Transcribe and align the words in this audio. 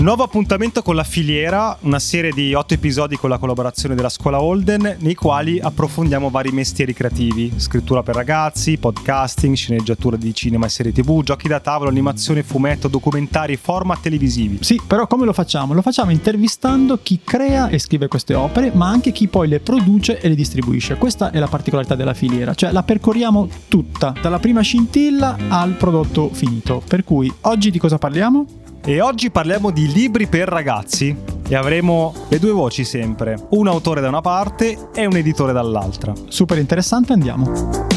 Nuovo 0.00 0.22
appuntamento 0.22 0.80
con 0.80 0.94
la 0.94 1.02
filiera, 1.02 1.76
una 1.80 1.98
serie 1.98 2.30
di 2.30 2.54
otto 2.54 2.72
episodi 2.72 3.16
con 3.16 3.30
la 3.30 3.36
collaborazione 3.36 3.96
della 3.96 4.08
scuola 4.08 4.40
Holden, 4.40 4.98
nei 5.00 5.16
quali 5.16 5.58
approfondiamo 5.58 6.30
vari 6.30 6.52
mestieri 6.52 6.94
creativi, 6.94 7.52
scrittura 7.56 8.04
per 8.04 8.14
ragazzi, 8.14 8.78
podcasting, 8.78 9.56
sceneggiatura 9.56 10.16
di 10.16 10.32
cinema 10.32 10.66
e 10.66 10.68
serie 10.68 10.92
tv, 10.92 11.24
giochi 11.24 11.48
da 11.48 11.58
tavolo, 11.58 11.90
animazione, 11.90 12.44
fumetto, 12.44 12.86
documentari, 12.86 13.56
format 13.56 14.00
televisivi. 14.00 14.58
Sì, 14.60 14.80
però 14.86 15.08
come 15.08 15.24
lo 15.24 15.32
facciamo? 15.32 15.74
Lo 15.74 15.82
facciamo 15.82 16.12
intervistando 16.12 17.00
chi 17.02 17.18
crea 17.24 17.66
e 17.66 17.80
scrive 17.80 18.06
queste 18.06 18.34
opere, 18.34 18.70
ma 18.72 18.86
anche 18.86 19.10
chi 19.10 19.26
poi 19.26 19.48
le 19.48 19.58
produce 19.58 20.20
e 20.20 20.28
le 20.28 20.36
distribuisce. 20.36 20.94
Questa 20.94 21.32
è 21.32 21.40
la 21.40 21.48
particolarità 21.48 21.96
della 21.96 22.14
filiera, 22.14 22.54
cioè 22.54 22.70
la 22.70 22.84
percorriamo 22.84 23.48
tutta, 23.66 24.14
dalla 24.22 24.38
prima 24.38 24.60
scintilla 24.60 25.36
al 25.48 25.72
prodotto 25.72 26.30
finito. 26.32 26.84
Per 26.86 27.02
cui 27.02 27.32
oggi 27.40 27.72
di 27.72 27.80
cosa 27.80 27.98
parliamo? 27.98 28.46
E 28.84 29.00
oggi 29.00 29.30
parliamo 29.30 29.70
di 29.70 29.92
libri 29.92 30.26
per 30.26 30.48
ragazzi 30.48 31.14
e 31.46 31.54
avremo 31.54 32.14
le 32.28 32.38
due 32.38 32.52
voci 32.52 32.84
sempre, 32.84 33.46
un 33.50 33.66
autore 33.66 34.00
da 34.00 34.08
una 34.08 34.20
parte 34.20 34.90
e 34.94 35.06
un 35.06 35.16
editore 35.16 35.52
dall'altra. 35.52 36.12
Super 36.28 36.58
interessante, 36.58 37.12
andiamo. 37.12 37.96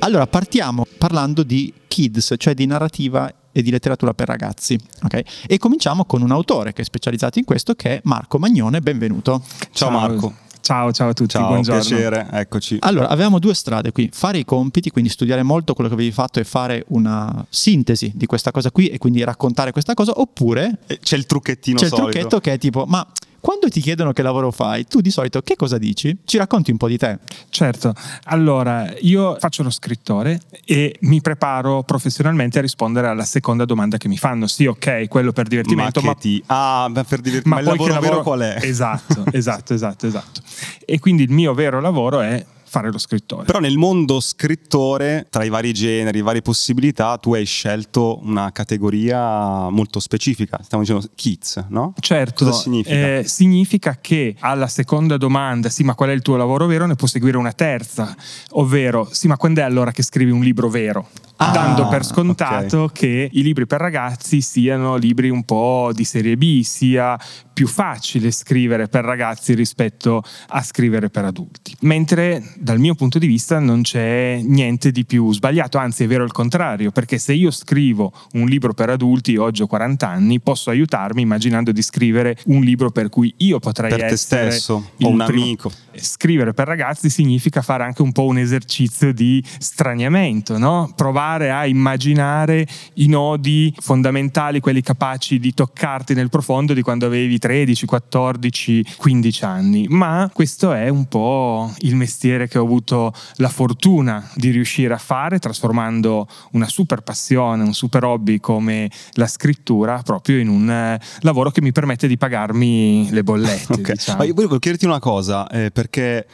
Allora, 0.00 0.26
partiamo 0.28 0.84
parlando 0.98 1.42
di 1.42 1.72
kids, 1.88 2.34
cioè 2.36 2.54
di 2.54 2.66
narrativa 2.66 3.32
e 3.50 3.62
di 3.62 3.70
letteratura 3.70 4.14
per 4.14 4.28
ragazzi. 4.28 4.78
Okay? 5.02 5.24
E 5.46 5.58
cominciamo 5.58 6.04
con 6.04 6.22
un 6.22 6.30
autore 6.30 6.72
che 6.72 6.82
è 6.82 6.84
specializzato 6.84 7.38
in 7.38 7.44
questo, 7.44 7.74
che 7.74 7.96
è 7.96 8.00
Marco 8.04 8.38
Magnone. 8.38 8.80
Benvenuto. 8.80 9.42
Ciao, 9.72 9.88
Ciao. 9.88 9.90
Marco. 9.90 10.34
Ciao, 10.66 10.90
ciao 10.90 11.10
a 11.10 11.12
tutti, 11.12 11.30
ciao, 11.30 11.46
buongiorno. 11.46 11.80
piacere, 11.80 12.26
eccoci. 12.32 12.78
Allora, 12.80 13.06
avevamo 13.06 13.38
due 13.38 13.54
strade 13.54 13.92
qui, 13.92 14.10
fare 14.12 14.38
i 14.38 14.44
compiti, 14.44 14.90
quindi 14.90 15.08
studiare 15.08 15.44
molto 15.44 15.74
quello 15.74 15.88
che 15.88 15.94
avevi 15.94 16.10
fatto 16.10 16.40
e 16.40 16.44
fare 16.44 16.84
una 16.88 17.46
sintesi 17.48 18.10
di 18.16 18.26
questa 18.26 18.50
cosa 18.50 18.72
qui 18.72 18.88
e 18.88 18.98
quindi 18.98 19.22
raccontare 19.22 19.70
questa 19.70 19.94
cosa, 19.94 20.18
oppure... 20.18 20.80
C'è 21.00 21.16
il 21.16 21.24
trucchettino 21.26 21.78
C'è 21.78 21.86
solito. 21.86 22.06
il 22.08 22.12
trucchetto 22.12 22.40
che 22.40 22.54
è 22.54 22.58
tipo, 22.58 22.84
ma 22.84 23.06
quando 23.46 23.68
ti 23.68 23.80
chiedono 23.80 24.12
che 24.12 24.22
lavoro 24.22 24.50
fai, 24.50 24.88
tu 24.88 25.00
di 25.00 25.12
solito 25.12 25.40
che 25.40 25.54
cosa 25.54 25.78
dici? 25.78 26.18
Ci 26.24 26.36
racconti 26.36 26.72
un 26.72 26.78
po' 26.78 26.88
di 26.88 26.98
te. 26.98 27.20
Certo, 27.48 27.94
allora 28.24 28.92
io 29.02 29.36
faccio 29.38 29.62
lo 29.62 29.70
scrittore 29.70 30.40
e 30.64 30.96
mi 31.02 31.20
preparo 31.20 31.84
professionalmente 31.84 32.58
a 32.58 32.62
rispondere 32.62 33.06
alla 33.06 33.22
seconda 33.22 33.64
domanda 33.64 33.98
che 33.98 34.08
mi 34.08 34.16
fanno. 34.16 34.48
Sì, 34.48 34.66
ok, 34.66 35.06
quello 35.06 35.30
per 35.30 35.46
divertimento. 35.46 36.00
Ma, 36.00 36.08
ma... 36.08 36.14
Ti... 36.16 36.42
Ah, 36.46 36.90
per 36.92 37.20
divertimento. 37.20 37.48
Ma, 37.48 37.54
ma 37.54 37.60
il 37.60 37.66
lavoro, 37.66 37.92
lavoro 37.92 38.10
vero 38.10 38.22
qual 38.22 38.40
è? 38.40 38.58
Esatto, 38.62 39.24
esatto, 39.30 39.74
esatto, 39.74 40.08
esatto. 40.08 40.40
E 40.84 40.98
quindi 40.98 41.22
il 41.22 41.30
mio 41.30 41.54
vero 41.54 41.80
lavoro 41.80 42.22
è 42.22 42.44
fare 42.76 42.92
lo 42.92 42.98
scrittore. 42.98 43.44
Però 43.44 43.58
nel 43.58 43.78
mondo 43.78 44.20
scrittore, 44.20 45.26
tra 45.30 45.44
i 45.44 45.48
vari 45.48 45.72
generi, 45.72 46.20
varie 46.20 46.42
possibilità, 46.42 47.16
tu 47.16 47.32
hai 47.32 47.46
scelto 47.46 48.20
una 48.22 48.52
categoria 48.52 49.70
molto 49.70 49.98
specifica. 49.98 50.58
Stiamo 50.62 50.84
dicendo 50.84 51.08
kids, 51.14 51.64
no? 51.68 51.94
Certo. 51.98 52.44
Cosa 52.44 52.58
significa? 52.58 53.18
Eh, 53.18 53.24
significa 53.24 53.96
che 53.98 54.36
alla 54.40 54.66
seconda 54.66 55.16
domanda, 55.16 55.70
sì, 55.70 55.84
ma 55.84 55.94
qual 55.94 56.10
è 56.10 56.12
il 56.12 56.20
tuo 56.20 56.36
lavoro 56.36 56.66
vero, 56.66 56.84
ne 56.86 56.96
può 56.96 57.08
seguire 57.08 57.38
una 57.38 57.52
terza, 57.52 58.14
ovvero, 58.50 59.08
sì, 59.10 59.26
ma 59.26 59.38
quando 59.38 59.60
è 59.60 59.64
allora 59.64 59.90
che 59.90 60.02
scrivi 60.02 60.30
un 60.30 60.42
libro 60.42 60.68
vero? 60.68 61.08
Ah, 61.38 61.50
dando 61.50 61.86
per 61.88 62.02
scontato 62.02 62.84
okay. 62.84 62.94
che 62.94 63.28
i 63.30 63.42
libri 63.42 63.66
per 63.66 63.78
ragazzi 63.78 64.40
siano 64.40 64.96
libri 64.96 65.28
un 65.28 65.44
po' 65.44 65.90
di 65.92 66.04
serie 66.04 66.34
B, 66.36 66.62
sia 66.62 67.18
più 67.56 67.68
facile 67.68 68.32
scrivere 68.32 68.86
per 68.86 69.02
ragazzi 69.02 69.54
rispetto 69.54 70.22
a 70.48 70.62
scrivere 70.62 71.08
per 71.08 71.24
adulti. 71.24 71.74
Mentre 71.80 72.52
dal 72.58 72.78
mio 72.78 72.94
punto 72.94 73.18
di 73.18 73.26
vista 73.26 73.58
non 73.58 73.80
c'è 73.80 74.42
niente 74.42 74.90
di 74.90 75.06
più 75.06 75.32
sbagliato, 75.32 75.78
anzi 75.78 76.04
è 76.04 76.06
vero 76.06 76.22
il 76.22 76.32
contrario, 76.32 76.90
perché 76.90 77.16
se 77.16 77.32
io 77.32 77.50
scrivo 77.50 78.12
un 78.32 78.44
libro 78.44 78.74
per 78.74 78.90
adulti, 78.90 79.38
oggi 79.38 79.62
ho 79.62 79.66
40 79.66 80.06
anni, 80.06 80.38
posso 80.38 80.68
aiutarmi 80.68 81.22
immaginando 81.22 81.72
di 81.72 81.80
scrivere 81.80 82.36
un 82.48 82.60
libro 82.60 82.90
per 82.90 83.08
cui 83.08 83.32
io 83.38 83.58
potrei 83.58 83.88
per 83.88 84.04
essere 84.04 84.48
te 84.48 84.50
stesso 84.50 84.90
o 85.00 85.08
un 85.08 85.24
primo. 85.24 85.42
amico. 85.42 85.72
Scrivere 85.94 86.52
per 86.52 86.66
ragazzi 86.66 87.08
significa 87.08 87.62
fare 87.62 87.84
anche 87.84 88.02
un 88.02 88.12
po' 88.12 88.26
un 88.26 88.36
esercizio 88.36 89.14
di 89.14 89.42
straniamento, 89.58 90.58
no? 90.58 90.92
Provare 90.94 91.50
a 91.50 91.64
immaginare 91.64 92.66
i 92.96 93.06
nodi 93.06 93.74
fondamentali, 93.78 94.60
quelli 94.60 94.82
capaci 94.82 95.38
di 95.38 95.54
toccarti 95.54 96.12
nel 96.12 96.28
profondo 96.28 96.74
di 96.74 96.82
quando 96.82 97.06
avevi 97.06 97.38
13, 97.46 97.86
14, 97.86 98.84
15 98.96 99.44
anni. 99.44 99.86
Ma 99.88 100.28
questo 100.32 100.72
è 100.72 100.88
un 100.88 101.06
po' 101.06 101.72
il 101.78 101.94
mestiere 101.94 102.48
che 102.48 102.58
ho 102.58 102.64
avuto 102.64 103.12
la 103.36 103.48
fortuna 103.48 104.28
di 104.34 104.50
riuscire 104.50 104.92
a 104.92 104.98
fare, 104.98 105.38
trasformando 105.38 106.26
una 106.52 106.66
super 106.66 107.02
passione, 107.02 107.62
un 107.62 107.72
super 107.72 108.02
hobby 108.02 108.40
come 108.40 108.90
la 109.12 109.28
scrittura, 109.28 110.02
proprio 110.02 110.40
in 110.40 110.48
un 110.48 110.68
eh, 110.68 111.00
lavoro 111.20 111.52
che 111.52 111.62
mi 111.62 111.70
permette 111.70 112.08
di 112.08 112.16
pagarmi 112.16 113.10
le 113.12 113.22
bollette. 113.22 113.72
okay. 113.78 113.94
diciamo. 113.94 114.18
Ma 114.18 114.24
io 114.24 114.34
volevo 114.34 114.58
chiederti 114.58 114.84
una 114.84 114.98
cosa, 114.98 115.46
eh, 115.46 115.70
perché 115.70 116.26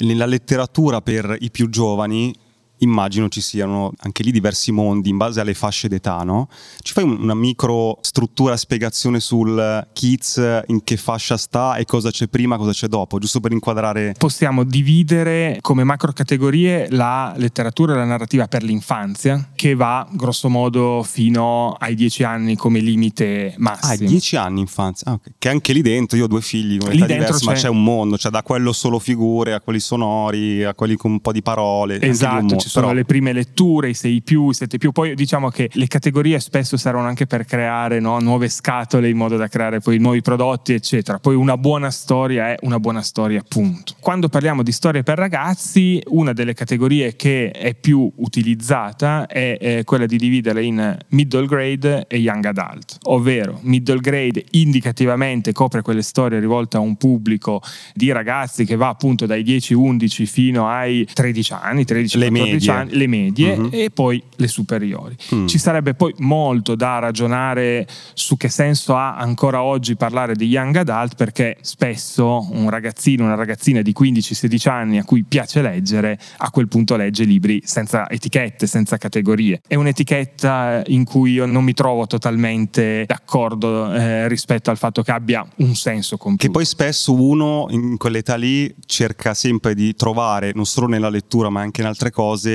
nella 0.00 0.26
letteratura 0.26 1.00
per 1.00 1.34
i 1.40 1.50
più 1.50 1.70
giovani 1.70 2.30
immagino 2.78 3.28
ci 3.28 3.40
siano 3.40 3.92
anche 3.98 4.22
lì 4.22 4.30
diversi 4.30 4.72
mondi 4.72 5.08
in 5.08 5.16
base 5.16 5.40
alle 5.40 5.54
fasce 5.54 5.88
d'età, 5.88 6.22
no? 6.22 6.48
Ci 6.80 6.92
fai 6.92 7.04
una 7.04 7.34
micro 7.34 7.98
struttura, 8.00 8.56
spiegazione 8.56 9.20
sul 9.20 9.86
kids, 9.92 10.62
in 10.66 10.84
che 10.84 10.96
fascia 10.96 11.36
sta 11.36 11.76
e 11.76 11.84
cosa 11.84 12.10
c'è 12.10 12.28
prima, 12.28 12.56
cosa 12.56 12.72
c'è 12.72 12.86
dopo, 12.86 13.18
giusto 13.18 13.40
per 13.40 13.52
inquadrare? 13.52 14.14
Possiamo 14.18 14.64
dividere 14.64 15.58
come 15.60 15.84
macro 15.84 16.12
categorie 16.12 16.88
la 16.90 17.32
letteratura 17.36 17.94
e 17.94 17.96
la 17.96 18.04
narrativa 18.04 18.46
per 18.48 18.62
l'infanzia, 18.62 19.50
che 19.54 19.74
va 19.74 20.06
grosso 20.10 20.48
modo 20.48 21.02
fino 21.02 21.72
ai 21.78 21.94
dieci 21.94 22.22
anni 22.24 22.56
come 22.56 22.80
limite 22.80 23.54
massimo. 23.58 24.06
Ah, 24.06 24.10
dieci 24.10 24.36
anni 24.36 24.60
infanzia, 24.60 25.10
ah, 25.10 25.14
okay. 25.14 25.34
che 25.38 25.48
anche 25.48 25.72
lì 25.72 25.82
dentro, 25.82 26.16
io 26.16 26.24
ho 26.24 26.28
due 26.28 26.42
figli, 26.42 26.78
lì 26.88 27.04
diverse, 27.04 27.38
c'è... 27.38 27.44
ma 27.44 27.52
c'è 27.52 27.68
un 27.68 27.82
mondo, 27.82 28.16
cioè 28.16 28.30
da 28.30 28.42
quello 28.42 28.72
solo 28.72 28.98
figure, 28.98 29.54
a 29.54 29.60
quelli 29.60 29.80
sonori, 29.80 30.64
a 30.64 30.74
quelli 30.74 30.96
con 30.96 31.12
un 31.12 31.20
po' 31.20 31.32
di 31.32 31.42
parole. 31.42 32.00
Esatto, 32.00 32.56
ci 32.68 32.74
sono 32.74 32.86
però... 32.86 32.98
le 32.98 33.04
prime 33.04 33.32
letture, 33.32 33.88
i 33.88 33.94
6 33.94 34.22
più, 34.22 34.50
i 34.50 34.54
7 34.54 34.78
più, 34.78 34.92
poi 34.92 35.14
diciamo 35.14 35.48
che 35.48 35.68
le 35.72 35.86
categorie 35.86 36.38
spesso 36.38 36.76
servono 36.76 37.08
anche 37.08 37.26
per 37.26 37.44
creare 37.44 37.98
no, 37.98 38.18
nuove 38.20 38.48
scatole 38.48 39.08
in 39.08 39.16
modo 39.16 39.36
da 39.36 39.48
creare 39.48 39.80
poi 39.80 39.98
nuovi 39.98 40.20
prodotti, 40.20 40.74
eccetera. 40.74 41.18
Poi 41.18 41.34
una 41.34 41.56
buona 41.56 41.90
storia 41.90 42.50
è 42.50 42.56
una 42.62 42.78
buona 42.78 43.02
storia, 43.02 43.40
appunto. 43.40 43.94
Quando 44.00 44.28
parliamo 44.28 44.62
di 44.62 44.72
storie 44.72 45.02
per 45.02 45.18
ragazzi, 45.18 46.00
una 46.08 46.32
delle 46.32 46.54
categorie 46.54 47.16
che 47.16 47.50
è 47.50 47.74
più 47.74 48.10
utilizzata 48.16 49.26
è, 49.26 49.58
è 49.58 49.84
quella 49.84 50.06
di 50.06 50.18
dividere 50.18 50.62
in 50.62 50.96
middle 51.08 51.46
grade 51.46 52.06
e 52.06 52.18
young 52.18 52.44
adult, 52.44 52.98
ovvero 53.04 53.58
middle 53.62 54.00
grade 54.00 54.44
indicativamente 54.50 55.52
copre 55.52 55.82
quelle 55.82 56.02
storie 56.02 56.38
rivolte 56.38 56.76
a 56.76 56.80
un 56.80 56.96
pubblico 56.96 57.62
di 57.94 58.12
ragazzi 58.12 58.64
che 58.64 58.76
va 58.76 58.88
appunto 58.88 59.26
dai 59.26 59.42
10-11 59.42 60.24
fino 60.26 60.68
ai 60.68 61.06
13 61.10 61.52
anni, 61.52 61.82
13-14 61.82 62.24
anni, 62.24 62.57
le 62.58 63.06
medie 63.06 63.54
uh-huh. 63.54 63.68
e 63.72 63.90
poi 63.90 64.22
le 64.36 64.48
superiori. 64.48 65.16
Mm. 65.34 65.46
Ci 65.46 65.58
sarebbe 65.58 65.94
poi 65.94 66.14
molto 66.18 66.74
da 66.74 66.98
ragionare 66.98 67.86
su 68.14 68.36
che 68.36 68.48
senso 68.48 68.96
ha 68.96 69.16
ancora 69.16 69.62
oggi 69.62 69.96
parlare 69.96 70.34
di 70.34 70.46
young 70.46 70.76
adult 70.76 71.14
perché 71.16 71.56
spesso 71.60 72.46
un 72.50 72.70
ragazzino, 72.70 73.24
una 73.24 73.34
ragazzina 73.34 73.82
di 73.82 73.94
15-16 73.98 74.68
anni 74.68 74.98
a 74.98 75.04
cui 75.04 75.24
piace 75.24 75.62
leggere, 75.62 76.18
a 76.38 76.50
quel 76.50 76.68
punto 76.68 76.96
legge 76.96 77.24
libri 77.24 77.62
senza 77.64 78.08
etichette, 78.10 78.66
senza 78.66 78.96
categorie. 78.96 79.60
È 79.66 79.74
un'etichetta 79.74 80.82
in 80.86 81.04
cui 81.04 81.32
io 81.32 81.46
non 81.46 81.64
mi 81.64 81.74
trovo 81.74 82.06
totalmente 82.06 83.04
d'accordo 83.06 83.92
eh, 83.92 84.28
rispetto 84.28 84.70
al 84.70 84.78
fatto 84.78 85.02
che 85.02 85.12
abbia 85.12 85.46
un 85.56 85.74
senso 85.74 86.16
compiuto. 86.16 86.46
Che 86.46 86.50
poi 86.50 86.64
spesso 86.64 87.14
uno 87.14 87.66
in 87.70 87.96
quell'età 87.96 88.36
lì 88.36 88.74
cerca 88.86 89.34
sempre 89.34 89.74
di 89.74 89.94
trovare, 89.94 90.52
non 90.54 90.66
solo 90.66 90.86
nella 90.86 91.08
lettura 91.08 91.50
ma 91.50 91.60
anche 91.60 91.80
in 91.80 91.86
altre 91.86 92.10
cose, 92.10 92.47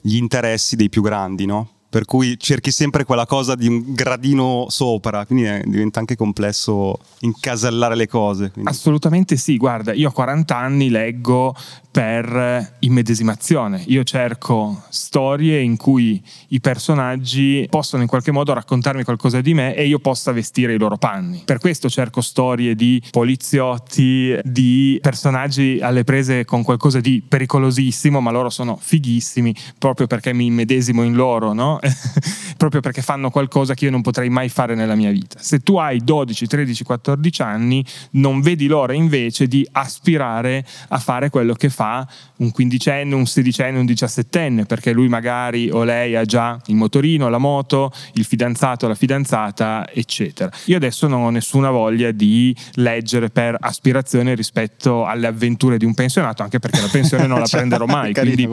gli 0.00 0.16
interessi 0.16 0.76
dei 0.76 0.88
più 0.88 1.02
grandi, 1.02 1.46
no? 1.46 1.77
Per 1.90 2.04
cui 2.04 2.38
cerchi 2.38 2.70
sempre 2.70 3.04
quella 3.04 3.26
cosa 3.26 3.54
di 3.54 3.66
un 3.66 3.94
gradino 3.94 4.66
sopra, 4.68 5.24
quindi 5.24 5.44
è, 5.44 5.62
diventa 5.64 6.00
anche 6.00 6.16
complesso 6.16 6.98
incasellare 7.20 7.94
le 7.94 8.06
cose. 8.06 8.50
Quindi. 8.50 8.70
Assolutamente 8.70 9.36
sì, 9.36 9.56
guarda, 9.56 9.92
io 9.92 10.08
a 10.08 10.12
40 10.12 10.56
anni 10.56 10.90
leggo 10.90 11.54
per 11.98 12.76
immedesimazione. 12.78 13.82
Io 13.88 14.04
cerco 14.04 14.84
storie 14.88 15.60
in 15.60 15.76
cui 15.76 16.22
i 16.48 16.60
personaggi 16.60 17.66
possono 17.68 18.02
in 18.02 18.08
qualche 18.08 18.30
modo 18.30 18.52
raccontarmi 18.52 19.02
qualcosa 19.02 19.40
di 19.40 19.52
me 19.52 19.74
e 19.74 19.86
io 19.86 19.98
possa 19.98 20.30
vestire 20.30 20.74
i 20.74 20.78
loro 20.78 20.96
panni. 20.96 21.42
Per 21.44 21.58
questo 21.58 21.88
cerco 21.88 22.20
storie 22.20 22.76
di 22.76 23.02
poliziotti, 23.10 24.38
di 24.44 24.98
personaggi 25.02 25.80
alle 25.80 26.04
prese 26.04 26.44
con 26.44 26.62
qualcosa 26.62 27.00
di 27.00 27.20
pericolosissimo, 27.26 28.20
ma 28.20 28.30
loro 28.30 28.50
sono 28.50 28.78
fighissimi 28.80 29.52
proprio 29.76 30.06
perché 30.06 30.32
mi 30.32 30.46
immedesimo 30.46 31.02
in 31.02 31.14
loro, 31.14 31.52
no? 31.52 31.77
proprio 32.56 32.80
perché 32.80 33.02
fanno 33.02 33.30
qualcosa 33.30 33.74
che 33.74 33.86
io 33.86 33.90
non 33.90 34.02
potrei 34.02 34.28
mai 34.28 34.48
fare 34.48 34.74
nella 34.74 34.94
mia 34.94 35.10
vita. 35.10 35.38
Se 35.40 35.60
tu 35.60 35.76
hai 35.76 35.98
12, 36.02 36.46
13, 36.46 36.84
14 36.84 37.42
anni, 37.42 37.84
non 38.12 38.40
vedi 38.40 38.66
l'ora 38.66 38.92
invece 38.92 39.46
di 39.46 39.66
aspirare 39.72 40.64
a 40.88 40.98
fare 40.98 41.30
quello 41.30 41.54
che 41.54 41.70
fa 41.70 42.06
un 42.36 42.50
quindicenne, 42.50 43.14
un 43.14 43.26
sedicenne, 43.26 43.78
un 43.78 43.86
diciassettenne, 43.86 44.64
perché 44.64 44.92
lui 44.92 45.08
magari 45.08 45.70
o 45.70 45.84
lei 45.84 46.16
ha 46.16 46.24
già 46.24 46.60
il 46.66 46.76
motorino, 46.76 47.28
la 47.28 47.38
moto, 47.38 47.92
il 48.14 48.24
fidanzato, 48.24 48.86
la 48.88 48.94
fidanzata, 48.94 49.88
eccetera. 49.92 50.50
Io 50.66 50.76
adesso 50.76 51.06
non 51.06 51.22
ho 51.22 51.30
nessuna 51.30 51.70
voglia 51.70 52.10
di 52.10 52.54
leggere 52.74 53.30
per 53.30 53.56
aspirazione 53.58 54.34
rispetto 54.34 55.06
alle 55.06 55.26
avventure 55.26 55.78
di 55.78 55.84
un 55.84 55.94
pensionato, 55.94 56.42
anche 56.42 56.58
perché 56.58 56.80
la 56.80 56.88
pensione 56.90 57.26
non 57.26 57.38
la 57.38 57.46
cioè, 57.46 57.60
prenderò 57.60 57.86
mai, 57.86 58.12
quindi 58.12 58.48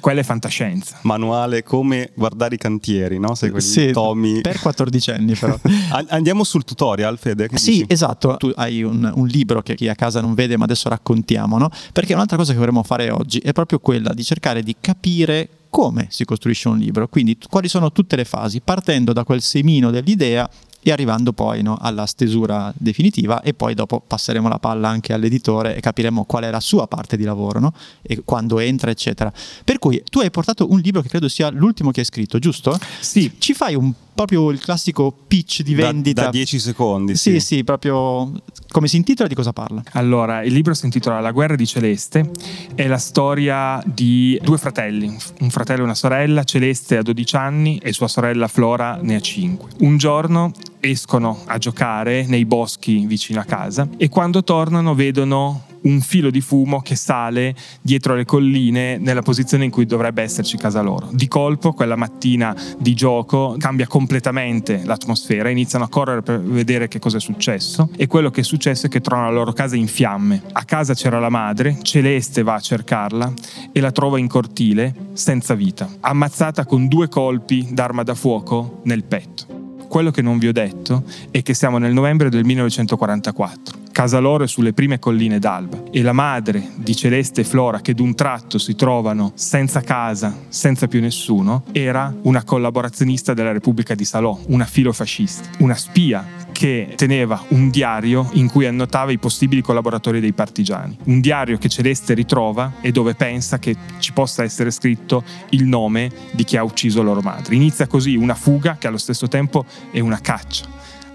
quella 0.00 0.20
è 0.20 0.24
fantascienza. 0.24 0.98
Manuale 1.02 1.62
come 1.62 2.10
guardare 2.14 2.54
i 2.54 2.58
cantieri, 2.68 3.18
no? 3.18 3.34
Sei 3.34 3.58
sì, 3.60 3.90
tomi. 3.92 4.40
Per 4.40 4.60
14 4.60 5.10
anni 5.10 5.34
però. 5.34 5.58
Andiamo 6.08 6.44
sul 6.44 6.64
tutorial, 6.64 7.18
Fede. 7.18 7.48
sì, 7.54 7.70
dici? 7.70 7.84
esatto. 7.88 8.36
Tu 8.36 8.52
hai 8.56 8.82
un, 8.82 9.10
un, 9.14 9.26
libro 9.26 9.62
che 9.62 9.74
chi 9.74 9.88
a 9.88 9.94
casa 9.94 10.20
non 10.20 10.34
vede, 10.34 10.56
ma 10.56 10.64
adesso 10.64 10.88
raccontiamo, 10.88 11.58
no? 11.58 11.70
Perché 11.92 12.14
un'altra 12.14 12.36
cosa 12.36 12.52
che 12.52 12.58
vorremmo 12.58 12.82
fare 12.82 13.10
oggi 13.10 13.38
è 13.38 13.52
proprio 13.52 13.78
quella 13.78 14.12
di 14.12 14.22
cercare 14.22 14.62
di 14.62 14.76
capire 14.80 15.48
come 15.70 16.06
si 16.10 16.24
costruisce 16.24 16.68
un 16.68 16.78
libro, 16.78 17.08
quindi 17.08 17.36
quali 17.48 17.68
sono 17.68 17.92
tutte 17.92 18.16
le 18.16 18.24
fasi, 18.24 18.60
partendo 18.60 19.12
da 19.12 19.24
quel 19.24 19.42
semino 19.42 19.90
dell'idea 19.90 20.48
e 20.80 20.92
arrivando 20.92 21.32
poi 21.32 21.62
no, 21.62 21.76
alla 21.80 22.06
stesura 22.06 22.72
definitiva 22.76 23.42
e 23.42 23.52
poi 23.52 23.74
dopo 23.74 24.02
passeremo 24.06 24.48
la 24.48 24.58
palla 24.58 24.88
anche 24.88 25.12
all'editore 25.12 25.76
e 25.76 25.80
capiremo 25.80 26.24
qual 26.24 26.44
è 26.44 26.50
la 26.50 26.60
sua 26.60 26.86
parte 26.86 27.16
di 27.16 27.24
lavoro 27.24 27.58
no? 27.58 27.72
e 28.02 28.22
quando 28.24 28.58
entra 28.58 28.90
eccetera. 28.90 29.32
Per 29.64 29.78
cui 29.78 30.02
tu 30.08 30.20
hai 30.20 30.30
portato 30.30 30.70
un 30.70 30.78
libro 30.78 31.02
che 31.02 31.08
credo 31.08 31.28
sia 31.28 31.50
l'ultimo 31.50 31.90
che 31.90 32.00
hai 32.00 32.06
scritto, 32.06 32.38
giusto? 32.38 32.78
Sì. 33.00 33.32
Ci 33.38 33.54
fai 33.54 33.74
un 33.74 33.92
proprio 34.18 34.50
il 34.50 34.58
classico 34.58 35.14
pitch 35.28 35.62
di 35.62 35.76
vendita. 35.76 36.24
Da 36.24 36.30
10 36.30 36.58
secondi. 36.58 37.14
Sì, 37.14 37.34
sì, 37.34 37.40
sì, 37.40 37.62
proprio 37.62 38.32
come 38.70 38.88
si 38.88 38.96
intitola 38.96 39.26
e 39.26 39.28
di 39.28 39.36
cosa 39.36 39.52
parla? 39.52 39.80
Allora, 39.92 40.42
il 40.42 40.52
libro 40.52 40.74
si 40.74 40.86
intitola 40.86 41.20
La 41.20 41.30
guerra 41.30 41.54
di 41.54 41.64
Celeste, 41.64 42.28
è 42.74 42.88
la 42.88 42.98
storia 42.98 43.80
di 43.86 44.36
due 44.42 44.58
fratelli, 44.58 45.16
un 45.38 45.50
fratello 45.50 45.82
e 45.82 45.84
una 45.84 45.94
sorella, 45.94 46.42
Celeste 46.42 46.96
ha 46.96 47.02
12 47.02 47.36
anni 47.36 47.78
e 47.78 47.92
sua 47.92 48.08
sorella 48.08 48.48
Flora 48.48 48.98
ne 49.00 49.14
ha 49.14 49.20
5. 49.20 49.70
Un 49.78 49.96
giorno 49.98 50.50
escono 50.80 51.42
a 51.46 51.58
giocare 51.58 52.24
nei 52.26 52.44
boschi 52.44 53.06
vicino 53.06 53.40
a 53.40 53.44
casa 53.44 53.88
e 53.96 54.08
quando 54.08 54.44
tornano 54.44 54.94
vedono 54.94 55.64
un 55.82 56.00
filo 56.00 56.30
di 56.30 56.40
fumo 56.40 56.80
che 56.80 56.96
sale 56.96 57.54
dietro 57.80 58.14
le 58.14 58.24
colline 58.24 58.98
nella 58.98 59.22
posizione 59.22 59.64
in 59.64 59.70
cui 59.70 59.86
dovrebbe 59.86 60.22
esserci 60.22 60.56
casa 60.56 60.80
loro. 60.80 61.08
Di 61.12 61.28
colpo, 61.28 61.72
quella 61.72 61.96
mattina 61.96 62.56
di 62.78 62.94
gioco 62.94 63.54
cambia 63.58 63.86
completamente 63.86 64.82
l'atmosfera, 64.84 65.50
iniziano 65.50 65.84
a 65.84 65.88
correre 65.88 66.22
per 66.22 66.40
vedere 66.40 66.88
che 66.88 66.98
cosa 66.98 67.18
è 67.18 67.20
successo 67.20 67.90
e 67.96 68.06
quello 68.06 68.30
che 68.30 68.40
è 68.40 68.44
successo 68.44 68.86
è 68.86 68.88
che 68.88 69.00
trovano 69.00 69.28
la 69.28 69.34
loro 69.34 69.52
casa 69.52 69.76
in 69.76 69.88
fiamme. 69.88 70.42
A 70.52 70.64
casa 70.64 70.94
c'era 70.94 71.20
la 71.20 71.30
madre, 71.30 71.78
Celeste 71.82 72.42
va 72.42 72.54
a 72.54 72.60
cercarla 72.60 73.32
e 73.72 73.80
la 73.80 73.92
trova 73.92 74.18
in 74.18 74.28
cortile 74.28 74.94
senza 75.12 75.54
vita, 75.54 75.88
ammazzata 76.00 76.64
con 76.64 76.88
due 76.88 77.08
colpi 77.08 77.68
d'arma 77.70 78.02
da 78.02 78.14
fuoco 78.14 78.80
nel 78.84 79.04
petto. 79.04 79.57
Quello 79.88 80.10
che 80.10 80.22
non 80.22 80.38
vi 80.38 80.48
ho 80.48 80.52
detto 80.52 81.02
è 81.30 81.42
che 81.42 81.54
siamo 81.54 81.78
nel 81.78 81.92
novembre 81.92 82.28
del 82.28 82.44
1944. 82.44 83.87
Casa 83.92 84.18
loro 84.18 84.44
è 84.44 84.48
sulle 84.48 84.72
prime 84.72 84.98
colline 84.98 85.38
d'Alba 85.38 85.84
e 85.90 86.02
la 86.02 86.12
madre 86.12 86.70
di 86.76 86.94
Celeste 86.94 87.40
e 87.40 87.44
Flora 87.44 87.80
che 87.80 87.94
d'un 87.94 88.14
tratto 88.14 88.58
si 88.58 88.74
trovano 88.76 89.32
senza 89.34 89.80
casa, 89.80 90.36
senza 90.48 90.86
più 90.86 91.00
nessuno, 91.00 91.64
era 91.72 92.14
una 92.22 92.44
collaborazionista 92.44 93.34
della 93.34 93.52
Repubblica 93.52 93.94
di 93.94 94.04
Salò, 94.04 94.38
una 94.48 94.64
filofascista, 94.64 95.48
una 95.58 95.74
spia 95.74 96.24
che 96.52 96.94
teneva 96.96 97.40
un 97.50 97.70
diario 97.70 98.28
in 98.32 98.50
cui 98.50 98.66
annotava 98.66 99.12
i 99.12 99.18
possibili 99.18 99.62
collaboratori 99.62 100.18
dei 100.18 100.32
partigiani. 100.32 100.96
Un 101.04 101.20
diario 101.20 101.56
che 101.56 101.68
Celeste 101.68 102.14
ritrova 102.14 102.74
e 102.80 102.90
dove 102.90 103.14
pensa 103.14 103.60
che 103.60 103.76
ci 103.98 104.12
possa 104.12 104.42
essere 104.42 104.72
scritto 104.72 105.22
il 105.50 105.66
nome 105.66 106.10
di 106.32 106.42
chi 106.42 106.56
ha 106.56 106.64
ucciso 106.64 107.02
loro 107.02 107.20
madre. 107.20 107.54
Inizia 107.54 107.86
così 107.86 108.16
una 108.16 108.34
fuga 108.34 108.76
che 108.76 108.88
allo 108.88 108.96
stesso 108.96 109.28
tempo 109.28 109.64
è 109.92 110.00
una 110.00 110.20
caccia. 110.20 110.66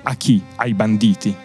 A 0.03 0.15
chi? 0.15 0.41
Ai 0.55 0.73
banditi. 0.73 1.35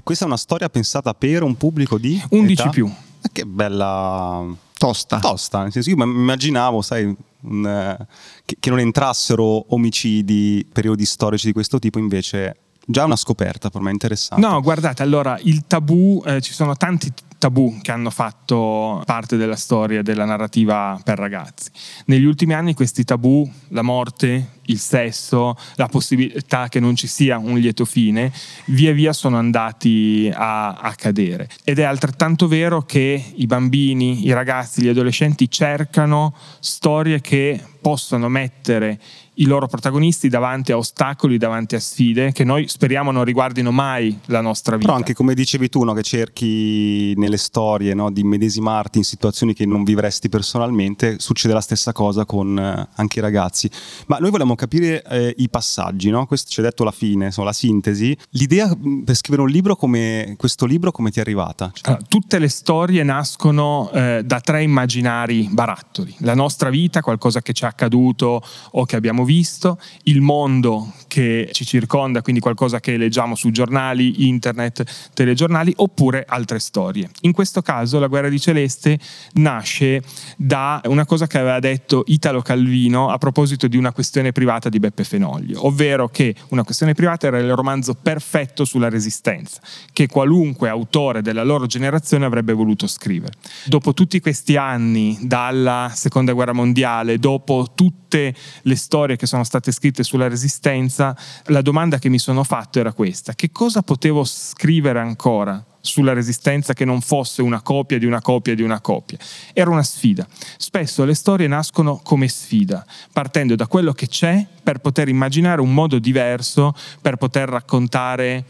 E 0.00 0.02
questa 0.02 0.24
è 0.24 0.28
una 0.28 0.38
storia 0.38 0.70
pensata 0.70 1.12
per 1.12 1.42
un 1.42 1.58
pubblico 1.58 1.98
di 1.98 2.18
11 2.30 2.52
età? 2.62 2.70
più. 2.70 2.90
Che 3.30 3.44
bella 3.44 4.42
tosta. 4.78 5.18
Tosta, 5.18 5.60
nel 5.60 5.72
senso 5.72 5.90
io 5.90 6.02
immaginavo, 6.02 6.80
sai, 6.80 7.14
un, 7.42 7.66
eh, 7.66 8.06
che, 8.46 8.56
che, 8.58 8.70
non 8.70 8.78
entrassero 8.78 9.74
omicidi, 9.74 10.66
periodi 10.72 11.04
storici 11.04 11.48
di 11.48 11.52
questo 11.52 11.78
tipo, 11.78 11.98
invece 11.98 12.56
già 12.86 13.04
una 13.04 13.16
scoperta 13.16 13.68
per 13.68 13.82
me 13.82 13.90
interessante. 13.90 14.46
No, 14.46 14.62
guardate, 14.62 15.02
allora 15.02 15.38
il 15.42 15.66
tabù, 15.66 16.22
eh, 16.24 16.40
ci 16.40 16.54
sono 16.54 16.74
tanti 16.76 17.12
tabù 17.36 17.78
che 17.82 17.92
hanno 17.92 18.10
fatto 18.10 19.02
parte 19.04 19.36
della 19.36 19.56
storia 19.56 20.02
della 20.02 20.24
narrativa 20.24 20.98
per 21.04 21.18
ragazzi. 21.18 21.70
Negli 22.06 22.24
ultimi 22.24 22.54
anni 22.54 22.72
questi 22.72 23.04
tabù, 23.04 23.50
la 23.68 23.82
morte, 23.82 24.59
il 24.70 24.78
sesso, 24.78 25.56
la 25.74 25.88
possibilità 25.88 26.68
che 26.68 26.80
non 26.80 26.96
ci 26.96 27.06
sia 27.06 27.38
un 27.38 27.58
lieto 27.58 27.84
fine, 27.84 28.32
via 28.66 28.92
via 28.92 29.12
sono 29.12 29.36
andati 29.36 30.30
a, 30.32 30.74
a 30.74 30.94
cadere. 30.94 31.48
Ed 31.64 31.78
è 31.78 31.82
altrettanto 31.82 32.48
vero 32.48 32.82
che 32.82 33.32
i 33.34 33.46
bambini, 33.46 34.26
i 34.26 34.32
ragazzi, 34.32 34.82
gli 34.82 34.88
adolescenti 34.88 35.50
cercano 35.50 36.34
storie 36.60 37.20
che 37.20 37.60
possano 37.80 38.28
mettere 38.28 39.00
i 39.40 39.46
loro 39.46 39.66
protagonisti 39.66 40.28
davanti 40.28 40.70
a 40.70 40.76
ostacoli, 40.76 41.38
davanti 41.38 41.74
a 41.74 41.80
sfide 41.80 42.32
che 42.32 42.44
noi 42.44 42.68
speriamo 42.68 43.10
non 43.10 43.24
riguardino 43.24 43.70
mai 43.70 44.18
la 44.26 44.42
nostra 44.42 44.76
vita. 44.76 44.88
Però 44.88 44.98
anche 44.98 45.14
come 45.14 45.34
dicevi 45.34 45.68
tu, 45.68 45.82
no, 45.82 45.94
che 45.94 46.02
cerchi 46.02 47.14
nelle 47.16 47.38
storie 47.38 47.94
no, 47.94 48.10
di 48.10 48.22
medesimarti 48.22 48.98
in 48.98 49.04
situazioni 49.04 49.54
che 49.54 49.64
non 49.64 49.82
vivresti 49.82 50.28
personalmente, 50.28 51.18
succede 51.18 51.54
la 51.54 51.62
stessa 51.62 51.92
cosa 51.92 52.26
con 52.26 52.58
eh, 52.58 52.88
anche 52.96 53.18
i 53.18 53.22
ragazzi. 53.22 53.70
Ma 54.06 54.18
noi 54.18 54.30
vogliamo 54.30 54.54
capire 54.60 55.02
eh, 55.04 55.34
i 55.38 55.48
passaggi, 55.48 56.10
no? 56.10 56.26
questo 56.26 56.50
ci 56.50 56.60
hai 56.60 56.66
detto 56.66 56.84
la 56.84 56.90
fine, 56.90 57.26
insomma, 57.26 57.46
la 57.46 57.54
sintesi. 57.54 58.14
L'idea 58.32 58.70
mm, 58.76 59.04
per 59.04 59.14
scrivere 59.14 59.42
un 59.42 59.48
libro 59.48 59.74
come 59.74 60.34
questo 60.36 60.66
libro 60.66 60.92
come 60.92 61.10
ti 61.10 61.18
è 61.18 61.22
arrivata? 61.22 61.70
Cioè... 61.72 61.88
Allora, 61.88 62.04
tutte 62.06 62.38
le 62.38 62.48
storie 62.48 63.02
nascono 63.02 63.90
eh, 63.94 64.20
da 64.22 64.40
tre 64.40 64.62
immaginari 64.62 65.48
barattoli. 65.50 66.14
La 66.18 66.34
nostra 66.34 66.68
vita, 66.68 67.00
qualcosa 67.00 67.40
che 67.40 67.54
ci 67.54 67.64
è 67.64 67.68
accaduto 67.68 68.42
o 68.72 68.84
che 68.84 68.96
abbiamo 68.96 69.24
visto, 69.24 69.78
il 70.04 70.20
mondo 70.20 70.92
che 71.06 71.48
ci 71.52 71.64
circonda, 71.64 72.20
quindi 72.20 72.42
qualcosa 72.42 72.80
che 72.80 72.98
leggiamo 72.98 73.34
su 73.34 73.50
giornali, 73.50 74.28
internet, 74.28 75.10
telegiornali, 75.14 75.72
oppure 75.76 76.26
altre 76.28 76.58
storie. 76.58 77.08
In 77.22 77.32
questo 77.32 77.62
caso 77.62 77.98
la 77.98 78.08
guerra 78.08 78.28
di 78.28 78.38
Celeste 78.38 78.98
nasce 79.34 80.02
da 80.36 80.82
una 80.84 81.06
cosa 81.06 81.26
che 81.26 81.38
aveva 81.38 81.60
detto 81.60 82.04
Italo 82.08 82.42
Calvino 82.42 83.08
a 83.08 83.16
proposito 83.16 83.66
di 83.66 83.78
una 83.78 83.92
questione 83.92 84.32
privata 84.32 84.48
privata 84.50 84.68
di 84.68 84.80
Beppe 84.80 85.04
Fenoglio, 85.04 85.64
ovvero 85.66 86.08
che 86.08 86.34
una 86.48 86.64
questione 86.64 86.92
privata 86.92 87.28
era 87.28 87.38
il 87.38 87.54
romanzo 87.54 87.94
perfetto 87.94 88.64
sulla 88.64 88.88
resistenza, 88.88 89.60
che 89.92 90.08
qualunque 90.08 90.68
autore 90.68 91.22
della 91.22 91.44
loro 91.44 91.66
generazione 91.66 92.24
avrebbe 92.24 92.52
voluto 92.52 92.88
scrivere. 92.88 93.34
Dopo 93.66 93.94
tutti 93.94 94.18
questi 94.18 94.56
anni, 94.56 95.16
dalla 95.22 95.92
seconda 95.94 96.32
guerra 96.32 96.52
mondiale, 96.52 97.18
dopo 97.18 97.68
tutte 97.76 98.34
le 98.62 98.76
storie 98.76 99.14
che 99.14 99.26
sono 99.26 99.44
state 99.44 99.70
scritte 99.70 100.02
sulla 100.02 100.26
resistenza, 100.26 101.16
la 101.44 101.62
domanda 101.62 101.98
che 101.98 102.08
mi 102.08 102.18
sono 102.18 102.42
fatto 102.42 102.80
era 102.80 102.92
questa, 102.92 103.34
che 103.34 103.52
cosa 103.52 103.82
potevo 103.82 104.24
scrivere 104.24 104.98
ancora 104.98 105.64
sulla 105.80 106.12
resistenza 106.12 106.72
che 106.72 106.84
non 106.84 107.00
fosse 107.00 107.42
una 107.42 107.62
copia 107.62 107.98
di 107.98 108.06
una 108.06 108.20
copia 108.20 108.54
di 108.54 108.62
una 108.62 108.80
copia. 108.80 109.18
Era 109.52 109.70
una 109.70 109.82
sfida. 109.82 110.26
Spesso 110.56 111.04
le 111.04 111.14
storie 111.14 111.46
nascono 111.46 112.00
come 112.02 112.28
sfida, 112.28 112.84
partendo 113.12 113.54
da 113.54 113.66
quello 113.66 113.92
che 113.92 114.08
c'è 114.08 114.46
per 114.62 114.78
poter 114.78 115.08
immaginare 115.08 115.60
un 115.60 115.72
modo 115.72 115.98
diverso, 115.98 116.74
per 117.00 117.16
poter 117.16 117.48
raccontare 117.48 118.44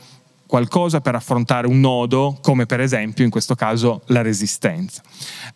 qualcosa 0.51 1.01
per 1.01 1.15
affrontare 1.15 1.69
un 1.69 1.79
nodo, 1.79 2.37
come 2.43 2.67
per 2.67 2.81
esempio 2.81 3.23
in 3.23 3.31
questo 3.31 3.55
caso 3.55 4.03
la 4.07 4.21
resistenza. 4.21 5.01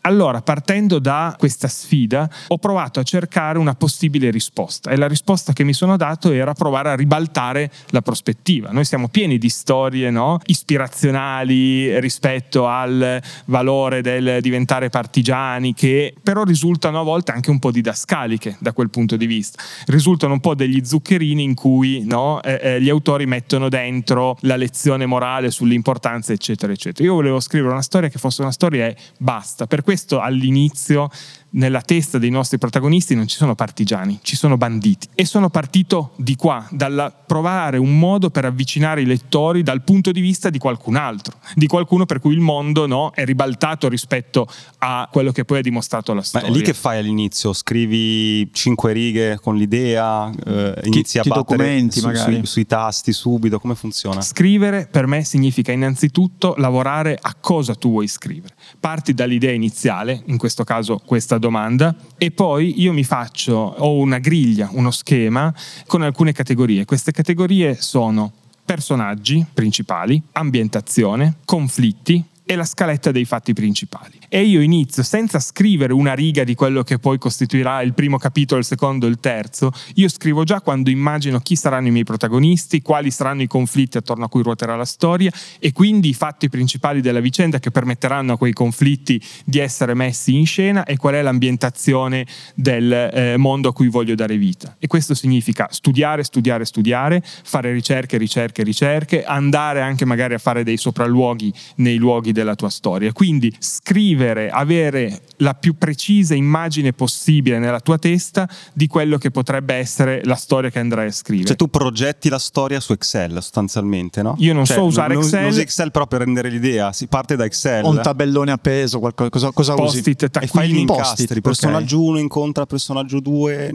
Allora, 0.03 0.41
partendo 0.41 1.01
da 1.01 1.35
questa 1.37 1.67
sfida, 1.67 2.31
ho 2.47 2.59
provato 2.59 3.01
a 3.01 3.03
cercare 3.03 3.59
una 3.59 3.75
possibile 3.75 4.31
risposta 4.31 4.93
e 4.93 4.97
la 4.97 5.09
risposta 5.09 5.53
che 5.53 5.65
mi 5.65 5.73
sono 5.73 5.97
dato 5.97 6.31
era 6.31 6.53
provare 6.53 6.91
a 6.91 6.95
ribaltare 6.95 7.73
la 7.89 8.03
prospettiva. 8.03 8.71
Noi 8.71 8.85
siamo 8.85 9.09
pieni 9.09 9.37
di 9.37 9.49
storie 9.49 10.11
no? 10.11 10.39
ispirazionali 10.47 11.99
rispetto 11.99 12.69
al 12.69 13.21
valore 13.47 14.01
del 14.01 14.39
diventare 14.41 14.91
partigiani, 14.91 15.75
che 15.75 16.15
però 16.23 16.45
risultano 16.45 17.01
a 17.01 17.03
volte 17.03 17.33
anche 17.33 17.51
un 17.51 17.59
po' 17.59 17.73
didascaliche 17.73 18.59
da 18.61 18.73
quel 18.73 18.91
punto 18.91 19.17
di 19.17 19.27
vista. 19.27 19.61
Risultano 19.87 20.35
un 20.35 20.41
po' 20.41 20.55
degli 20.55 20.85
zuccherini 20.85 21.43
in 21.43 21.55
cui 21.55 22.05
no? 22.05 22.41
eh, 22.45 22.61
eh, 22.63 22.81
gli 22.81 22.89
autori 22.89 23.27
mettono 23.27 23.69
dentro 23.69 24.37
la 24.43 24.55
lezione 24.55 24.83
lezione 24.85 25.07
morale 25.07 25.51
sull'importanza, 25.51 26.35
eccetera, 26.35 26.71
eccetera. 26.71 27.09
Io 27.09 27.15
volevo 27.15 27.41
scrivere 27.41 27.73
una 27.73 27.81
storia 27.81 28.11
che 28.11 28.19
fosse 28.19 28.43
una 28.43 28.53
storia 28.53 28.87
e 28.87 28.97
basta. 29.19 29.67
Per 29.67 29.83
questo 29.83 30.21
all'inizio 30.21 31.09
nella 31.55 31.81
testa 31.81 32.19
dei 32.19 32.31
nostri 32.31 32.59
protagonisti 32.59 33.15
non 33.15 33.27
ci 33.27 33.37
sono 33.37 33.55
partigiani, 33.55 34.19
ci 34.23 34.37
sono 34.37 34.57
banditi. 34.57 35.09
E 35.15 35.25
sono 35.25 35.51
partito 35.51 36.13
di 36.17 36.37
qua, 36.37 36.67
dal 36.71 37.13
provare 37.27 37.79
un 37.79 37.99
modo 37.99 38.31
per 38.31 38.45
avvicinare 38.45 39.03
i 39.03 39.05
lettori 39.05 39.63
dal 39.63 39.83
punto 39.83 40.11
di 40.13 40.21
vista 40.21 40.51
di 40.51 40.59
qualcun 40.59 40.97
altro, 40.97 41.39
di 41.55 41.67
qualcuno 41.67 42.07
per 42.07 42.21
cui 42.21 42.35
il 42.35 42.41
mondo 42.41 42.87
no, 42.87 43.11
è 43.13 43.25
ribaltato 43.25 43.89
rispetto 43.89 44.47
a 44.79 45.09
quello 45.11 45.33
che 45.33 45.45
poi 45.45 45.59
ha 45.59 45.63
dimostrato 45.63 46.13
la 46.13 46.23
storia. 46.23 46.49
Ma 46.49 46.55
è 46.55 46.57
lì 46.57 46.63
che 46.63 46.75
fai 46.75 46.99
all'inizio? 46.99 47.53
Scrivi 47.53 48.53
cinque 48.53 48.93
righe 48.93 49.39
con 49.41 49.57
l'idea, 49.57 50.31
eh, 50.47 50.81
inizi 50.85 51.21
ti, 51.21 51.29
a 51.29 51.35
battere 51.35 51.91
su, 51.91 52.13
sui, 52.15 52.47
sui 52.47 52.67
tasti 52.67 53.13
subito, 53.13 53.61
come 53.61 53.75
funziona? 53.75 54.21
Scrivere 54.21 54.89
per 54.91 55.07
me 55.07 55.25
significa 55.25 55.73
innanzitutto 55.73 56.55
lavorare 56.57 57.17
a 57.21 57.35
cosa 57.39 57.75
tu 57.75 57.91
vuoi 57.91 58.09
scrivere. 58.09 58.54
Parti 58.81 59.15
dall'idea 59.15 59.53
iniziale, 59.53 60.23
in 60.27 60.37
questo 60.37 60.65
caso 60.65 61.01
questa 61.05 61.39
domanda, 61.39 61.95
e 62.19 62.31
poi 62.31 62.81
io 62.81 62.93
mi 62.93 63.05
faccio, 63.05 63.55
ho 63.55 63.95
una 63.97 64.19
griglia, 64.19 64.69
uno 64.73 64.91
schema 64.91 65.53
con 65.87 66.03
alcune 66.03 66.33
categorie. 66.33 66.85
Queste 66.85 67.13
categorie 67.13 67.77
sono 67.81 68.33
personaggi 68.65 69.45
principali, 69.53 70.21
ambientazione, 70.33 71.37
conflitti, 71.45 72.25
e 72.47 72.57
la 72.57 72.65
scaletta 72.65 73.11
dei 73.11 73.25
fatti 73.25 73.53
principali. 73.55 74.19
E 74.29 74.43
io 74.43 74.61
inizio 74.61 75.03
senza 75.03 75.41
scrivere 75.41 75.93
una 75.93 76.13
riga 76.13 76.45
di 76.45 76.55
quello 76.55 76.83
che 76.83 76.99
poi 76.99 77.17
costituirà 77.19 77.81
il 77.81 77.95
primo 77.95 78.19
capitolo, 78.19 78.61
il 78.61 78.67
secondo, 78.67 79.07
il 79.07 79.19
terzo. 79.19 79.73
Io 79.95 80.09
scrivo 80.09 80.45
già 80.45 80.61
quando 80.61 80.91
immagino 80.91 81.41
chi 81.41 81.57
saranno 81.57 81.89
i 81.89 81.91
miei 81.91 82.05
protagonisti, 82.05 82.83
quali 82.83 83.11
saranno 83.11 83.43
i 83.43 83.47
conflitti 83.47 83.97
attorno 83.97 84.27
a 84.27 84.29
cui 84.29 84.43
ruoterà 84.43 84.77
la 84.77 84.85
storia 84.85 85.33
e 85.59 85.73
quindi 85.73 86.11
i 86.11 86.15
fatti 86.15 86.51
principali 86.51 87.01
della 87.01 87.21
vicenda 87.21 87.59
che 87.59 87.71
permetteranno 87.71 88.35
a 88.35 88.37
quei 88.37 88.53
conflitti 88.53 89.21
di 89.45 89.59
essere 89.59 89.95
messi 89.95 90.37
in 90.37 90.45
scena 90.45 90.85
e 90.85 90.97
qual 90.97 91.15
è 91.15 91.23
l'ambientazione 91.23 92.27
del 92.55 92.93
eh, 92.93 93.37
mondo 93.39 93.71
a 93.71 93.73
cui 93.73 93.89
voglio 93.89 94.15
dare 94.15 94.37
vita. 94.37 94.77
E 94.79 94.87
questo 94.87 95.15
significa 95.15 95.69
studiare, 95.71 96.23
studiare, 96.25 96.67
studiare, 96.67 97.23
fare 97.25 97.73
ricerche, 97.73 98.19
ricerche, 98.19 98.63
ricerche, 98.63 99.25
andare 99.25 99.81
anche 99.81 100.05
magari 100.05 100.35
a 100.35 100.39
fare 100.39 100.63
dei 100.63 100.77
sopralluoghi 100.77 101.53
nei 101.77 101.97
luoghi 101.97 102.33
della 102.35 102.55
tua 102.55 102.69
storia. 102.69 103.11
Quindi 103.13 103.55
scrivere, 103.59 104.51
avere 104.51 105.23
la 105.39 105.55
più 105.55 105.79
precisa 105.79 106.35
immagine 106.35 106.93
possibile 106.93 107.59
nella 107.59 107.81
tua 107.81 107.97
testa 107.97 108.47
di 108.75 108.87
quello 108.87 109.17
che 109.17 109.31
potrebbe 109.31 109.73
essere 109.75 110.21
la 110.25 110.35
storia 110.35 110.69
che 110.69 110.79
andrai 110.79 111.07
a 111.07 111.13
scrivere. 111.13 111.49
Cioè 111.49 111.57
tu 111.57 111.69
progetti 111.69 112.29
la 112.29 112.39
storia 112.39 112.81
su 112.81 112.93
Excel 112.93 113.33
sostanzialmente, 113.33 114.21
no? 114.21 114.35
Io 114.39 114.53
non 114.53 114.67
cioè, 114.67 114.77
so 114.77 114.85
usare 114.85 115.15
non, 115.15 115.23
Excel. 115.23 115.41
Non 115.41 115.51
usi 115.51 115.61
Excel 115.63 115.91
però 115.91 116.07
per 116.07 116.21
rendere 116.21 116.51
l'idea, 116.51 116.93
si 116.93 117.07
parte 117.07 117.37
da 117.37 117.47
Excel. 117.47 117.85
Un 117.85 118.01
tabellone 118.03 118.53
appeso, 118.53 118.99
qualcosa, 118.99 119.31
cosa, 119.31 119.51
cosa 119.53 119.75
Post-it, 119.75 120.29
usi? 120.31 120.45
E 120.45 120.47
fai 120.47 120.69
gli 120.69 120.77
incastri, 120.77 121.41
personaggio 121.41 122.03
1 122.03 122.19
incontra 122.19 122.67
personaggio 122.67 123.21
2, 123.21 123.73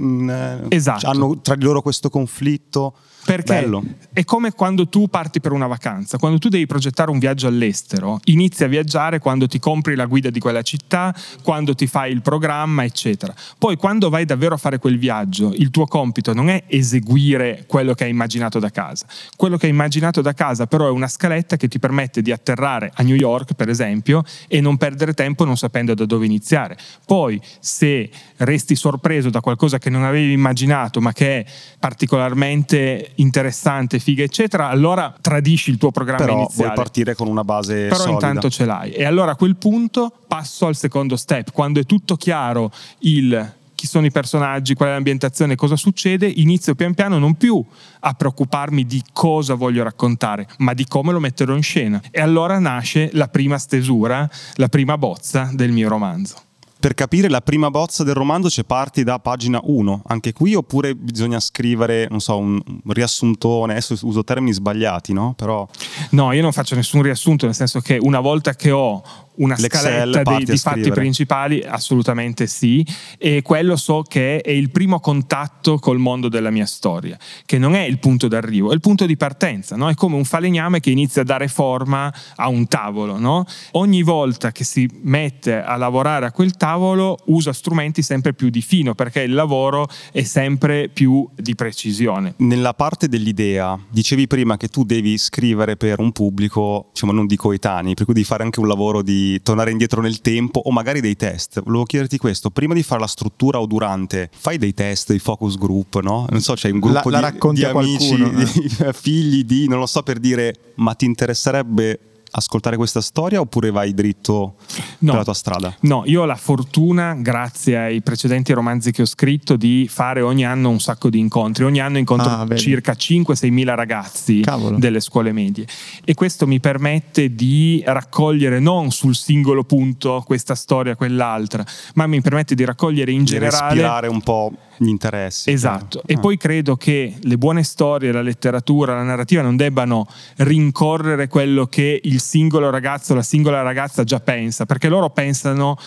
esatto. 0.69 1.07
hanno 1.07 1.39
tra 1.41 1.55
di 1.55 1.63
loro 1.63 1.81
questo 1.81 2.09
conflitto. 2.09 2.93
Perché 3.29 3.61
Bello. 3.61 3.83
è 4.11 4.23
come 4.23 4.53
quando 4.53 4.87
tu 4.87 5.07
parti 5.07 5.39
per 5.39 5.51
una 5.51 5.67
vacanza, 5.67 6.17
quando 6.17 6.39
tu 6.39 6.49
devi 6.49 6.65
progettare 6.65 7.11
un 7.11 7.19
viaggio 7.19 7.45
all'estero, 7.45 8.19
inizi 8.23 8.63
a 8.63 8.67
viaggiare 8.67 9.19
quando 9.19 9.45
ti 9.45 9.59
compri 9.59 9.93
la 9.93 10.07
guida 10.07 10.31
di 10.31 10.39
quella 10.39 10.63
città, 10.63 11.13
quando 11.43 11.75
ti 11.75 11.85
fai 11.85 12.11
il 12.11 12.23
programma, 12.23 12.83
eccetera. 12.83 13.31
Poi 13.59 13.75
quando 13.75 14.09
vai 14.09 14.25
davvero 14.25 14.55
a 14.55 14.57
fare 14.57 14.79
quel 14.79 14.97
viaggio, 14.97 15.53
il 15.53 15.69
tuo 15.69 15.85
compito 15.85 16.33
non 16.33 16.49
è 16.49 16.63
eseguire 16.65 17.65
quello 17.67 17.93
che 17.93 18.05
hai 18.05 18.09
immaginato 18.09 18.57
da 18.57 18.71
casa. 18.71 19.05
Quello 19.35 19.57
che 19.57 19.67
hai 19.67 19.73
immaginato 19.73 20.21
da 20.21 20.33
casa 20.33 20.65
però 20.65 20.87
è 20.87 20.91
una 20.91 21.07
scaletta 21.07 21.55
che 21.55 21.67
ti 21.67 21.77
permette 21.77 22.23
di 22.23 22.31
atterrare 22.31 22.89
a 22.95 23.03
New 23.03 23.15
York, 23.15 23.53
per 23.53 23.69
esempio, 23.69 24.23
e 24.47 24.59
non 24.59 24.77
perdere 24.77 25.13
tempo 25.13 25.45
non 25.45 25.55
sapendo 25.55 25.93
da 25.93 26.05
dove 26.05 26.25
iniziare. 26.25 26.75
Poi 27.05 27.39
se 27.59 28.09
resti 28.37 28.75
sorpreso 28.75 29.29
da 29.29 29.39
qualcosa 29.39 29.77
che 29.77 29.91
non 29.91 30.03
avevi 30.03 30.31
immaginato, 30.31 30.99
ma 30.99 31.13
che 31.13 31.41
è 31.41 31.45
particolarmente 31.77 33.11
interessante, 33.19 33.99
figa, 33.99 34.23
eccetera, 34.23 34.69
allora 34.69 35.13
tradisci 35.19 35.69
il 35.69 35.77
tuo 35.77 35.91
programma 35.91 36.23
Però 36.25 36.37
iniziale. 36.37 36.63
vuoi 36.63 36.75
partire 36.75 37.15
con 37.15 37.27
una 37.27 37.43
base 37.43 37.87
Però 37.87 37.95
solida. 37.95 38.13
intanto 38.13 38.49
ce 38.49 38.65
l'hai. 38.65 38.91
E 38.91 39.05
allora 39.05 39.31
a 39.31 39.35
quel 39.35 39.55
punto 39.55 40.11
passo 40.27 40.67
al 40.67 40.75
secondo 40.75 41.15
step. 41.15 41.51
Quando 41.51 41.79
è 41.79 41.85
tutto 41.85 42.15
chiaro 42.15 42.71
il 42.99 43.53
chi 43.79 43.87
sono 43.87 44.05
i 44.05 44.11
personaggi, 44.11 44.73
qual 44.73 44.89
è 44.89 44.91
l'ambientazione, 44.91 45.55
cosa 45.55 45.77
succede, 45.77 46.27
inizio 46.27 46.75
pian 46.75 46.93
piano 46.93 47.17
non 47.17 47.35
più 47.35 47.63
a 48.01 48.13
preoccuparmi 48.13 48.85
di 48.85 49.01
cosa 49.13 49.53
voglio 49.53 49.83
raccontare, 49.83 50.49
ma 50.57 50.73
di 50.73 50.85
come 50.85 51.13
lo 51.13 51.21
metterò 51.21 51.55
in 51.55 51.63
scena. 51.63 52.01
E 52.11 52.19
allora 52.19 52.59
nasce 52.59 53.09
la 53.13 53.29
prima 53.29 53.57
stesura, 53.57 54.29
la 54.55 54.67
prima 54.67 54.97
bozza 54.97 55.49
del 55.53 55.71
mio 55.71 55.87
romanzo. 55.87 56.35
Per 56.79 56.93
capire 56.93 57.27
la 57.27 57.41
prima 57.41 57.69
bozza 57.69 58.05
del 58.05 58.13
romanzo 58.13 58.47
c'è 58.47 58.63
parti 58.63 59.03
da 59.03 59.19
pagina 59.19 59.59
1, 59.61 60.03
anche 60.07 60.31
qui, 60.31 60.55
oppure 60.55 60.95
bisogna 60.95 61.41
scrivere, 61.41 62.07
non 62.09 62.21
so, 62.21 62.37
un 62.37 62.61
riassuntone, 62.85 63.73
adesso 63.73 63.97
uso 64.03 64.23
termini 64.23 64.53
sbagliati, 64.53 65.11
no? 65.11 65.33
Però... 65.35 65.67
No, 66.11 66.31
io 66.31 66.41
non 66.41 66.53
faccio 66.53 66.75
nessun 66.75 67.01
riassunto, 67.01 67.45
nel 67.45 67.55
senso 67.55 67.81
che 67.81 67.97
una 67.99 68.21
volta 68.21 68.55
che 68.55 68.71
ho 68.71 69.03
una 69.39 69.55
L'Excel 69.57 70.11
scaletta 70.13 70.35
a 70.35 70.39
di 70.39 70.57
fatti 70.57 70.91
principali, 70.91 71.61
assolutamente 71.61 72.47
sì, 72.47 72.85
e 73.17 73.41
quello 73.41 73.75
so 73.75 74.03
che 74.07 74.41
è 74.41 74.51
il 74.51 74.69
primo 74.69 74.99
contatto 74.99 75.77
col 75.77 75.97
mondo 75.97 76.29
della 76.29 76.49
mia 76.49 76.65
storia, 76.65 77.17
che 77.45 77.57
non 77.57 77.75
è 77.75 77.81
il 77.81 77.99
punto 77.99 78.27
d'arrivo, 78.27 78.71
è 78.71 78.73
il 78.73 78.79
punto 78.79 79.05
di 79.05 79.17
partenza, 79.17 79.75
no? 79.75 79.89
è 79.89 79.93
come 79.93 80.15
un 80.15 80.25
falegname 80.25 80.79
che 80.79 80.89
inizia 80.89 81.21
a 81.21 81.25
dare 81.25 81.47
forma 81.47 82.13
a 82.35 82.47
un 82.47 82.67
tavolo. 82.67 83.17
No? 83.17 83.45
Ogni 83.71 84.03
volta 84.03 84.51
che 84.51 84.63
si 84.63 84.89
mette 85.03 85.61
a 85.61 85.75
lavorare 85.77 86.25
a 86.25 86.31
quel 86.31 86.55
tavolo 86.55 87.17
usa 87.25 87.53
strumenti 87.53 88.01
sempre 88.01 88.33
più 88.33 88.49
di 88.49 88.61
fino, 88.61 88.95
perché 88.95 89.21
il 89.21 89.33
lavoro 89.33 89.87
è 90.11 90.23
sempre 90.23 90.89
più 90.89 91.27
di 91.35 91.55
precisione. 91.55 92.33
Nella 92.37 92.73
parte 92.73 93.07
dell'idea, 93.07 93.79
dicevi 93.89 94.27
prima 94.27 94.57
che 94.57 94.67
tu 94.67 94.83
devi 94.83 95.17
scrivere 95.17 95.77
per 95.77 95.99
un 95.99 96.11
pubblico, 96.11 96.89
diciamo, 96.91 97.11
non 97.11 97.25
di 97.25 97.35
coetanei, 97.35 97.93
per 97.93 98.05
cui 98.05 98.13
devi 98.13 98.25
fare 98.25 98.43
anche 98.43 98.59
un 98.59 98.67
lavoro 98.67 99.01
di 99.01 99.28
tornare 99.41 99.71
indietro 99.71 100.01
nel 100.01 100.21
tempo 100.21 100.59
o 100.59 100.71
magari 100.71 101.01
dei 101.01 101.15
test. 101.15 101.61
Volevo 101.63 101.83
chiederti 101.85 102.17
questo, 102.17 102.49
prima 102.49 102.73
di 102.73 102.83
fare 102.83 103.01
la 103.01 103.07
struttura 103.07 103.59
o 103.59 103.65
durante, 103.65 104.29
fai 104.33 104.57
dei 104.57 104.73
test, 104.73 105.09
dei 105.09 105.19
focus 105.19 105.57
group, 105.57 105.99
no? 106.01 106.25
Non 106.29 106.41
so, 106.41 106.53
c'è 106.53 106.69
un 106.69 106.79
gruppo 106.79 107.09
La- 107.09 107.19
la 107.19 107.29
di, 107.29 107.33
racconti 107.33 107.59
di 107.61 107.65
amici, 107.65 108.17
qualcuno, 108.17 108.43
di 108.43 108.93
figli 108.93 109.43
di, 109.43 109.67
non 109.67 109.79
lo 109.79 109.85
so, 109.85 110.01
per 110.03 110.19
dire, 110.19 110.55
ma 110.75 110.93
ti 110.93 111.05
interesserebbe 111.05 111.99
ascoltare 112.31 112.75
questa 112.77 113.01
storia 113.01 113.39
oppure 113.39 113.71
vai 113.71 113.93
dritto 113.93 114.55
No. 114.99 115.11
per 115.11 115.15
la 115.15 115.23
tua 115.23 115.33
strada? 115.33 115.75
No, 115.81 116.03
io 116.05 116.21
ho 116.21 116.25
la 116.25 116.35
fortuna, 116.35 117.13
grazie 117.15 117.77
ai 117.77 118.01
precedenti 118.01 118.53
romanzi 118.53 118.91
che 118.91 119.01
ho 119.01 119.05
scritto, 119.05 119.55
di 119.55 119.87
fare 119.89 120.21
ogni 120.21 120.45
anno 120.45 120.69
un 120.69 120.79
sacco 120.79 121.09
di 121.09 121.19
incontri. 121.19 121.63
Ogni 121.63 121.79
anno 121.79 121.97
incontro 121.97 122.29
Ah, 122.29 122.55
circa 122.55 122.93
5-6 122.93 123.49
mila 123.51 123.73
ragazzi 123.75 124.41
Cavolo. 124.41 124.77
delle 124.77 124.99
scuole 124.99 125.31
medie 125.31 125.65
e 126.03 126.13
questo 126.13 126.45
mi 126.47 126.59
permette 126.59 127.33
di 127.33 127.81
raccogliere 127.85 128.59
non 128.59 128.91
sul 128.91 129.15
singolo 129.15 129.63
punto 129.63 130.23
questa 130.25 130.55
storia, 130.55 130.95
quell'altra, 130.95 131.63
ma 131.95 132.07
mi 132.07 132.21
permette 132.21 132.55
di 132.55 132.65
raccogliere 132.65 133.11
in 133.11 133.19
Di 133.19 133.25
generale 133.25 133.67
respirare 133.69 134.07
un 134.07 134.21
po' 134.21 134.51
gli 134.79 134.87
interessi. 134.87 135.51
Esatto, 135.51 135.99
chiaro. 135.99 136.07
e 136.07 136.13
Ah. 136.15 136.19
poi 136.19 136.37
credo 136.37 136.75
che 136.75 137.15
le 137.21 137.37
buone 137.37 137.63
storie, 137.63 138.11
la 138.11 138.21
letteratura, 138.21 138.95
la 138.95 139.03
narrativa 139.03 139.41
non 139.41 139.55
debbano 139.55 140.07
rincorrere 140.37 141.27
quello 141.27 141.67
che 141.67 141.99
il 142.03 142.19
singolo 142.19 142.69
ragazzo 142.69 143.13
la 143.13 143.21
singola 143.21 143.61
ragazza 143.61 144.03
già 144.03 144.19
pensa, 144.19 144.65
perché 144.65 144.89
loro 144.89 145.09
pensano 145.09 145.77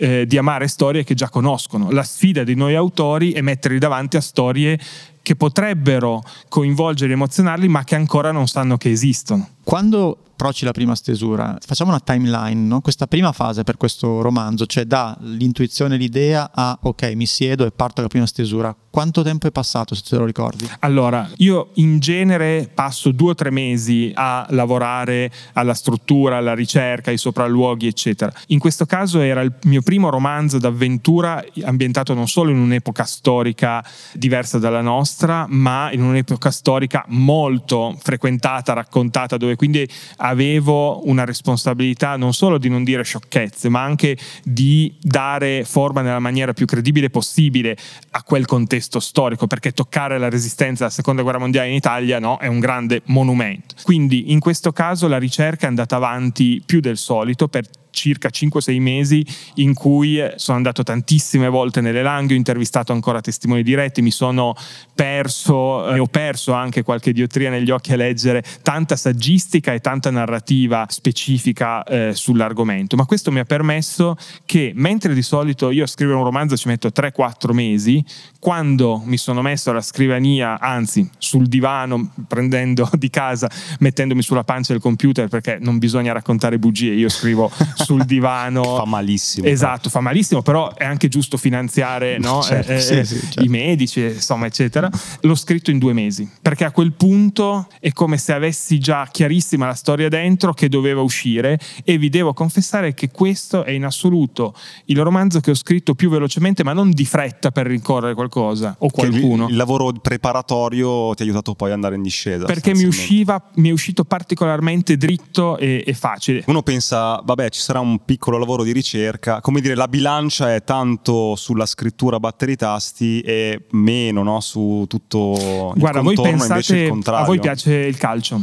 eh, 0.00 0.26
di 0.26 0.38
amare 0.38 0.68
storie 0.68 1.02
che 1.04 1.14
già 1.14 1.28
conoscono. 1.28 1.90
La 1.90 2.04
sfida 2.04 2.44
di 2.44 2.54
noi 2.54 2.74
autori 2.74 3.32
è 3.32 3.40
metterli 3.40 3.78
davanti 3.78 4.16
a 4.16 4.20
storie 4.20 4.78
che 5.22 5.34
potrebbero 5.36 6.22
coinvolgere 6.48 7.10
e 7.10 7.14
emozionarli, 7.14 7.68
ma 7.68 7.84
che 7.84 7.96
ancora 7.96 8.30
non 8.30 8.46
sanno 8.46 8.76
che 8.76 8.90
esistono. 8.90 9.48
Quando 9.64 10.18
approcci 10.38 10.64
la 10.64 10.70
prima 10.70 10.94
stesura, 10.94 11.58
facciamo 11.58 11.90
una 11.90 11.98
timeline, 11.98 12.60
no? 12.60 12.80
questa 12.80 13.08
prima 13.08 13.32
fase 13.32 13.64
per 13.64 13.76
questo 13.76 14.20
romanzo, 14.20 14.66
cioè 14.66 14.84
dall'intuizione, 14.84 15.96
l'idea 15.96 16.52
a 16.54 16.78
ok, 16.80 17.12
mi 17.16 17.26
siedo 17.26 17.66
e 17.66 17.72
parto 17.72 17.98
alla 17.98 18.08
prima 18.08 18.24
stesura. 18.24 18.74
Quanto 18.90 19.22
tempo 19.22 19.46
è 19.46 19.52
passato, 19.52 19.94
se 19.94 20.02
te 20.08 20.16
lo 20.16 20.24
ricordi? 20.24 20.68
Allora, 20.80 21.28
io 21.36 21.70
in 21.74 21.98
genere 21.98 22.70
passo 22.72 23.10
due 23.10 23.30
o 23.30 23.34
tre 23.34 23.50
mesi 23.50 24.10
a 24.14 24.46
lavorare 24.50 25.30
alla 25.52 25.74
struttura, 25.74 26.38
alla 26.38 26.54
ricerca, 26.54 27.10
ai 27.10 27.18
sopralluoghi, 27.18 27.86
eccetera. 27.86 28.32
In 28.48 28.58
questo 28.58 28.86
caso 28.86 29.20
era 29.20 29.40
il 29.42 29.52
mio 29.64 29.82
primo 29.82 30.08
romanzo 30.08 30.58
d'avventura 30.58 31.44
ambientato 31.62 32.14
non 32.14 32.28
solo 32.28 32.50
in 32.50 32.58
un'epoca 32.58 33.04
storica 33.04 33.84
diversa 34.14 34.58
dalla 34.58 34.80
nostra, 34.80 35.46
ma 35.48 35.92
in 35.92 36.02
un'epoca 36.02 36.50
storica 36.50 37.04
molto 37.08 37.96
frequentata, 38.00 38.72
raccontata, 38.72 39.36
dove 39.36 39.54
quindi 39.54 39.86
avevo 40.28 41.06
una 41.08 41.24
responsabilità 41.24 42.16
non 42.16 42.32
solo 42.32 42.58
di 42.58 42.68
non 42.68 42.84
dire 42.84 43.02
sciocchezze, 43.02 43.68
ma 43.68 43.82
anche 43.82 44.16
di 44.42 44.94
dare 45.00 45.64
forma 45.64 46.02
nella 46.02 46.18
maniera 46.18 46.52
più 46.52 46.66
credibile 46.66 47.10
possibile 47.10 47.76
a 48.10 48.22
quel 48.22 48.46
contesto 48.46 49.00
storico, 49.00 49.46
perché 49.46 49.72
toccare 49.72 50.18
la 50.18 50.28
resistenza 50.28 50.84
alla 50.84 50.92
seconda 50.92 51.22
guerra 51.22 51.38
mondiale 51.38 51.68
in 51.68 51.74
Italia 51.74 52.18
no, 52.18 52.38
è 52.38 52.46
un 52.46 52.60
grande 52.60 53.02
monumento. 53.06 53.74
Quindi 53.82 54.32
in 54.32 54.40
questo 54.40 54.72
caso 54.72 55.08
la 55.08 55.18
ricerca 55.18 55.66
è 55.66 55.68
andata 55.68 55.96
avanti 55.96 56.62
più 56.64 56.80
del 56.80 56.96
solito 56.96 57.48
per 57.48 57.64
circa 57.98 58.28
5-6 58.28 58.80
mesi 58.80 59.26
in 59.54 59.74
cui 59.74 60.22
sono 60.36 60.56
andato 60.56 60.84
tantissime 60.84 61.48
volte 61.48 61.80
nelle 61.80 62.02
langhe, 62.02 62.34
ho 62.34 62.36
intervistato 62.36 62.92
ancora 62.92 63.20
testimoni 63.20 63.64
diretti, 63.64 64.02
mi 64.02 64.12
sono 64.12 64.54
perso 64.94 65.92
e 65.92 65.98
ho 65.98 66.06
perso 66.06 66.52
anche 66.52 66.82
qualche 66.82 67.12
diotria 67.12 67.50
negli 67.50 67.70
occhi 67.70 67.92
a 67.92 67.96
leggere 67.96 68.44
tanta 68.62 68.94
saggistica 68.94 69.72
e 69.72 69.80
tanta 69.80 70.10
narrativa 70.10 70.86
specifica 70.88 71.82
eh, 71.82 72.12
sull'argomento, 72.14 72.94
ma 72.94 73.04
questo 73.04 73.32
mi 73.32 73.40
ha 73.40 73.44
permesso 73.44 74.16
che 74.44 74.70
mentre 74.76 75.12
di 75.12 75.22
solito 75.22 75.70
io 75.70 75.84
a 75.84 75.88
scrivere 75.88 76.18
un 76.18 76.24
romanzo 76.24 76.56
ci 76.56 76.68
metto 76.68 76.88
3-4 76.88 77.52
mesi, 77.52 78.04
quando 78.38 79.02
mi 79.04 79.16
sono 79.16 79.42
messo 79.42 79.70
alla 79.70 79.80
scrivania, 79.80 80.60
anzi 80.60 81.08
sul 81.18 81.48
divano, 81.48 82.12
prendendo 82.28 82.88
di 82.94 83.10
casa, 83.10 83.50
mettendomi 83.80 84.22
sulla 84.22 84.44
pancia 84.44 84.72
del 84.72 84.80
computer 84.80 85.26
perché 85.28 85.58
non 85.60 85.78
bisogna 85.78 86.12
raccontare 86.12 86.58
bugie, 86.58 86.92
io 86.92 87.08
scrivo 87.08 87.50
sul 87.88 88.04
divano. 88.04 88.62
fa 88.62 88.84
malissimo. 88.84 89.46
Esatto, 89.46 89.88
fa 89.88 90.00
malissimo, 90.00 90.42
però 90.42 90.74
è 90.74 90.84
anche 90.84 91.08
giusto 91.08 91.38
finanziare 91.38 92.18
no? 92.18 92.42
certo, 92.44 92.72
eh, 92.72 92.80
sì, 92.80 92.98
eh, 92.98 93.04
sì, 93.04 93.18
certo. 93.20 93.42
i 93.42 93.48
medici, 93.48 94.02
insomma, 94.02 94.44
eccetera. 94.44 94.90
L'ho 95.22 95.34
scritto 95.34 95.70
in 95.70 95.78
due 95.78 95.94
mesi, 95.94 96.28
perché 96.42 96.64
a 96.64 96.70
quel 96.70 96.92
punto 96.92 97.66
è 97.80 97.92
come 97.92 98.18
se 98.18 98.34
avessi 98.34 98.78
già 98.78 99.08
chiarissima 99.10 99.66
la 99.66 99.74
storia 99.74 100.10
dentro 100.10 100.52
che 100.52 100.68
doveva 100.68 101.00
uscire 101.00 101.58
e 101.82 101.96
vi 101.96 102.10
devo 102.10 102.34
confessare 102.34 102.92
che 102.92 103.10
questo 103.10 103.64
è 103.64 103.70
in 103.70 103.86
assoluto 103.86 104.54
il 104.86 105.00
romanzo 105.00 105.40
che 105.40 105.52
ho 105.52 105.54
scritto 105.54 105.94
più 105.94 106.10
velocemente, 106.10 106.62
ma 106.64 106.74
non 106.74 106.90
di 106.90 107.06
fretta 107.06 107.50
per 107.50 107.66
rincorrere 107.66 108.12
qualcosa 108.12 108.76
o 108.80 108.90
qualcuno. 108.90 109.44
Il, 109.44 109.52
il 109.52 109.56
lavoro 109.56 109.92
preparatorio 109.92 111.14
ti 111.14 111.22
ha 111.22 111.24
aiutato 111.24 111.54
poi 111.54 111.68
ad 111.68 111.74
andare 111.74 111.94
in 111.94 112.02
discesa. 112.02 112.44
Perché 112.44 112.74
mi, 112.74 112.84
usciva, 112.84 113.42
mi 113.54 113.70
è 113.70 113.72
uscito 113.72 114.04
particolarmente 114.04 114.98
dritto 114.98 115.56
e, 115.56 115.82
e 115.86 115.94
facile. 115.94 116.42
Uno 116.46 116.62
pensa, 116.62 117.22
vabbè, 117.24 117.48
ci 117.48 117.60
sarà 117.68 117.80
un 117.80 118.02
piccolo 118.06 118.38
lavoro 118.38 118.62
di 118.62 118.72
ricerca, 118.72 119.42
come 119.42 119.60
dire, 119.60 119.74
la 119.74 119.88
bilancia 119.88 120.54
è 120.54 120.64
tanto 120.64 121.36
sulla 121.36 121.66
scrittura 121.66 122.16
a 122.16 122.18
battere 122.18 122.52
i 122.52 122.56
tasti 122.56 123.20
e 123.20 123.66
meno 123.72 124.22
no, 124.22 124.40
su 124.40 124.86
tutto 124.88 125.72
il 125.74 125.78
Guarda, 125.78 126.00
contorno, 126.00 126.14
voi 126.14 126.14
pensate, 126.14 126.52
invece 126.52 126.76
il 126.78 126.88
contrario. 126.88 127.24
A 127.24 127.26
voi 127.26 127.40
piace 127.40 127.74
il 127.74 127.98
calcio? 127.98 128.42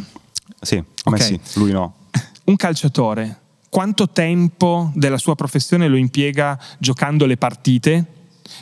Sì, 0.62 0.76
a 0.76 1.10
me 1.10 1.16
Ok. 1.18 1.22
sì, 1.24 1.40
lui 1.56 1.72
no. 1.72 1.96
Un 2.46 2.56
calciatore, 2.56 3.40
quanto 3.68 4.10
tempo 4.10 4.92
della 4.94 5.18
sua 5.18 5.34
professione 5.34 5.88
lo 5.88 5.96
impiega 5.96 6.60
giocando 6.78 7.26
le 7.26 7.38
partite? 7.38 8.06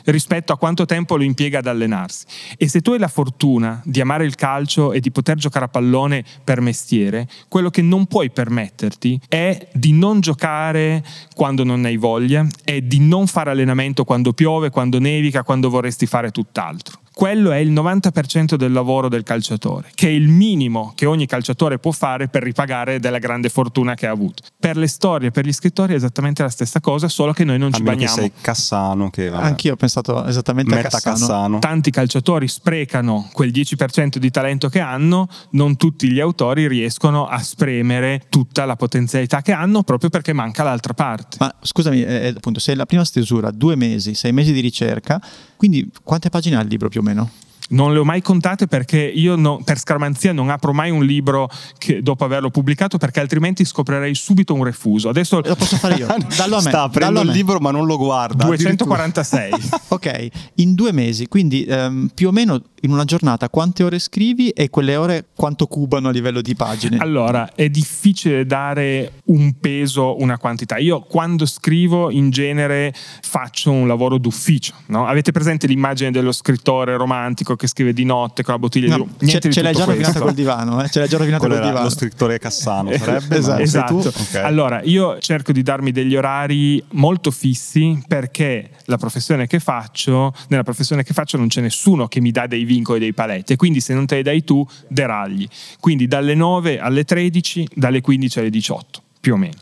Rispetto 0.06 0.52
a 0.52 0.58
quanto 0.58 0.86
tempo 0.86 1.16
lo 1.16 1.22
impiega 1.22 1.58
ad 1.58 1.66
allenarsi. 1.66 2.26
E 2.56 2.68
se 2.68 2.80
tu 2.80 2.92
hai 2.92 2.98
la 2.98 3.08
fortuna 3.08 3.80
di 3.84 4.00
amare 4.00 4.24
il 4.24 4.34
calcio 4.34 4.92
e 4.92 5.00
di 5.00 5.10
poter 5.10 5.36
giocare 5.36 5.66
a 5.66 5.68
pallone 5.68 6.24
per 6.42 6.60
mestiere, 6.60 7.28
quello 7.48 7.70
che 7.70 7.82
non 7.82 8.06
puoi 8.06 8.30
permetterti 8.30 9.20
è 9.28 9.68
di 9.72 9.92
non 9.92 10.20
giocare 10.20 11.04
quando 11.34 11.64
non 11.64 11.84
hai 11.84 11.96
voglia, 11.96 12.46
è 12.64 12.80
di 12.80 13.00
non 13.00 13.26
fare 13.26 13.50
allenamento 13.50 14.04
quando 14.04 14.32
piove, 14.32 14.70
quando 14.70 14.98
nevica, 14.98 15.42
quando 15.42 15.70
vorresti 15.70 16.06
fare 16.06 16.30
tutt'altro. 16.30 17.02
Quello 17.14 17.52
è 17.52 17.58
il 17.58 17.70
90% 17.72 18.56
del 18.56 18.72
lavoro 18.72 19.08
del 19.08 19.22
calciatore, 19.22 19.90
che 19.94 20.08
è 20.08 20.10
il 20.10 20.28
minimo 20.28 20.92
che 20.96 21.06
ogni 21.06 21.26
calciatore 21.26 21.78
può 21.78 21.92
fare 21.92 22.26
per 22.26 22.42
ripagare 22.42 22.98
della 22.98 23.18
grande 23.18 23.48
fortuna 23.48 23.94
che 23.94 24.08
ha 24.08 24.10
avuto. 24.10 24.42
Per 24.58 24.76
le 24.76 24.88
storie, 24.88 25.30
per 25.30 25.46
gli 25.46 25.52
scrittori 25.52 25.92
è 25.92 25.96
esattamente 25.96 26.42
la 26.42 26.48
stessa 26.48 26.80
cosa, 26.80 27.06
solo 27.06 27.32
che 27.32 27.44
noi 27.44 27.56
non 27.58 27.68
A 27.72 27.76
ci 27.76 27.82
meno 27.82 27.96
che 27.96 28.04
bagniamo. 28.06 28.20
sei 28.20 28.32
Cassano 28.40 29.10
che 29.10 29.28
vabbè, 29.28 29.44
Anch'io 29.44 29.74
ho 29.74 29.76
pensato 29.76 30.24
esattamente 30.26 30.76
a 30.76 30.82
Cassano. 30.82 31.16
Cassano. 31.16 31.58
Tanti 31.60 31.90
calciatori 31.92 32.48
sprecano 32.48 33.28
quel 33.32 33.50
10% 33.52 34.16
di 34.16 34.30
talento 34.32 34.68
che 34.68 34.80
hanno, 34.80 35.28
non 35.50 35.76
tutti 35.76 36.10
gli 36.10 36.18
autori 36.18 36.66
riescono 36.66 37.26
a 37.26 37.38
spremere 37.38 38.22
tutta 38.28 38.64
la 38.64 38.74
potenzialità 38.74 39.40
che 39.40 39.52
hanno 39.52 39.84
proprio 39.84 40.10
perché 40.10 40.32
manca 40.32 40.64
l'altra 40.64 40.94
parte. 40.94 41.36
Ma 41.38 41.54
scusami, 41.60 42.02
eh, 42.02 42.34
appunto, 42.36 42.58
sei 42.58 42.74
la 42.74 42.86
prima 42.86 43.04
stesura, 43.04 43.52
due 43.52 43.76
mesi, 43.76 44.14
sei 44.14 44.32
mesi 44.32 44.52
di 44.52 44.58
ricerca, 44.60 45.20
quindi 45.56 45.88
quante 46.02 46.28
pagine 46.28 46.56
ha 46.56 46.60
il 46.60 46.68
libro 46.68 46.88
più 46.88 47.00
o 47.00 47.02
meno? 47.04 47.30
Non 47.66 47.94
le 47.94 47.98
ho 47.98 48.04
mai 48.04 48.20
contate 48.20 48.66
perché 48.66 48.98
io 49.00 49.36
no- 49.36 49.62
per 49.64 49.78
scaramanzia 49.78 50.34
non 50.34 50.50
apro 50.50 50.74
mai 50.74 50.90
un 50.90 51.02
libro 51.02 51.48
che- 51.78 52.02
dopo 52.02 52.22
averlo 52.24 52.50
pubblicato 52.50 52.98
perché 52.98 53.20
altrimenti 53.20 53.64
scoprirei 53.64 54.14
subito 54.14 54.52
un 54.52 54.64
refuso. 54.64 55.08
Adesso 55.08 55.40
Lo 55.42 55.54
posso 55.56 55.76
fare 55.76 55.94
io? 55.94 56.06
Dallo 56.36 56.56
a 56.56 56.58
me. 56.58 56.60
Sta 56.60 56.70
dallo 56.70 56.84
aprendo 56.84 57.20
il 57.22 57.28
me. 57.28 57.32
libro 57.32 57.58
ma 57.60 57.70
non 57.70 57.86
lo 57.86 57.96
guarda. 57.96 58.44
addirittura. 58.44 58.74
246. 58.74 59.50
Ok, 59.94 60.28
in 60.56 60.74
due 60.74 60.92
mesi, 60.92 61.26
quindi 61.28 61.64
ehm, 61.64 62.10
più 62.14 62.28
o 62.28 62.32
meno 62.32 62.60
in 62.84 62.92
una 62.92 63.04
giornata 63.04 63.48
quante 63.48 63.82
ore 63.82 63.98
scrivi 63.98 64.50
e 64.50 64.68
quelle 64.68 64.96
ore 64.96 65.26
quanto 65.34 65.66
cubano 65.66 66.08
a 66.08 66.10
livello 66.12 66.42
di 66.42 66.54
pagine? 66.54 66.98
Allora, 66.98 67.54
è 67.54 67.68
difficile 67.70 68.44
dare 68.44 69.12
un 69.26 69.54
peso, 69.58 70.20
una 70.20 70.36
quantità. 70.38 70.76
Io 70.76 71.00
quando 71.00 71.46
scrivo 71.46 72.10
in 72.10 72.28
genere 72.30 72.92
faccio 73.22 73.70
un 73.70 73.86
lavoro 73.88 74.18
d'ufficio. 74.18 74.74
no? 74.86 75.06
Avete 75.06 75.32
presente 75.32 75.66
l'immagine 75.66 76.10
dello 76.10 76.30
scrittore 76.32 76.96
romantico 76.96 77.56
che 77.56 77.66
scrive 77.66 77.92
di 77.94 78.04
notte 78.04 78.42
con 78.42 78.52
la 78.54 78.60
bottiglia 78.60 78.96
No, 78.96 79.06
di 79.18 79.26
rum? 79.26 79.40
ce, 79.40 79.50
ce 79.50 79.62
l'hai 79.62 79.74
già 79.74 79.84
rovinata 79.84 80.20
col 80.20 80.34
divano, 80.34 80.82
eh? 80.84 80.88
ce 80.90 80.98
l'hai 80.98 81.08
già 81.08 81.16
rovinata 81.16 81.46
col 81.46 81.56
divano. 81.60 81.82
lo 81.84 81.90
scrittore 81.90 82.38
Cassano, 82.38 82.92
sarebbe? 82.98 83.36
Esatto. 83.38 83.62
Esatto. 83.62 84.00
tu? 84.00 84.08
Ok. 84.08 84.34
Allora, 84.36 84.82
io 84.82 85.18
cerco 85.20 85.52
di 85.52 85.62
darmi 85.62 85.90
degli 85.90 86.14
orari 86.16 86.84
molto 86.92 87.30
fissi 87.30 88.02
perché 88.06 88.70
la 88.84 88.98
professione 88.98 89.46
che 89.46 89.58
faccio, 89.58 90.34
nella 90.48 90.62
professione 90.62 91.02
che 91.02 91.14
faccio 91.14 91.38
non 91.38 91.48
c'è 91.48 91.62
nessuno 91.62 92.08
che 92.08 92.20
mi 92.20 92.30
dà 92.30 92.46
dei 92.46 92.64
vincoli, 92.74 92.98
dei 92.98 93.12
paletti 93.12 93.52
e 93.52 93.56
quindi 93.56 93.80
se 93.80 93.94
non 93.94 94.06
te 94.06 94.16
li 94.16 94.22
dai 94.22 94.44
tu, 94.44 94.66
deragli. 94.88 95.46
Quindi 95.80 96.06
dalle 96.06 96.34
9 96.34 96.78
alle 96.78 97.04
13, 97.04 97.68
dalle 97.74 98.00
15 98.00 98.38
alle 98.38 98.50
18, 98.50 99.02
più 99.20 99.34
o 99.34 99.36
meno. 99.36 99.58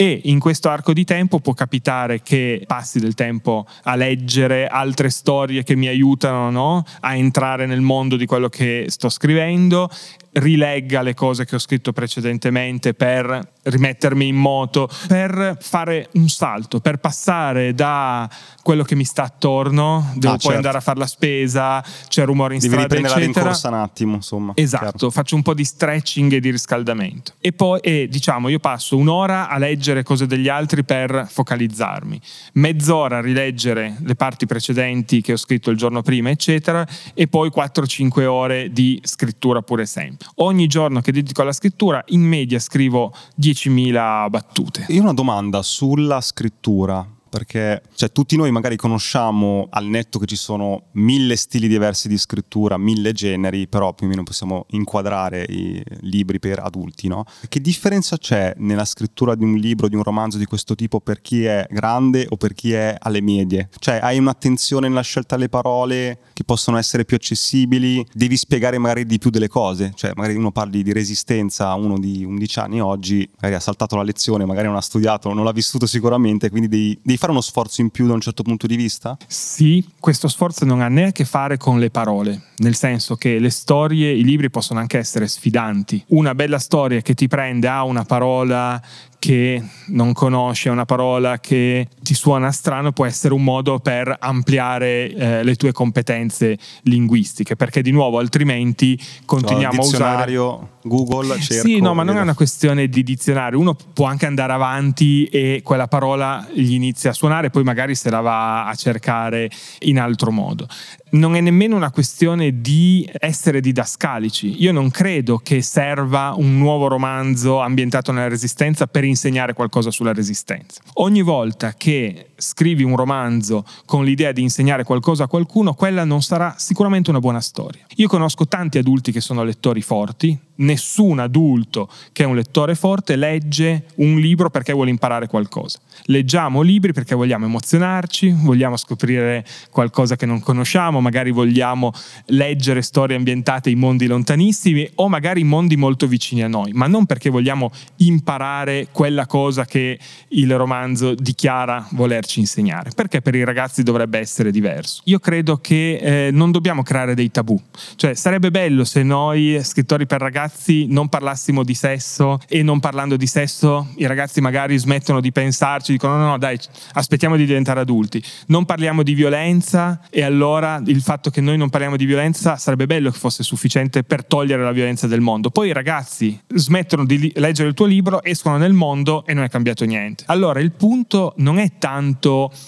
E 0.00 0.18
in 0.24 0.38
questo 0.38 0.70
arco 0.70 0.94
di 0.94 1.04
tempo 1.04 1.40
può 1.40 1.52
capitare 1.52 2.22
che 2.22 2.64
passi 2.66 3.00
del 3.00 3.12
tempo 3.12 3.66
a 3.82 3.96
leggere 3.96 4.66
altre 4.66 5.10
storie 5.10 5.62
che 5.62 5.76
mi 5.76 5.88
aiutano 5.88 6.50
no? 6.50 6.84
a 7.00 7.14
entrare 7.14 7.66
nel 7.66 7.82
mondo 7.82 8.16
di 8.16 8.24
quello 8.24 8.48
che 8.48 8.86
sto 8.88 9.10
scrivendo, 9.10 9.90
rilegga 10.32 11.02
le 11.02 11.14
cose 11.14 11.44
che 11.44 11.56
ho 11.56 11.58
scritto 11.58 11.92
precedentemente 11.92 12.94
per 12.94 13.52
rimettermi 13.62 14.26
in 14.26 14.36
moto, 14.36 14.88
per 15.06 15.56
fare 15.60 16.08
un 16.12 16.28
salto, 16.28 16.80
per 16.80 16.96
passare 16.98 17.74
da 17.74 18.28
quello 18.62 18.82
che 18.84 18.94
mi 18.94 19.04
sta 19.04 19.24
attorno, 19.24 20.12
devo 20.14 20.34
Ah, 20.34 20.36
poi 20.36 20.40
certo. 20.40 20.56
andare 20.56 20.78
a 20.78 20.80
fare 20.80 20.98
la 20.98 21.06
spesa, 21.06 21.84
c'è 22.08 22.24
rumore 22.24 22.54
in 22.54 22.60
Devi 22.60 22.72
strada, 22.74 22.94
eccetera. 22.94 23.18
rincorsa 23.18 23.68
un 23.68 23.74
attimo, 23.74 24.14
insomma. 24.14 24.52
Esatto, 24.54 24.90
Chiaro. 24.92 25.10
faccio 25.10 25.34
un 25.34 25.42
po' 25.42 25.54
di 25.54 25.64
stretching 25.64 26.32
e 26.32 26.40
di 26.40 26.50
riscaldamento. 26.50 27.32
E 27.40 27.52
poi, 27.52 27.80
e, 27.80 28.06
diciamo, 28.08 28.48
io 28.48 28.58
passo 28.60 28.96
un'ora 28.96 29.48
a 29.48 29.58
leggere 29.58 30.02
cose 30.02 30.26
degli 30.26 30.48
altri 30.48 30.84
per 30.84 31.26
focalizzarmi, 31.28 32.20
mezz'ora 32.54 33.18
a 33.18 33.20
rileggere 33.20 33.96
le 34.02 34.14
parti 34.14 34.46
precedenti 34.46 35.20
che 35.20 35.32
ho 35.32 35.36
scritto 35.36 35.70
il 35.70 35.76
giorno 35.76 36.02
prima, 36.02 36.30
eccetera, 36.30 36.86
e 37.14 37.26
poi 37.26 37.50
4-5 37.54 38.24
ore 38.24 38.70
di 38.72 39.00
scrittura 39.04 39.60
pure 39.62 39.84
sempre. 39.86 40.19
Ogni 40.36 40.66
giorno 40.66 41.00
che 41.00 41.12
dedico 41.12 41.42
alla 41.42 41.52
scrittura, 41.52 42.02
in 42.08 42.22
media 42.22 42.58
scrivo 42.58 43.12
10.000 43.40 44.28
battute. 44.28 44.86
Io 44.88 45.00
ho 45.00 45.02
una 45.02 45.12
domanda 45.12 45.62
sulla 45.62 46.20
scrittura. 46.20 47.06
Perché 47.30 47.82
cioè, 47.94 48.10
tutti 48.10 48.36
noi 48.36 48.50
magari 48.50 48.76
conosciamo 48.76 49.68
al 49.70 49.86
netto 49.86 50.18
che 50.18 50.26
ci 50.26 50.36
sono 50.36 50.88
mille 50.92 51.36
stili 51.36 51.68
diversi 51.68 52.08
di 52.08 52.18
scrittura, 52.18 52.76
mille 52.76 53.12
generi, 53.12 53.68
però 53.68 53.94
più 53.94 54.06
o 54.06 54.08
meno 54.08 54.22
possiamo 54.22 54.66
inquadrare 54.70 55.44
i 55.48 55.82
libri 56.00 56.38
per 56.38 56.58
adulti, 56.58 57.08
no? 57.08 57.24
Che 57.48 57.60
differenza 57.60 58.18
c'è 58.18 58.54
nella 58.58 58.84
scrittura 58.84 59.34
di 59.34 59.44
un 59.44 59.54
libro, 59.54 59.88
di 59.88 59.96
un 59.96 60.02
romanzo 60.02 60.38
di 60.38 60.44
questo 60.44 60.74
tipo 60.74 61.00
per 61.00 61.20
chi 61.20 61.44
è 61.44 61.66
grande 61.70 62.26
o 62.28 62.36
per 62.36 62.52
chi 62.52 62.72
è 62.72 62.96
alle 62.98 63.20
medie? 63.20 63.68
Cioè 63.78 64.00
hai 64.02 64.18
un'attenzione 64.18 64.88
nella 64.88 65.02
scelta 65.02 65.36
delle 65.36 65.48
parole 65.48 66.18
che 66.32 66.44
possono 66.44 66.76
essere 66.76 67.04
più 67.04 67.16
accessibili, 67.16 68.04
devi 68.12 68.36
spiegare 68.36 68.78
magari 68.78 69.06
di 69.06 69.18
più 69.18 69.30
delle 69.30 69.48
cose, 69.48 69.92
cioè 69.94 70.12
magari 70.16 70.36
uno 70.36 70.50
parli 70.50 70.82
di 70.82 70.92
resistenza 70.92 71.72
uno 71.74 71.98
di 71.98 72.24
11 72.24 72.58
anni 72.58 72.80
oggi, 72.80 73.28
magari 73.34 73.54
ha 73.54 73.60
saltato 73.60 73.96
la 73.96 74.02
lezione, 74.02 74.44
magari 74.44 74.66
non 74.66 74.76
ha 74.76 74.80
studiato, 74.80 75.32
non 75.32 75.44
l'ha 75.44 75.52
vissuto 75.52 75.86
sicuramente, 75.86 76.50
quindi 76.50 76.68
devi, 76.68 76.98
devi 77.02 77.18
fare 77.20 77.32
uno 77.32 77.42
sforzo 77.42 77.82
in 77.82 77.90
più 77.90 78.06
da 78.06 78.14
un 78.14 78.20
certo 78.20 78.42
punto 78.42 78.66
di 78.66 78.76
vista? 78.76 79.16
Sì, 79.26 79.86
questo 80.00 80.26
sforzo 80.26 80.64
non 80.64 80.80
ha 80.80 80.88
né 80.88 81.08
a 81.08 81.12
che 81.12 81.26
fare 81.26 81.58
con 81.58 81.78
le 81.78 81.90
parole, 81.90 82.48
nel 82.56 82.74
senso 82.74 83.16
che 83.16 83.38
le 83.38 83.50
storie, 83.50 84.10
i 84.10 84.24
libri 84.24 84.48
possono 84.48 84.80
anche 84.80 84.96
essere 84.96 85.28
sfidanti. 85.28 86.02
Una 86.08 86.34
bella 86.34 86.58
storia 86.58 87.02
che 87.02 87.12
ti 87.12 87.28
prende 87.28 87.68
a 87.68 87.84
una 87.84 88.04
parola 88.04 88.80
che 89.20 89.62
non 89.88 90.12
conosci, 90.14 90.68
a 90.68 90.72
una 90.72 90.86
parola 90.86 91.38
che 91.38 91.86
ti 92.02 92.14
suona 92.14 92.50
strano, 92.50 92.90
può 92.90 93.04
essere 93.04 93.34
un 93.34 93.44
modo 93.44 93.78
per 93.78 94.16
ampliare 94.18 95.12
eh, 95.12 95.44
le 95.44 95.54
tue 95.56 95.72
competenze 95.72 96.58
linguistiche, 96.84 97.54
perché 97.54 97.82
di 97.82 97.92
nuovo 97.92 98.18
altrimenti 98.18 98.98
continuiamo 99.26 99.82
a 99.82 99.84
usare... 99.84 100.24
dizionario, 100.24 100.68
Google, 100.82 101.38
cerco. 101.38 101.68
Sì, 101.68 101.80
no, 101.80 101.92
ma 101.92 102.02
non 102.02 102.16
è 102.16 102.22
una 102.22 102.34
questione 102.34 102.88
di 102.88 103.02
dizionario. 103.02 103.58
Uno 103.58 103.76
può 103.92 104.06
anche 104.06 104.24
andare 104.24 104.54
avanti 104.54 105.26
e 105.26 105.60
quella 105.62 105.86
parola 105.86 106.48
gli 106.54 106.72
inizia 106.72 107.10
a 107.10 107.12
suonare, 107.12 107.50
poi 107.50 107.62
magari 107.62 107.94
se 107.94 108.08
la 108.08 108.20
va 108.20 108.66
a 108.66 108.74
cercare 108.74 109.50
in 109.80 110.00
altro 110.00 110.32
modo. 110.32 110.66
Non 111.10 111.34
è 111.36 111.40
nemmeno 111.40 111.76
una 111.76 111.90
questione 111.90 112.60
di 112.60 113.08
essere 113.18 113.60
didascalici. 113.60 114.62
Io 114.62 114.72
non 114.72 114.90
credo 114.90 115.38
che 115.38 115.62
serva 115.62 116.34
un 116.36 116.58
nuovo 116.58 116.88
romanzo 116.88 117.60
ambientato 117.60 118.12
nella 118.12 118.28
resistenza 118.28 118.86
per 118.86 119.04
insegnare 119.04 119.52
qualcosa 119.52 119.90
sulla 119.90 120.12
resistenza. 120.12 120.80
Ogni 120.94 121.22
volta 121.22 121.74
che 121.76 122.29
scrivi 122.40 122.82
un 122.82 122.96
romanzo 122.96 123.64
con 123.84 124.04
l'idea 124.04 124.32
di 124.32 124.42
insegnare 124.42 124.84
qualcosa 124.84 125.24
a 125.24 125.28
qualcuno, 125.28 125.74
quella 125.74 126.04
non 126.04 126.22
sarà 126.22 126.54
sicuramente 126.58 127.10
una 127.10 127.20
buona 127.20 127.40
storia. 127.40 127.84
Io 127.96 128.08
conosco 128.08 128.46
tanti 128.46 128.78
adulti 128.78 129.12
che 129.12 129.20
sono 129.20 129.44
lettori 129.44 129.82
forti, 129.82 130.38
nessun 130.60 131.18
adulto 131.18 131.88
che 132.12 132.24
è 132.24 132.26
un 132.26 132.34
lettore 132.34 132.74
forte 132.74 133.16
legge 133.16 133.86
un 133.96 134.18
libro 134.18 134.50
perché 134.50 134.72
vuole 134.72 134.90
imparare 134.90 135.26
qualcosa. 135.26 135.78
Leggiamo 136.04 136.62
libri 136.62 136.92
perché 136.92 137.14
vogliamo 137.14 137.46
emozionarci, 137.46 138.34
vogliamo 138.42 138.76
scoprire 138.76 139.44
qualcosa 139.70 140.16
che 140.16 140.26
non 140.26 140.40
conosciamo, 140.40 141.00
magari 141.00 141.30
vogliamo 141.30 141.92
leggere 142.26 142.82
storie 142.82 143.16
ambientate 143.16 143.70
in 143.70 143.78
mondi 143.78 144.06
lontanissimi 144.06 144.88
o 144.96 145.08
magari 145.08 145.40
in 145.40 145.48
mondi 145.48 145.76
molto 145.76 146.06
vicini 146.06 146.42
a 146.42 146.48
noi, 146.48 146.72
ma 146.72 146.86
non 146.86 147.06
perché 147.06 147.30
vogliamo 147.30 147.70
imparare 147.96 148.88
quella 148.92 149.26
cosa 149.26 149.64
che 149.64 149.98
il 150.28 150.56
romanzo 150.56 151.14
dichiara 151.14 151.86
volerci 151.92 152.29
insegnare, 152.38 152.90
perché 152.94 153.20
per 153.20 153.34
i 153.34 153.42
ragazzi 153.44 153.82
dovrebbe 153.82 154.18
essere 154.18 154.50
diverso. 154.50 155.02
Io 155.06 155.18
credo 155.18 155.56
che 155.56 155.96
eh, 155.96 156.30
non 156.30 156.52
dobbiamo 156.52 156.82
creare 156.82 157.14
dei 157.14 157.30
tabù, 157.30 157.60
cioè 157.96 158.14
sarebbe 158.14 158.50
bello 158.50 158.84
se 158.84 159.02
noi 159.02 159.58
scrittori 159.62 160.06
per 160.06 160.20
ragazzi 160.20 160.86
non 160.88 161.08
parlassimo 161.08 161.64
di 161.64 161.74
sesso 161.74 162.38
e 162.48 162.62
non 162.62 162.78
parlando 162.80 163.16
di 163.16 163.26
sesso 163.26 163.88
i 163.96 164.06
ragazzi 164.06 164.40
magari 164.40 164.76
smettono 164.78 165.20
di 165.20 165.32
pensarci, 165.32 165.92
dicono 165.92 166.16
no 166.16 166.26
no 166.26 166.38
dai 166.38 166.58
aspettiamo 166.92 167.36
di 167.36 167.46
diventare 167.46 167.80
adulti, 167.80 168.22
non 168.46 168.64
parliamo 168.64 169.02
di 169.02 169.14
violenza 169.14 170.00
e 170.10 170.22
allora 170.22 170.80
il 170.86 171.00
fatto 171.00 171.30
che 171.30 171.40
noi 171.40 171.56
non 171.56 171.70
parliamo 171.70 171.96
di 171.96 172.04
violenza 172.04 172.56
sarebbe 172.56 172.86
bello 172.86 173.10
che 173.10 173.18
fosse 173.18 173.42
sufficiente 173.42 174.02
per 174.04 174.24
togliere 174.24 174.62
la 174.62 174.72
violenza 174.72 175.06
del 175.06 175.20
mondo. 175.20 175.50
Poi 175.50 175.68
i 175.68 175.72
ragazzi 175.72 176.38
smettono 176.54 177.04
di 177.04 177.32
leggere 177.36 177.68
il 177.68 177.74
tuo 177.74 177.86
libro, 177.86 178.22
escono 178.22 178.56
nel 178.56 178.72
mondo 178.72 179.24
e 179.26 179.34
non 179.34 179.44
è 179.44 179.48
cambiato 179.48 179.84
niente. 179.84 180.24
Allora 180.26 180.60
il 180.60 180.72
punto 180.72 181.34
non 181.38 181.58
è 181.58 181.72
tanto 181.78 182.19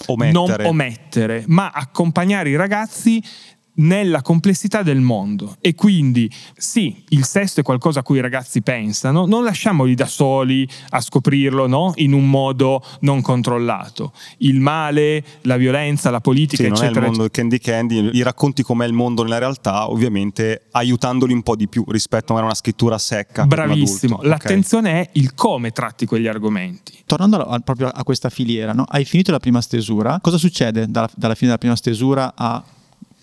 omettere. 0.07 0.31
non 0.31 0.65
omettere, 0.65 1.43
ma 1.47 1.71
accompagnare 1.71 2.49
i 2.49 2.55
ragazzi 2.55 3.21
nella 3.75 4.21
complessità 4.21 4.83
del 4.83 4.99
mondo 4.99 5.55
e 5.59 5.73
quindi 5.73 6.29
sì, 6.55 7.03
il 7.09 7.25
sesto 7.25 7.61
è 7.61 7.63
qualcosa 7.63 8.01
a 8.01 8.03
cui 8.03 8.17
i 8.17 8.21
ragazzi 8.21 8.61
pensano, 8.61 9.25
non 9.25 9.43
lasciamoli 9.43 9.95
da 9.95 10.05
soli 10.05 10.67
a 10.89 11.01
scoprirlo 11.01 11.67
no? 11.67 11.93
in 11.95 12.13
un 12.13 12.29
modo 12.29 12.83
non 13.01 13.21
controllato. 13.21 14.13
Il 14.39 14.59
male, 14.59 15.23
la 15.41 15.57
violenza, 15.57 16.09
la 16.09 16.21
politica, 16.21 16.63
sì, 16.63 16.69
eccetera. 16.69 16.91
Non 16.91 16.95
è 16.95 16.99
il 16.99 17.05
mondo 17.05 17.21
del 17.21 17.31
candy 17.31 17.57
candy, 17.59 18.01
gli 18.11 18.21
racconti 18.21 18.63
com'è 18.63 18.85
il 18.85 18.93
mondo 18.93 19.23
nella 19.23 19.37
realtà, 19.39 19.89
ovviamente 19.89 20.63
aiutandoli 20.71 21.33
un 21.33 21.43
po' 21.43 21.55
di 21.55 21.67
più 21.67 21.83
rispetto 21.87 22.35
a 22.35 22.41
una 22.41 22.53
scrittura 22.53 22.97
secca. 22.97 23.45
Bravissimo, 23.45 24.19
l'attenzione 24.21 24.89
okay. 24.89 25.03
è 25.03 25.09
il 25.13 25.33
come 25.33 25.71
tratti 25.71 26.05
quegli 26.05 26.27
argomenti. 26.27 27.01
Tornando 27.05 27.37
a, 27.37 27.59
proprio 27.59 27.87
a 27.87 28.03
questa 28.03 28.29
filiera, 28.29 28.73
no? 28.73 28.85
hai 28.87 29.05
finito 29.05 29.31
la 29.31 29.39
prima 29.39 29.61
stesura, 29.61 30.19
cosa 30.21 30.37
succede 30.37 30.89
dalla, 30.89 31.09
dalla 31.15 31.35
fine 31.35 31.47
della 31.47 31.57
prima 31.59 31.75
stesura 31.75 32.33
a 32.35 32.63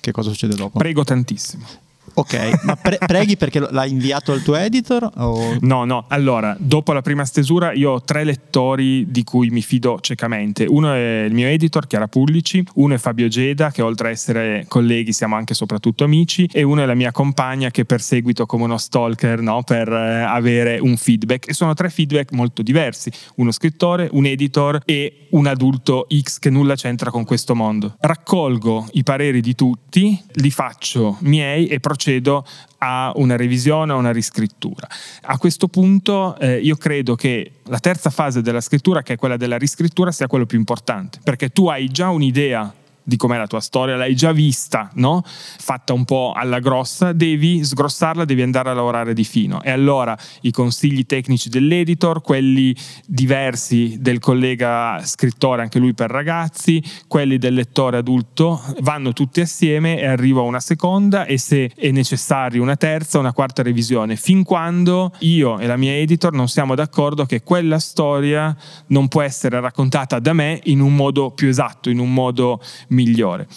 che 0.00 0.12
cosa 0.12 0.30
succede 0.30 0.54
dopo? 0.54 0.78
Prego 0.78 1.04
tantissimo. 1.04 1.66
Ok, 2.14 2.64
ma 2.64 2.76
pre- 2.76 2.98
preghi 2.98 3.36
perché 3.36 3.60
l'hai 3.70 3.90
inviato 3.90 4.32
al 4.32 4.42
tuo 4.42 4.56
editor? 4.56 5.10
O... 5.16 5.56
No, 5.60 5.84
no. 5.84 6.04
Allora, 6.08 6.56
dopo 6.58 6.92
la 6.92 7.02
prima 7.02 7.24
stesura, 7.24 7.72
io 7.72 7.92
ho 7.92 8.02
tre 8.02 8.24
lettori 8.24 9.10
di 9.10 9.24
cui 9.24 9.50
mi 9.50 9.62
fido 9.62 9.98
ciecamente. 10.00 10.64
Uno 10.66 10.92
è 10.92 11.24
il 11.26 11.32
mio 11.32 11.46
editor, 11.46 11.86
Chiara 11.86 12.08
Pullici, 12.08 12.62
uno 12.74 12.94
è 12.94 12.98
Fabio 12.98 13.28
Geda, 13.28 13.70
che 13.70 13.82
oltre 13.82 14.08
a 14.08 14.10
essere 14.10 14.64
colleghi 14.68 15.12
siamo 15.12 15.36
anche 15.36 15.52
e 15.52 15.56
soprattutto 15.56 16.04
amici, 16.04 16.48
e 16.52 16.62
uno 16.62 16.82
è 16.82 16.86
la 16.86 16.94
mia 16.94 17.12
compagna 17.12 17.70
che 17.70 17.84
perseguito 17.84 18.44
come 18.46 18.64
uno 18.64 18.76
stalker 18.76 19.40
no? 19.40 19.62
per 19.62 19.88
eh, 19.88 20.22
avere 20.22 20.78
un 20.78 20.96
feedback. 20.96 21.48
E 21.48 21.54
sono 21.54 21.74
tre 21.74 21.90
feedback 21.90 22.32
molto 22.32 22.62
diversi: 22.62 23.10
uno 23.36 23.52
scrittore, 23.52 24.08
un 24.12 24.26
editor 24.26 24.80
e 24.84 25.28
un 25.30 25.46
adulto 25.46 26.06
X 26.12 26.38
che 26.38 26.50
nulla 26.50 26.74
c'entra 26.74 27.10
con 27.10 27.24
questo 27.24 27.54
mondo. 27.54 27.94
Raccolgo 28.00 28.88
i 28.92 29.02
pareri 29.02 29.40
di 29.40 29.54
tutti, 29.54 30.20
li 30.34 30.50
faccio 30.50 31.16
miei 31.20 31.66
e 31.66 31.78
procedo 31.78 31.99
procedo 32.00 32.46
a 32.78 33.12
una 33.16 33.36
revisione, 33.36 33.92
a 33.92 33.96
una 33.96 34.10
riscrittura. 34.10 34.88
A 35.22 35.36
questo 35.36 35.68
punto 35.68 36.34
eh, 36.38 36.58
io 36.58 36.76
credo 36.76 37.14
che 37.14 37.52
la 37.64 37.78
terza 37.78 38.08
fase 38.08 38.40
della 38.40 38.62
scrittura, 38.62 39.02
che 39.02 39.12
è 39.12 39.16
quella 39.16 39.36
della 39.36 39.58
riscrittura, 39.58 40.10
sia 40.10 40.26
quello 40.26 40.46
più 40.46 40.58
importante, 40.58 41.18
perché 41.22 41.50
tu 41.50 41.68
hai 41.68 41.88
già 41.88 42.08
un'idea 42.08 42.72
di 43.10 43.16
com'è 43.16 43.36
la 43.36 43.48
tua 43.48 43.60
storia, 43.60 43.96
l'hai 43.96 44.14
già 44.14 44.30
vista, 44.30 44.88
no? 44.94 45.22
Fatta 45.24 45.92
un 45.92 46.04
po' 46.04 46.32
alla 46.34 46.60
grossa, 46.60 47.12
devi 47.12 47.64
sgrossarla, 47.64 48.24
devi 48.24 48.42
andare 48.42 48.70
a 48.70 48.72
lavorare 48.72 49.14
di 49.14 49.24
fino. 49.24 49.60
E 49.62 49.70
allora 49.70 50.16
i 50.42 50.52
consigli 50.52 51.04
tecnici 51.06 51.48
dell'editor, 51.48 52.22
quelli 52.22 52.74
diversi 53.04 53.96
del 53.98 54.20
collega 54.20 55.00
scrittore, 55.04 55.62
anche 55.62 55.80
lui 55.80 55.92
per 55.92 56.08
ragazzi, 56.10 56.80
quelli 57.08 57.36
del 57.36 57.54
lettore 57.54 57.96
adulto, 57.96 58.62
vanno 58.80 59.12
tutti 59.12 59.40
assieme 59.40 59.98
e 59.98 60.06
arrivo 60.06 60.40
a 60.40 60.44
una 60.44 60.60
seconda 60.60 61.24
e 61.26 61.36
se 61.36 61.72
è 61.74 61.90
necessario 61.90 62.62
una 62.62 62.76
terza, 62.76 63.18
una 63.18 63.32
quarta 63.32 63.64
revisione, 63.64 64.14
fin 64.14 64.44
quando 64.44 65.12
io 65.20 65.58
e 65.58 65.66
la 65.66 65.76
mia 65.76 65.96
editor 65.96 66.32
non 66.32 66.48
siamo 66.48 66.76
d'accordo 66.76 67.26
che 67.26 67.42
quella 67.42 67.80
storia 67.80 68.56
non 68.88 69.08
può 69.08 69.22
essere 69.22 69.58
raccontata 69.58 70.20
da 70.20 70.32
me 70.32 70.60
in 70.64 70.80
un 70.80 70.94
modo 70.94 71.32
più 71.32 71.48
esatto, 71.48 71.90
in 71.90 71.98
un 71.98 72.12
modo 72.12 72.60
migliore. 72.88 72.99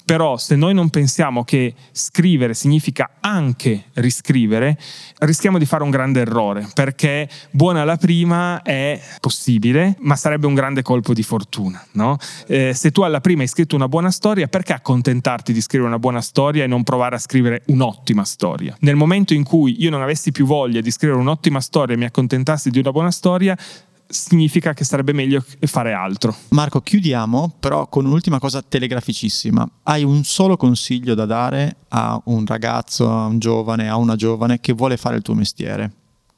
Però 0.06 0.38
se 0.38 0.56
noi 0.56 0.74
non 0.74 0.90
pensiamo 0.90 1.44
che 1.44 1.74
scrivere 1.92 2.54
significa 2.54 3.12
anche 3.20 3.86
riscrivere, 3.94 4.78
rischiamo 5.20 5.58
di 5.58 5.66
fare 5.66 5.84
un 5.84 5.90
grande 5.90 6.22
errore, 6.22 6.68
perché 6.74 7.30
buona 7.52 7.84
la 7.84 7.98
prima 7.98 8.62
è 8.62 9.00
possibile, 9.20 9.96
ma 10.00 10.16
sarebbe 10.16 10.48
un 10.48 10.54
grande 10.54 10.82
colpo 10.82 11.14
di 11.14 11.24
fortuna. 11.24 11.86
No? 11.94 12.18
Eh, 12.48 12.74
se 12.74 12.92
tu 12.92 13.02
alla 13.02 13.22
prima 13.22 13.42
hai 13.42 13.48
scritto 13.48 13.76
una 13.76 13.88
buona 13.88 14.12
storia, 14.12 14.48
perché 14.48 14.74
accontentarti 14.74 15.54
di 15.54 15.62
scrivere 15.62 15.90
una 15.90 16.00
buona 16.00 16.22
storia 16.22 16.64
e 16.64 16.68
non 16.68 16.84
provare 16.84 17.16
a 17.16 17.20
scrivere 17.20 17.64
un'ottima 17.68 18.24
storia? 18.26 18.76
Nel 18.80 18.96
momento 18.96 19.34
in 19.34 19.44
cui 19.44 19.82
io 19.82 19.90
non 19.90 20.02
avessi 20.02 20.32
più 20.32 20.46
voglia 20.46 20.82
di 20.82 20.92
scrivere 20.92 21.20
un'ottima 21.20 21.62
storia 21.62 21.96
e 21.96 21.98
mi 21.98 22.06
accontentassi 22.06 22.70
di 22.70 22.80
una 22.80 22.92
buona 22.92 23.12
storia, 23.12 23.58
significa 24.14 24.74
che 24.74 24.84
sarebbe 24.84 25.12
meglio 25.12 25.44
fare 25.62 25.94
altro. 25.94 26.36
Marco, 26.50 26.82
chiudiamo 26.82 27.56
però 27.60 27.88
con 27.88 28.06
un'ultima 28.06 28.40
cosa 28.40 28.62
telegraficissima. 28.62 29.68
Hai 29.84 30.04
un 30.04 30.24
solo 30.24 30.56
consiglio 30.56 31.16
da 31.16 31.26
dare 31.26 31.78
a 31.90 32.22
un 32.26 32.46
ragazzo, 32.46 33.10
a 33.10 33.26
un 33.26 33.40
giovane, 33.40 33.90
a 33.90 33.98
una 33.98 34.16
giovane 34.16 34.60
che 34.60 34.74
vuole 34.74 34.98
fare 34.98 35.18
il 35.18 35.22
tuo 35.22 35.34
mestiere? 35.34 35.92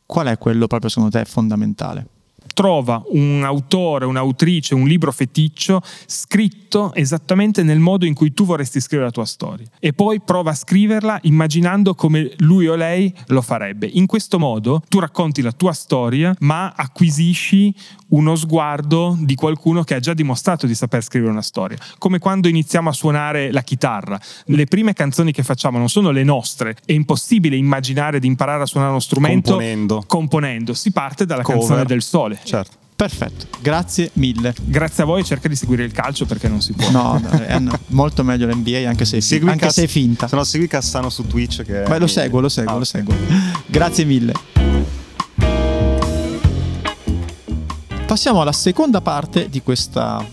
Qual 0.06 0.28
è 0.28 0.38
quello 0.38 0.68
proprio 0.68 0.90
secondo 0.90 1.18
te 1.18 1.26
fondamentale? 1.26 2.08
Trova 2.56 3.04
un 3.10 3.44
autore, 3.44 4.06
un'autrice, 4.06 4.74
un 4.74 4.88
libro 4.88 5.12
feticcio 5.12 5.82
scritto 6.08 6.94
esattamente 6.94 7.64
nel 7.64 7.80
modo 7.80 8.06
in 8.06 8.14
cui 8.14 8.34
tu 8.34 8.46
vorresti 8.46 8.80
scrivere 8.80 9.10
la 9.10 9.14
tua 9.14 9.26
storia 9.26 9.68
e 9.78 9.92
poi 9.92 10.22
prova 10.22 10.52
a 10.52 10.56
scriverla 10.56 11.20
immaginando 11.24 11.94
come 11.94 12.32
lui 12.38 12.68
o 12.68 12.76
lei 12.76 13.14
lo 13.28 13.42
farebbe. 13.42 13.88
In 13.92 14.06
questo 14.06 14.40
modo 14.40 14.82
tu 14.88 15.00
racconti 15.00 15.42
la 15.42 15.52
tua 15.52 15.74
storia 15.74 16.34
ma 16.40 16.74
acquisisci 16.76 17.76
uno 18.10 18.36
sguardo 18.36 19.18
di 19.20 19.36
qualcuno 19.36 19.84
che 19.84 19.96
ha 19.96 20.00
già 20.00 20.14
dimostrato 20.14 20.66
di 20.66 20.76
saper 20.76 21.04
scrivere 21.04 21.32
una 21.32 21.42
storia. 21.42 21.78
Come 21.98 22.20
quando 22.20 22.48
iniziamo 22.48 22.90
a 22.90 22.94
suonare 22.94 23.52
la 23.52 23.62
chitarra. 23.62 24.18
Le 24.46 24.66
prime 24.66 24.94
canzoni 24.94 25.34
che 25.34 25.44
facciamo 25.44 25.78
non 25.78 25.90
sono 25.90 26.12
le 26.12 26.24
nostre, 26.24 26.78
è 26.86 26.94
impossibile 26.94 27.58
immaginare 27.58 28.20
di 28.20 28.28
imparare 28.28 28.64
a 28.64 28.66
suonare 28.66 28.92
uno 28.92 29.02
strumento 29.02 29.52
componendo. 29.52 30.04
componendo. 30.08 30.74
Si 30.74 30.92
parte 30.92 31.26
dalla 31.26 31.42
Cover. 31.42 31.60
canzone 31.60 31.86
del 31.86 32.02
sole. 32.02 32.40
Certo. 32.46 32.84
Perfetto, 32.96 33.48
grazie 33.60 34.10
mille. 34.14 34.56
Grazie 34.64 35.04
a 35.04 35.06
voi, 35.06 35.26
cerca 35.26 35.50
di 35.50 35.56
seguire 35.58 35.84
il 35.84 35.92
calcio 35.92 36.26
perché 36.26 36.48
non 36.48 36.62
si 36.62 36.72
può. 36.72 36.90
No, 36.92 37.22
è 37.46 37.62
molto 37.88 38.24
meglio 38.24 38.48
l'NBA 38.48 38.88
anche 38.88 39.04
se, 39.04 39.20
segui 39.20 39.50
anche 39.50 39.66
Cass- 39.66 39.76
se 39.76 39.84
è 39.84 39.88
finta. 39.88 40.30
Se 40.30 40.36
no 40.38 40.46
segui 40.46 40.68
Cassano 40.68 41.10
su 41.10 41.28
Twitch 41.28 41.64
che 41.64 41.82
Beh, 41.82 42.00
lo 42.00 42.08
seguo, 42.08 42.40
lo 42.40 42.48
seguo, 42.48 42.74
ah, 42.74 42.78
lo 42.78 42.86
seguo. 42.86 43.14
Grazie 43.66 44.06
mille. 44.06 44.32
Passiamo 48.06 48.40
alla 48.40 48.54
seconda 48.54 49.02
parte 49.02 49.50
di 49.50 49.62
questa 49.62 50.26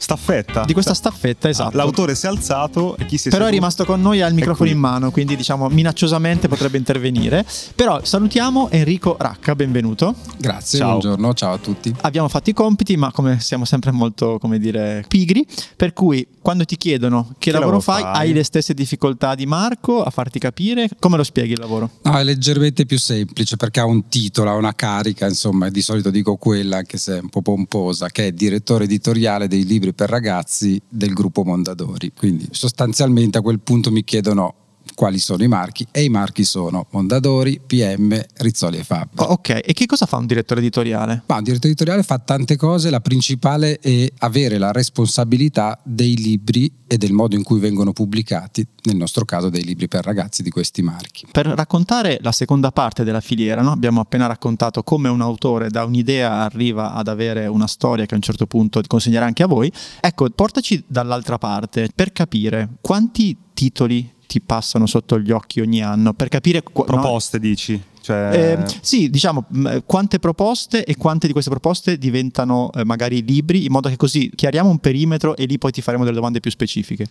staffetta. 0.00 0.64
Di 0.64 0.72
questa 0.72 0.94
staffetta, 0.94 1.46
ah, 1.46 1.50
esatto. 1.50 1.76
L'autore 1.76 2.14
si 2.14 2.24
è 2.24 2.28
alzato 2.30 2.96
e 2.96 3.04
chi 3.04 3.18
si 3.18 3.28
è 3.28 3.30
Però 3.30 3.44
seduto? 3.44 3.48
è 3.48 3.50
rimasto 3.52 3.84
con 3.84 4.00
noi 4.00 4.22
al 4.22 4.32
microfono 4.32 4.70
in 4.70 4.78
mano, 4.78 5.10
quindi 5.10 5.36
diciamo 5.36 5.68
minacciosamente 5.68 6.48
potrebbe 6.48 6.78
intervenire. 6.78 7.44
Però 7.74 8.02
salutiamo 8.02 8.70
Enrico 8.70 9.16
Racca, 9.18 9.54
benvenuto. 9.54 10.14
Grazie, 10.38 10.78
ciao. 10.78 10.88
buongiorno, 10.92 11.34
ciao 11.34 11.52
a 11.52 11.58
tutti. 11.58 11.94
Abbiamo 12.00 12.28
fatto 12.28 12.48
i 12.48 12.54
compiti, 12.54 12.96
ma 12.96 13.12
come 13.12 13.40
siamo 13.40 13.66
sempre 13.66 13.90
molto, 13.90 14.38
come 14.38 14.58
dire, 14.58 15.04
pigri, 15.06 15.46
per 15.76 15.92
cui 15.92 16.26
quando 16.40 16.64
ti 16.64 16.76
chiedono 16.78 17.34
che, 17.38 17.50
che 17.50 17.58
lavoro 17.58 17.80
fai, 17.80 18.02
fai, 18.02 18.14
hai 18.14 18.32
le 18.32 18.42
stesse 18.42 18.72
difficoltà 18.72 19.34
di 19.34 19.44
Marco 19.44 20.02
a 20.02 20.08
farti 20.08 20.38
capire 20.38 20.88
come 20.98 21.18
lo 21.18 21.24
spieghi 21.24 21.52
il 21.52 21.58
lavoro? 21.58 21.90
No, 22.02 22.18
è 22.18 22.24
leggermente 22.24 22.86
più 22.86 22.98
semplice 22.98 23.56
perché 23.56 23.80
ha 23.80 23.84
un 23.84 24.08
titolo, 24.08 24.48
ha 24.48 24.54
una 24.54 24.74
carica, 24.74 25.26
insomma, 25.26 25.68
di 25.68 25.82
solito 25.82 26.08
dico 26.10 26.36
quella, 26.36 26.78
anche 26.78 26.96
se 26.96 27.18
è 27.18 27.20
un 27.20 27.28
po' 27.28 27.42
pomposa, 27.42 28.08
che 28.08 28.28
è 28.28 28.32
direttore 28.32 28.84
editoriale 28.84 29.46
dei 29.46 29.66
libri 29.66 29.89
per 29.92 30.08
ragazzi 30.08 30.80
del 30.88 31.12
gruppo 31.12 31.44
Mondadori. 31.44 32.12
Quindi 32.14 32.48
sostanzialmente 32.50 33.38
a 33.38 33.42
quel 33.42 33.60
punto 33.60 33.90
mi 33.90 34.04
chiedono 34.04 34.54
quali 35.00 35.18
sono 35.18 35.42
i 35.42 35.48
marchi 35.48 35.86
e 35.92 36.02
i 36.04 36.10
marchi 36.10 36.44
sono 36.44 36.86
Mondadori, 36.90 37.58
PM, 37.66 38.22
Rizzoli 38.34 38.76
e 38.76 38.84
Fab. 38.84 39.08
Oh, 39.16 39.32
ok, 39.32 39.62
e 39.64 39.72
che 39.72 39.86
cosa 39.86 40.04
fa 40.04 40.18
un 40.18 40.26
direttore 40.26 40.60
editoriale? 40.60 41.22
Ma 41.24 41.36
un 41.38 41.42
direttore 41.42 41.68
editoriale 41.68 42.02
fa 42.02 42.18
tante 42.18 42.56
cose, 42.56 42.90
la 42.90 43.00
principale 43.00 43.78
è 43.78 44.06
avere 44.18 44.58
la 44.58 44.72
responsabilità 44.72 45.80
dei 45.84 46.18
libri 46.18 46.70
e 46.86 46.98
del 46.98 47.12
modo 47.12 47.34
in 47.34 47.44
cui 47.44 47.58
vengono 47.60 47.94
pubblicati, 47.94 48.66
nel 48.82 48.96
nostro 48.96 49.24
caso 49.24 49.48
dei 49.48 49.64
libri 49.64 49.88
per 49.88 50.04
ragazzi 50.04 50.42
di 50.42 50.50
questi 50.50 50.82
marchi. 50.82 51.26
Per 51.32 51.46
raccontare 51.46 52.18
la 52.20 52.32
seconda 52.32 52.70
parte 52.70 53.02
della 53.02 53.22
filiera, 53.22 53.62
no? 53.62 53.72
abbiamo 53.72 54.02
appena 54.02 54.26
raccontato 54.26 54.82
come 54.82 55.08
un 55.08 55.22
autore 55.22 55.70
da 55.70 55.82
un'idea 55.84 56.42
arriva 56.42 56.92
ad 56.92 57.08
avere 57.08 57.46
una 57.46 57.66
storia 57.66 58.04
che 58.04 58.12
a 58.12 58.16
un 58.16 58.22
certo 58.22 58.46
punto 58.46 58.82
consegnerà 58.86 59.24
anche 59.24 59.44
a 59.44 59.46
voi. 59.46 59.72
Ecco, 59.98 60.28
portaci 60.28 60.84
dall'altra 60.86 61.38
parte 61.38 61.88
per 61.94 62.12
capire 62.12 62.68
quanti 62.82 63.34
titoli 63.54 64.18
ti 64.30 64.40
passano 64.40 64.86
sotto 64.86 65.18
gli 65.18 65.32
occhi 65.32 65.60
ogni 65.60 65.82
anno 65.82 66.12
per 66.12 66.28
capire 66.28 66.62
qu- 66.62 66.86
proposte 66.86 67.38
no? 67.38 67.42
dici 67.42 67.82
cioè... 68.00 68.60
eh, 68.62 68.74
sì 68.80 69.10
diciamo 69.10 69.44
quante 69.84 70.20
proposte 70.20 70.84
e 70.84 70.96
quante 70.96 71.26
di 71.26 71.32
queste 71.32 71.50
proposte 71.50 71.98
diventano 71.98 72.70
eh, 72.72 72.84
magari 72.84 73.24
libri 73.24 73.64
in 73.64 73.72
modo 73.72 73.88
che 73.88 73.96
così 73.96 74.30
chiariamo 74.32 74.70
un 74.70 74.78
perimetro 74.78 75.34
e 75.34 75.46
lì 75.46 75.58
poi 75.58 75.72
ti 75.72 75.82
faremo 75.82 76.04
delle 76.04 76.14
domande 76.14 76.38
più 76.38 76.52
specifiche 76.52 77.08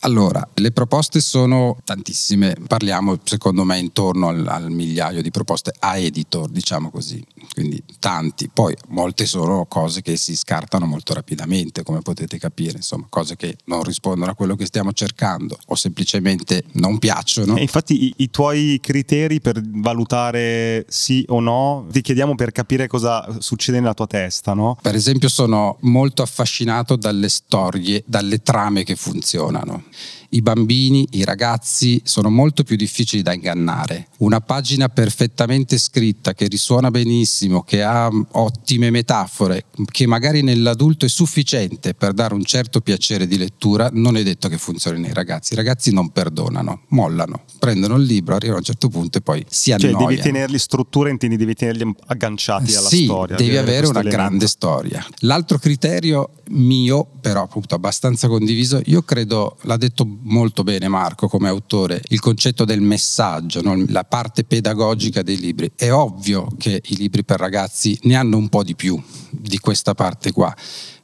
allora, 0.00 0.46
le 0.54 0.70
proposte 0.70 1.20
sono 1.20 1.78
tantissime, 1.84 2.54
parliamo 2.66 3.18
secondo 3.24 3.64
me 3.64 3.78
intorno 3.78 4.28
al, 4.28 4.46
al, 4.46 4.70
migliaio 4.70 5.22
di 5.22 5.30
proposte 5.30 5.72
a 5.78 5.96
editor, 5.96 6.48
diciamo 6.48 6.90
così, 6.90 7.24
quindi 7.52 7.82
tanti. 7.98 8.48
Poi 8.52 8.76
molte 8.88 9.26
sono 9.26 9.66
cose 9.66 10.02
che 10.02 10.16
si 10.16 10.36
scartano 10.36 10.86
molto 10.86 11.14
rapidamente, 11.14 11.82
come 11.82 12.00
potete 12.00 12.38
capire, 12.38 12.76
insomma, 12.76 13.06
cose 13.08 13.36
che 13.36 13.56
non 13.64 13.82
rispondono 13.82 14.30
a 14.30 14.34
quello 14.34 14.54
che 14.54 14.66
stiamo 14.66 14.92
cercando 14.92 15.58
o 15.66 15.74
semplicemente 15.74 16.64
non 16.72 16.98
piacciono. 16.98 17.56
E 17.56 17.62
infatti 17.62 18.04
i, 18.04 18.14
i 18.18 18.30
tuoi 18.30 18.78
criteri 18.80 19.40
per 19.40 19.60
valutare 19.62 20.86
sì 20.88 21.24
o 21.28 21.40
no, 21.40 21.86
ti 21.90 22.02
chiediamo 22.02 22.34
per 22.34 22.52
capire 22.52 22.86
cosa 22.86 23.26
succede 23.40 23.80
nella 23.80 23.94
tua 23.94 24.06
testa, 24.06 24.54
no? 24.54 24.78
Per 24.80 24.94
esempio 24.94 25.28
sono 25.28 25.76
molto 25.80 26.22
affascinato 26.22 26.96
dalle 26.96 27.28
storie, 27.28 28.02
dalle 28.06 28.42
trame 28.42 28.84
che 28.84 28.94
funzionano 28.94 29.86
i 30.30 30.42
bambini, 30.42 31.06
i 31.12 31.24
ragazzi 31.24 32.00
sono 32.04 32.28
molto 32.28 32.62
più 32.64 32.76
difficili 32.76 33.22
da 33.22 33.32
ingannare. 33.32 34.08
Una 34.18 34.40
pagina 34.40 34.88
perfettamente 34.88 35.78
scritta, 35.78 36.34
che 36.34 36.46
risuona 36.48 36.90
benissimo, 36.90 37.62
che 37.62 37.82
ha 37.82 38.10
ottime 38.32 38.90
metafore, 38.90 39.64
che 39.90 40.06
magari 40.06 40.42
nell'adulto 40.42 41.06
è 41.06 41.08
sufficiente 41.08 41.94
per 41.94 42.12
dare 42.12 42.34
un 42.34 42.44
certo 42.44 42.80
piacere 42.80 43.26
di 43.26 43.38
lettura, 43.38 43.88
non 43.92 44.16
è 44.16 44.22
detto 44.22 44.48
che 44.48 44.58
funzioni 44.58 45.00
nei 45.00 45.12
ragazzi. 45.12 45.54
I 45.54 45.56
ragazzi 45.56 45.92
non 45.92 46.10
perdonano, 46.10 46.82
mollano, 46.88 47.44
prendono 47.58 47.96
il 47.96 48.04
libro, 48.04 48.34
arrivano 48.34 48.56
a 48.56 48.60
un 48.60 48.66
certo 48.66 48.88
punto 48.88 49.18
e 49.18 49.20
poi 49.20 49.44
si 49.48 49.72
annoiano. 49.72 49.98
Cioè 49.98 50.08
devi 50.08 50.20
tenerli 50.20 50.58
struttura, 50.58 51.08
intendi, 51.08 51.36
devi 51.36 51.54
tenerli 51.54 51.94
agganciati 52.06 52.74
alla 52.74 52.88
sì, 52.88 53.04
storia. 53.04 53.36
devi 53.36 53.56
avere 53.56 53.86
una 53.86 54.00
elemento. 54.00 54.16
grande 54.16 54.46
storia. 54.46 55.06
L'altro 55.20 55.58
criterio 55.58 56.30
mio, 56.50 57.08
però 57.20 57.42
appunto 57.42 57.74
abbastanza 57.74 58.28
condiviso, 58.28 58.80
io 58.86 59.02
credo, 59.02 59.56
l'ha 59.62 59.76
detto 59.76 60.06
molto 60.22 60.62
bene 60.62 60.88
Marco 60.88 61.28
come 61.28 61.48
autore, 61.48 62.02
il 62.08 62.20
concetto 62.20 62.64
del 62.64 62.80
messaggio, 62.80 63.62
no? 63.62 63.82
la 63.88 64.04
parte 64.04 64.44
pedagogica 64.44 65.22
dei 65.22 65.38
libri. 65.38 65.72
È 65.74 65.90
ovvio 65.90 66.48
che 66.58 66.82
i 66.84 66.96
libri 66.96 67.24
per 67.24 67.38
ragazzi 67.38 67.98
ne 68.02 68.16
hanno 68.16 68.36
un 68.36 68.48
po' 68.48 68.62
di 68.62 68.74
più 68.74 69.00
di 69.30 69.58
questa 69.58 69.94
parte 69.94 70.32
qua 70.32 70.54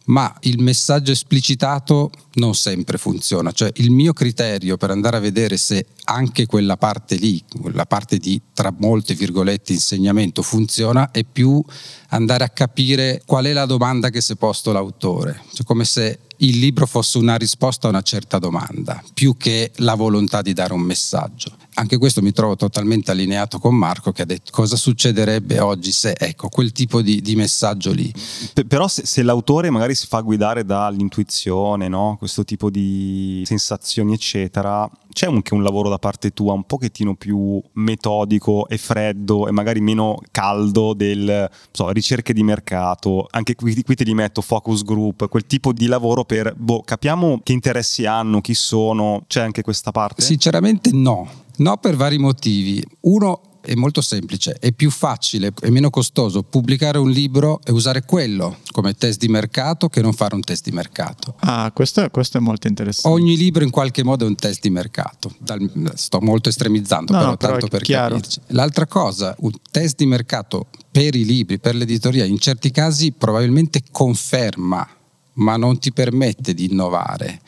ma 0.06 0.34
il 0.40 0.60
messaggio 0.60 1.12
esplicitato 1.12 2.10
non 2.34 2.54
sempre 2.54 2.98
funziona. 2.98 3.52
Cioè 3.52 3.70
il 3.76 3.90
mio 3.90 4.12
criterio 4.12 4.76
per 4.76 4.90
andare 4.90 5.16
a 5.16 5.20
vedere 5.20 5.56
se 5.56 5.86
anche 6.04 6.46
quella 6.46 6.76
parte 6.76 7.16
lì, 7.16 7.42
quella 7.60 7.86
parte 7.86 8.18
di 8.18 8.40
tra 8.52 8.74
molte 8.76 9.14
virgolette 9.14 9.72
insegnamento 9.72 10.42
funziona, 10.42 11.10
è 11.10 11.24
più 11.24 11.62
andare 12.08 12.44
a 12.44 12.48
capire 12.50 13.22
qual 13.24 13.46
è 13.46 13.52
la 13.52 13.66
domanda 13.66 14.10
che 14.10 14.20
si 14.20 14.32
è 14.32 14.36
posto 14.36 14.72
l'autore. 14.72 15.42
Cioè 15.52 15.64
come 15.64 15.84
se 15.84 16.20
il 16.38 16.58
libro 16.58 16.86
fosse 16.86 17.18
una 17.18 17.36
risposta 17.36 17.86
a 17.86 17.90
una 17.90 18.02
certa 18.02 18.38
domanda, 18.38 19.02
più 19.14 19.36
che 19.36 19.72
la 19.76 19.94
volontà 19.94 20.42
di 20.42 20.52
dare 20.52 20.74
un 20.74 20.80
messaggio. 20.80 21.56
Anche 21.74 21.98
questo 21.98 22.22
mi 22.22 22.32
trovo 22.32 22.56
totalmente 22.56 23.10
allineato 23.10 23.58
con 23.58 23.74
Marco 23.74 24.12
che 24.12 24.22
ha 24.22 24.24
detto 24.24 24.50
cosa 24.52 24.76
succederebbe 24.76 25.58
oggi 25.60 25.90
se, 25.90 26.14
ecco, 26.16 26.48
quel 26.48 26.72
tipo 26.72 27.02
di, 27.02 27.20
di 27.20 27.34
messaggio 27.34 27.92
lì. 27.92 28.12
P- 28.52 28.64
però 28.64 28.86
se, 28.86 29.04
se, 29.06 29.22
l'autore 29.22 29.70
magari 29.70 29.94
si 29.94 30.06
fa 30.06 30.20
guidare 30.20 30.64
dall'intuizione, 30.64 31.88
no? 31.88 32.16
questo 32.18 32.44
tipo 32.44 32.70
di 32.70 33.42
sensazioni, 33.44 34.12
eccetera, 34.12 34.88
c'è 35.12 35.26
anche 35.26 35.54
un 35.54 35.62
lavoro 35.62 35.88
da 35.88 35.98
parte 35.98 36.32
tua 36.32 36.52
un 36.52 36.64
pochettino 36.64 37.14
più 37.14 37.60
metodico 37.74 38.68
e 38.68 38.78
freddo 38.78 39.48
e 39.48 39.52
magari 39.52 39.80
meno 39.80 40.18
caldo 40.30 40.92
del 40.92 41.48
so, 41.70 41.90
ricerche 41.90 42.32
di 42.32 42.42
mercato, 42.42 43.26
anche 43.30 43.54
qui, 43.54 43.82
qui 43.82 43.94
te 43.94 44.04
li 44.04 44.14
metto 44.14 44.42
focus 44.42 44.82
group, 44.84 45.28
quel 45.28 45.46
tipo 45.46 45.72
di 45.72 45.86
lavoro 45.86 46.24
per 46.24 46.54
boh, 46.56 46.82
capiamo 46.82 47.40
che 47.42 47.52
interessi 47.52 48.06
hanno, 48.06 48.40
chi 48.40 48.54
sono, 48.54 49.24
c'è 49.26 49.40
anche 49.40 49.62
questa 49.62 49.90
parte? 49.90 50.22
Sinceramente 50.22 50.90
no. 50.92 51.42
No, 51.56 51.76
per 51.76 51.96
vari 51.96 52.18
motivi. 52.18 52.84
Uno, 53.00 53.54
è 53.64 53.74
molto 53.74 54.02
semplice, 54.02 54.56
è 54.60 54.72
più 54.72 54.90
facile 54.90 55.52
e 55.62 55.70
meno 55.70 55.88
costoso 55.88 56.42
pubblicare 56.42 56.98
un 56.98 57.10
libro 57.10 57.60
e 57.64 57.72
usare 57.72 58.04
quello 58.04 58.58
come 58.72 58.92
test 58.94 59.18
di 59.18 59.28
mercato 59.28 59.88
che 59.88 60.02
non 60.02 60.12
fare 60.12 60.34
un 60.34 60.42
test 60.42 60.64
di 60.64 60.70
mercato. 60.70 61.34
Ah, 61.40 61.70
questo 61.72 62.02
è, 62.02 62.10
questo 62.10 62.36
è 62.36 62.40
molto 62.40 62.66
interessante. 62.68 63.16
Ogni 63.16 63.36
libro 63.36 63.64
in 63.64 63.70
qualche 63.70 64.04
modo 64.04 64.26
è 64.26 64.28
un 64.28 64.34
test 64.34 64.60
di 64.60 64.70
mercato. 64.70 65.32
Dal, 65.38 65.92
sto 65.94 66.20
molto 66.20 66.50
estremizzando, 66.50 67.12
no, 67.12 67.18
però, 67.18 67.30
no, 67.30 67.36
tanto 67.36 67.68
per 67.68 67.82
chiaro. 67.82 68.16
capirci. 68.16 68.40
L'altra 68.48 68.86
cosa, 68.86 69.34
un 69.38 69.52
test 69.70 69.96
di 69.96 70.06
mercato 70.06 70.66
per 70.90 71.14
i 71.14 71.24
libri, 71.24 71.58
per 71.58 71.74
l'editoria, 71.74 72.24
in 72.24 72.38
certi 72.38 72.70
casi 72.70 73.12
probabilmente 73.12 73.82
conferma 73.90 74.86
ma 75.34 75.56
non 75.56 75.78
ti 75.78 75.92
permette 75.92 76.54
di 76.54 76.70
innovare. 76.70 77.40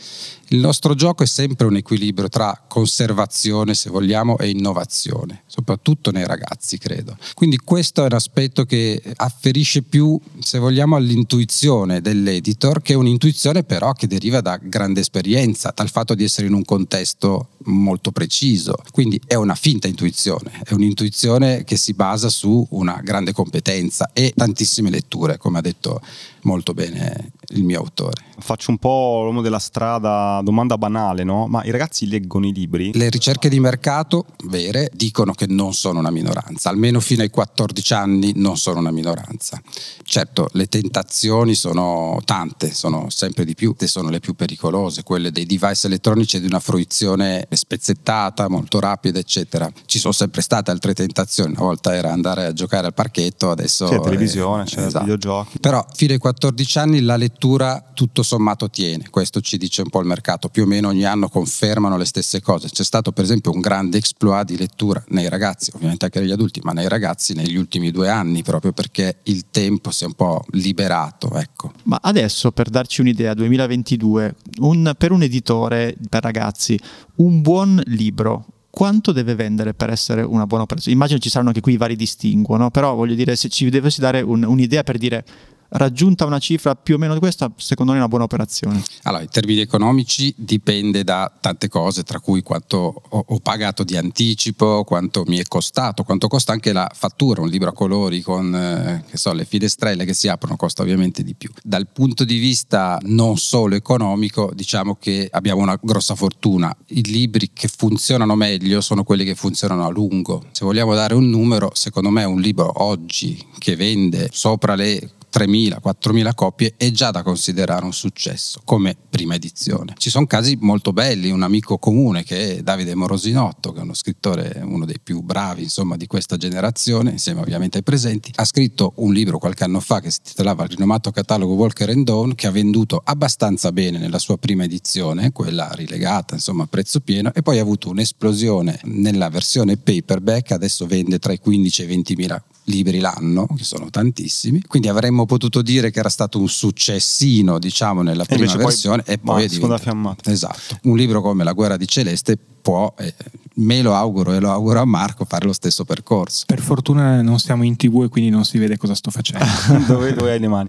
Il 0.50 0.58
nostro 0.58 0.94
gioco 0.94 1.24
è 1.24 1.26
sempre 1.26 1.66
un 1.66 1.74
equilibrio 1.74 2.28
tra 2.28 2.62
conservazione, 2.68 3.74
se 3.74 3.90
vogliamo, 3.90 4.38
e 4.38 4.50
innovazione, 4.50 5.42
soprattutto 5.46 6.12
nei 6.12 6.24
ragazzi, 6.24 6.78
credo. 6.78 7.16
Quindi 7.34 7.56
questo 7.56 8.02
è 8.02 8.06
un 8.06 8.12
aspetto 8.12 8.64
che 8.64 9.02
afferisce 9.16 9.82
più, 9.82 10.16
se 10.38 10.60
vogliamo, 10.60 10.94
all'intuizione 10.94 12.00
dell'editor, 12.00 12.80
che 12.80 12.92
è 12.92 12.96
un'intuizione 12.96 13.64
però 13.64 13.92
che 13.92 14.06
deriva 14.06 14.40
da 14.40 14.56
grande 14.56 15.00
esperienza, 15.00 15.72
dal 15.74 15.90
fatto 15.90 16.14
di 16.14 16.22
essere 16.22 16.46
in 16.46 16.52
un 16.52 16.64
contesto 16.64 17.48
molto 17.64 18.12
preciso. 18.12 18.76
Quindi 18.92 19.20
è 19.26 19.34
una 19.34 19.56
finta 19.56 19.88
intuizione, 19.88 20.62
è 20.64 20.74
un'intuizione 20.74 21.64
che 21.64 21.76
si 21.76 21.92
basa 21.92 22.28
su 22.28 22.64
una 22.70 23.00
grande 23.02 23.32
competenza 23.32 24.10
e 24.12 24.32
tantissime 24.36 24.90
letture, 24.90 25.38
come 25.38 25.58
ha 25.58 25.62
detto 25.62 26.00
molto 26.42 26.72
bene 26.72 27.32
il 27.50 27.64
mio 27.64 27.80
autore. 27.80 28.24
Faccio 28.38 28.70
un 28.70 28.78
po' 28.78 29.22
l'uomo 29.22 29.40
della 29.40 29.58
strada, 29.58 30.35
domanda 30.42 30.78
banale, 30.78 31.24
no? 31.24 31.46
Ma 31.46 31.64
i 31.64 31.70
ragazzi 31.70 32.08
leggono 32.08 32.46
i 32.46 32.52
libri? 32.52 32.92
Le 32.94 33.10
ricerche 33.10 33.48
di 33.48 33.60
mercato, 33.60 34.26
vere, 34.44 34.90
dicono 34.92 35.32
che 35.32 35.46
non 35.46 35.74
sono 35.74 35.98
una 35.98 36.10
minoranza, 36.10 36.70
almeno 36.70 37.00
fino 37.00 37.22
ai 37.22 37.30
14 37.30 37.94
anni 37.94 38.32
non 38.36 38.56
sono 38.56 38.80
una 38.80 38.90
minoranza. 38.90 39.60
Certo, 40.02 40.48
le 40.52 40.66
tentazioni 40.66 41.54
sono 41.54 42.20
tante, 42.24 42.72
sono 42.72 43.08
sempre 43.10 43.44
di 43.44 43.54
più 43.54 43.74
e 43.78 43.86
sono 43.86 44.08
le 44.08 44.20
più 44.20 44.34
pericolose, 44.34 45.02
quelle 45.02 45.30
dei 45.30 45.46
device 45.46 45.86
elettronici 45.86 46.40
di 46.40 46.46
una 46.46 46.60
fruizione 46.60 47.46
spezzettata, 47.50 48.48
molto 48.48 48.80
rapida, 48.80 49.18
eccetera. 49.18 49.70
Ci 49.86 49.98
sono 49.98 50.12
sempre 50.12 50.42
state 50.42 50.70
altre 50.70 50.94
tentazioni, 50.94 51.52
una 51.52 51.60
volta 51.60 51.94
era 51.94 52.12
andare 52.12 52.44
a 52.46 52.52
giocare 52.52 52.86
al 52.86 52.94
parchetto, 52.94 53.50
adesso... 53.50 53.86
C'è 53.86 54.00
televisione, 54.00 54.62
è... 54.62 54.66
c'è 54.66 54.84
esatto. 54.86 55.04
videogiochi. 55.04 55.58
Però 55.58 55.84
fino 55.94 56.12
ai 56.12 56.18
14 56.18 56.78
anni 56.78 57.00
la 57.00 57.16
lettura 57.16 57.90
tutto 57.94 58.22
sommato 58.22 58.68
tiene, 58.70 59.08
questo 59.10 59.40
ci 59.40 59.56
dice 59.56 59.82
un 59.82 59.88
po' 59.88 60.00
il 60.00 60.06
mercato, 60.06 60.25
più 60.50 60.64
o 60.64 60.66
meno 60.66 60.88
ogni 60.88 61.04
anno 61.04 61.28
confermano 61.28 61.96
le 61.96 62.04
stesse 62.04 62.40
cose. 62.40 62.68
C'è 62.68 62.84
stato 62.84 63.12
per 63.12 63.24
esempio 63.24 63.52
un 63.52 63.60
grande 63.60 63.98
exploit 63.98 64.46
di 64.46 64.56
lettura 64.56 65.02
nei 65.08 65.28
ragazzi, 65.28 65.70
ovviamente 65.74 66.06
anche 66.06 66.20
negli 66.20 66.32
adulti, 66.32 66.60
ma 66.62 66.72
nei 66.72 66.88
ragazzi 66.88 67.34
negli 67.34 67.56
ultimi 67.56 67.90
due 67.90 68.08
anni, 68.08 68.42
proprio 68.42 68.72
perché 68.72 69.18
il 69.24 69.44
tempo 69.50 69.90
si 69.90 70.04
è 70.04 70.06
un 70.06 70.14
po' 70.14 70.44
liberato. 70.50 71.32
Ecco. 71.38 71.72
Ma 71.84 71.98
adesso 72.02 72.50
per 72.50 72.68
darci 72.68 73.00
un'idea, 73.00 73.34
2022, 73.34 74.34
un, 74.60 74.94
per 74.98 75.12
un 75.12 75.22
editore 75.22 75.96
per 76.08 76.22
ragazzi, 76.22 76.78
un 77.16 77.40
buon 77.40 77.80
libro, 77.86 78.46
quanto 78.76 79.12
deve 79.12 79.34
vendere 79.34 79.72
per 79.72 79.88
essere 79.88 80.20
una 80.22 80.46
buona 80.46 80.66
prezzo? 80.66 80.90
Immagino 80.90 81.18
ci 81.18 81.30
saranno 81.30 81.48
anche 81.48 81.62
qui 81.62 81.78
vari 81.78 81.96
distinguo, 81.96 82.56
no? 82.56 82.70
però 82.70 82.94
voglio 82.94 83.14
dire, 83.14 83.34
se 83.34 83.48
ci 83.48 83.70
dovessi 83.70 84.00
dare 84.00 84.20
un, 84.20 84.42
un'idea 84.42 84.82
per 84.82 84.98
dire 84.98 85.24
raggiunta 85.70 86.24
una 86.24 86.38
cifra 86.38 86.74
più 86.74 86.94
o 86.94 86.98
meno 86.98 87.14
di 87.14 87.18
questa, 87.18 87.50
secondo 87.56 87.92
me 87.92 87.98
è 87.98 88.00
una 88.00 88.08
buona 88.08 88.24
operazione. 88.24 88.82
Allora, 89.02 89.22
in 89.22 89.28
termini 89.28 89.60
economici 89.60 90.32
dipende 90.36 91.04
da 91.04 91.30
tante 91.40 91.68
cose, 91.68 92.02
tra 92.02 92.20
cui 92.20 92.42
quanto 92.42 93.02
ho, 93.08 93.38
pagato 93.40 93.84
di 93.84 93.96
anticipo, 93.96 94.84
quanto 94.84 95.24
mi 95.26 95.38
è 95.38 95.44
costato, 95.44 96.02
quanto 96.02 96.28
costa 96.28 96.52
anche 96.52 96.72
la 96.72 96.90
fattura, 96.92 97.42
un 97.42 97.48
libro 97.48 97.68
a 97.68 97.72
colori 97.72 98.20
con 98.20 98.54
eh, 98.54 99.04
so, 99.16 99.32
le 99.32 99.44
finestrelle 99.44 100.04
che 100.04 100.14
si 100.14 100.28
aprono 100.28 100.56
costa 100.56 100.82
ovviamente 100.82 101.22
di 101.22 101.34
più. 101.34 101.50
Dal 101.62 101.86
punto 101.88 102.24
di 102.24 102.38
vista 102.38 102.98
non 103.02 103.36
solo 103.36 103.74
economico, 103.74 104.50
diciamo 104.54 104.96
che 104.98 105.28
abbiamo 105.30 105.62
una 105.62 105.78
grossa 105.80 106.14
fortuna. 106.14 106.74
I 106.88 107.04
libri 107.04 107.50
che 107.52 107.68
funzionano 107.68 108.34
meglio 108.34 108.80
sono 108.80 109.04
quelli 109.04 109.24
che 109.24 109.34
funzionano 109.34 109.84
a 109.84 109.90
lungo. 109.90 110.44
Se 110.50 110.64
vogliamo 110.64 110.94
dare 110.94 111.14
un 111.14 111.28
numero, 111.28 111.70
secondo 111.74 112.10
me 112.10 112.24
un 112.24 112.40
libro 112.40 112.82
oggi 112.82 113.44
che 113.58 113.76
vende 113.76 114.28
sopra 114.32 114.74
le 114.74 115.10
3.000, 115.36 115.76
4.000 115.84 116.34
copie 116.34 116.74
è 116.78 116.90
già 116.90 117.10
da 117.10 117.22
considerare 117.22 117.84
un 117.84 117.92
successo 117.92 118.62
come 118.64 118.96
prima 119.10 119.34
edizione. 119.34 119.92
Ci 119.98 120.08
sono 120.08 120.24
casi 120.24 120.56
molto 120.58 120.94
belli, 120.94 121.30
un 121.30 121.42
amico 121.42 121.76
comune 121.76 122.24
che 122.24 122.56
è 122.56 122.62
Davide 122.62 122.94
Morosinotto, 122.94 123.72
che 123.72 123.80
è 123.80 123.82
uno 123.82 123.92
scrittore, 123.92 124.62
uno 124.64 124.86
dei 124.86 124.98
più 124.98 125.20
bravi 125.20 125.64
insomma, 125.64 125.98
di 125.98 126.06
questa 126.06 126.38
generazione, 126.38 127.10
insieme 127.10 127.40
ovviamente 127.40 127.76
ai 127.76 127.82
presenti, 127.82 128.32
ha 128.36 128.46
scritto 128.46 128.94
un 128.96 129.12
libro 129.12 129.36
qualche 129.36 129.64
anno 129.64 129.80
fa 129.80 130.00
che 130.00 130.10
si 130.10 130.20
titolava 130.22 130.64
Il 130.64 130.70
rinomato 130.70 131.10
catalogo 131.10 131.52
Walker 131.52 131.90
and 131.90 132.06
Dawn, 132.06 132.34
che 132.34 132.46
ha 132.46 132.50
venduto 132.50 133.02
abbastanza 133.04 133.72
bene 133.72 133.98
nella 133.98 134.18
sua 134.18 134.38
prima 134.38 134.64
edizione, 134.64 135.32
quella 135.32 135.70
rilegata 135.72 136.34
insomma 136.34 136.62
a 136.62 136.66
prezzo 136.66 137.00
pieno, 137.00 137.30
e 137.34 137.42
poi 137.42 137.58
ha 137.58 137.62
avuto 137.62 137.90
un'esplosione 137.90 138.80
nella 138.84 139.28
versione 139.28 139.76
paperback, 139.76 140.52
adesso 140.52 140.86
vende 140.86 141.18
tra 141.18 141.34
i 141.34 141.38
15 141.38 141.82
e 141.82 141.84
i 141.84 141.88
20 141.88 142.14
mila 142.16 142.42
libri 142.66 142.98
l'anno, 142.98 143.46
che 143.56 143.64
sono 143.64 143.90
tantissimi, 143.90 144.62
quindi 144.66 144.88
avremmo 144.88 145.26
potuto 145.26 145.62
dire 145.62 145.90
che 145.90 145.98
era 145.98 146.08
stato 146.08 146.38
un 146.38 146.48
successino, 146.48 147.58
diciamo, 147.58 148.02
nella 148.02 148.24
prima 148.24 148.54
versione 148.56 149.02
poi, 149.02 149.14
e 149.14 149.18
poi 149.18 149.44
è 149.44 149.48
diventato 149.48 149.82
fiammata. 149.82 150.30
Esatto. 150.30 150.78
Un 150.82 150.96
libro 150.96 151.20
come 151.20 151.44
La 151.44 151.52
guerra 151.52 151.76
di 151.76 151.86
Celeste 151.86 152.36
può 152.36 152.92
eh, 152.98 153.14
me 153.56 153.82
lo 153.82 153.94
auguro 153.94 154.32
e 154.32 154.40
lo 154.40 154.50
auguro 154.50 154.80
a 154.80 154.84
Marco 154.84 155.24
fare 155.24 155.46
lo 155.46 155.52
stesso 155.52 155.84
percorso. 155.84 156.44
Per 156.46 156.60
fortuna 156.60 157.22
non 157.22 157.38
siamo 157.38 157.62
in 157.64 157.76
tv 157.76 158.02
e 158.04 158.08
quindi 158.08 158.30
non 158.30 158.44
si 158.44 158.58
vede 158.58 158.76
cosa 158.76 158.94
sto 158.94 159.10
facendo. 159.10 159.44
dove, 159.86 160.12
dove 160.12 160.32
hai 160.32 160.40
le 160.40 160.48
mani? 160.48 160.68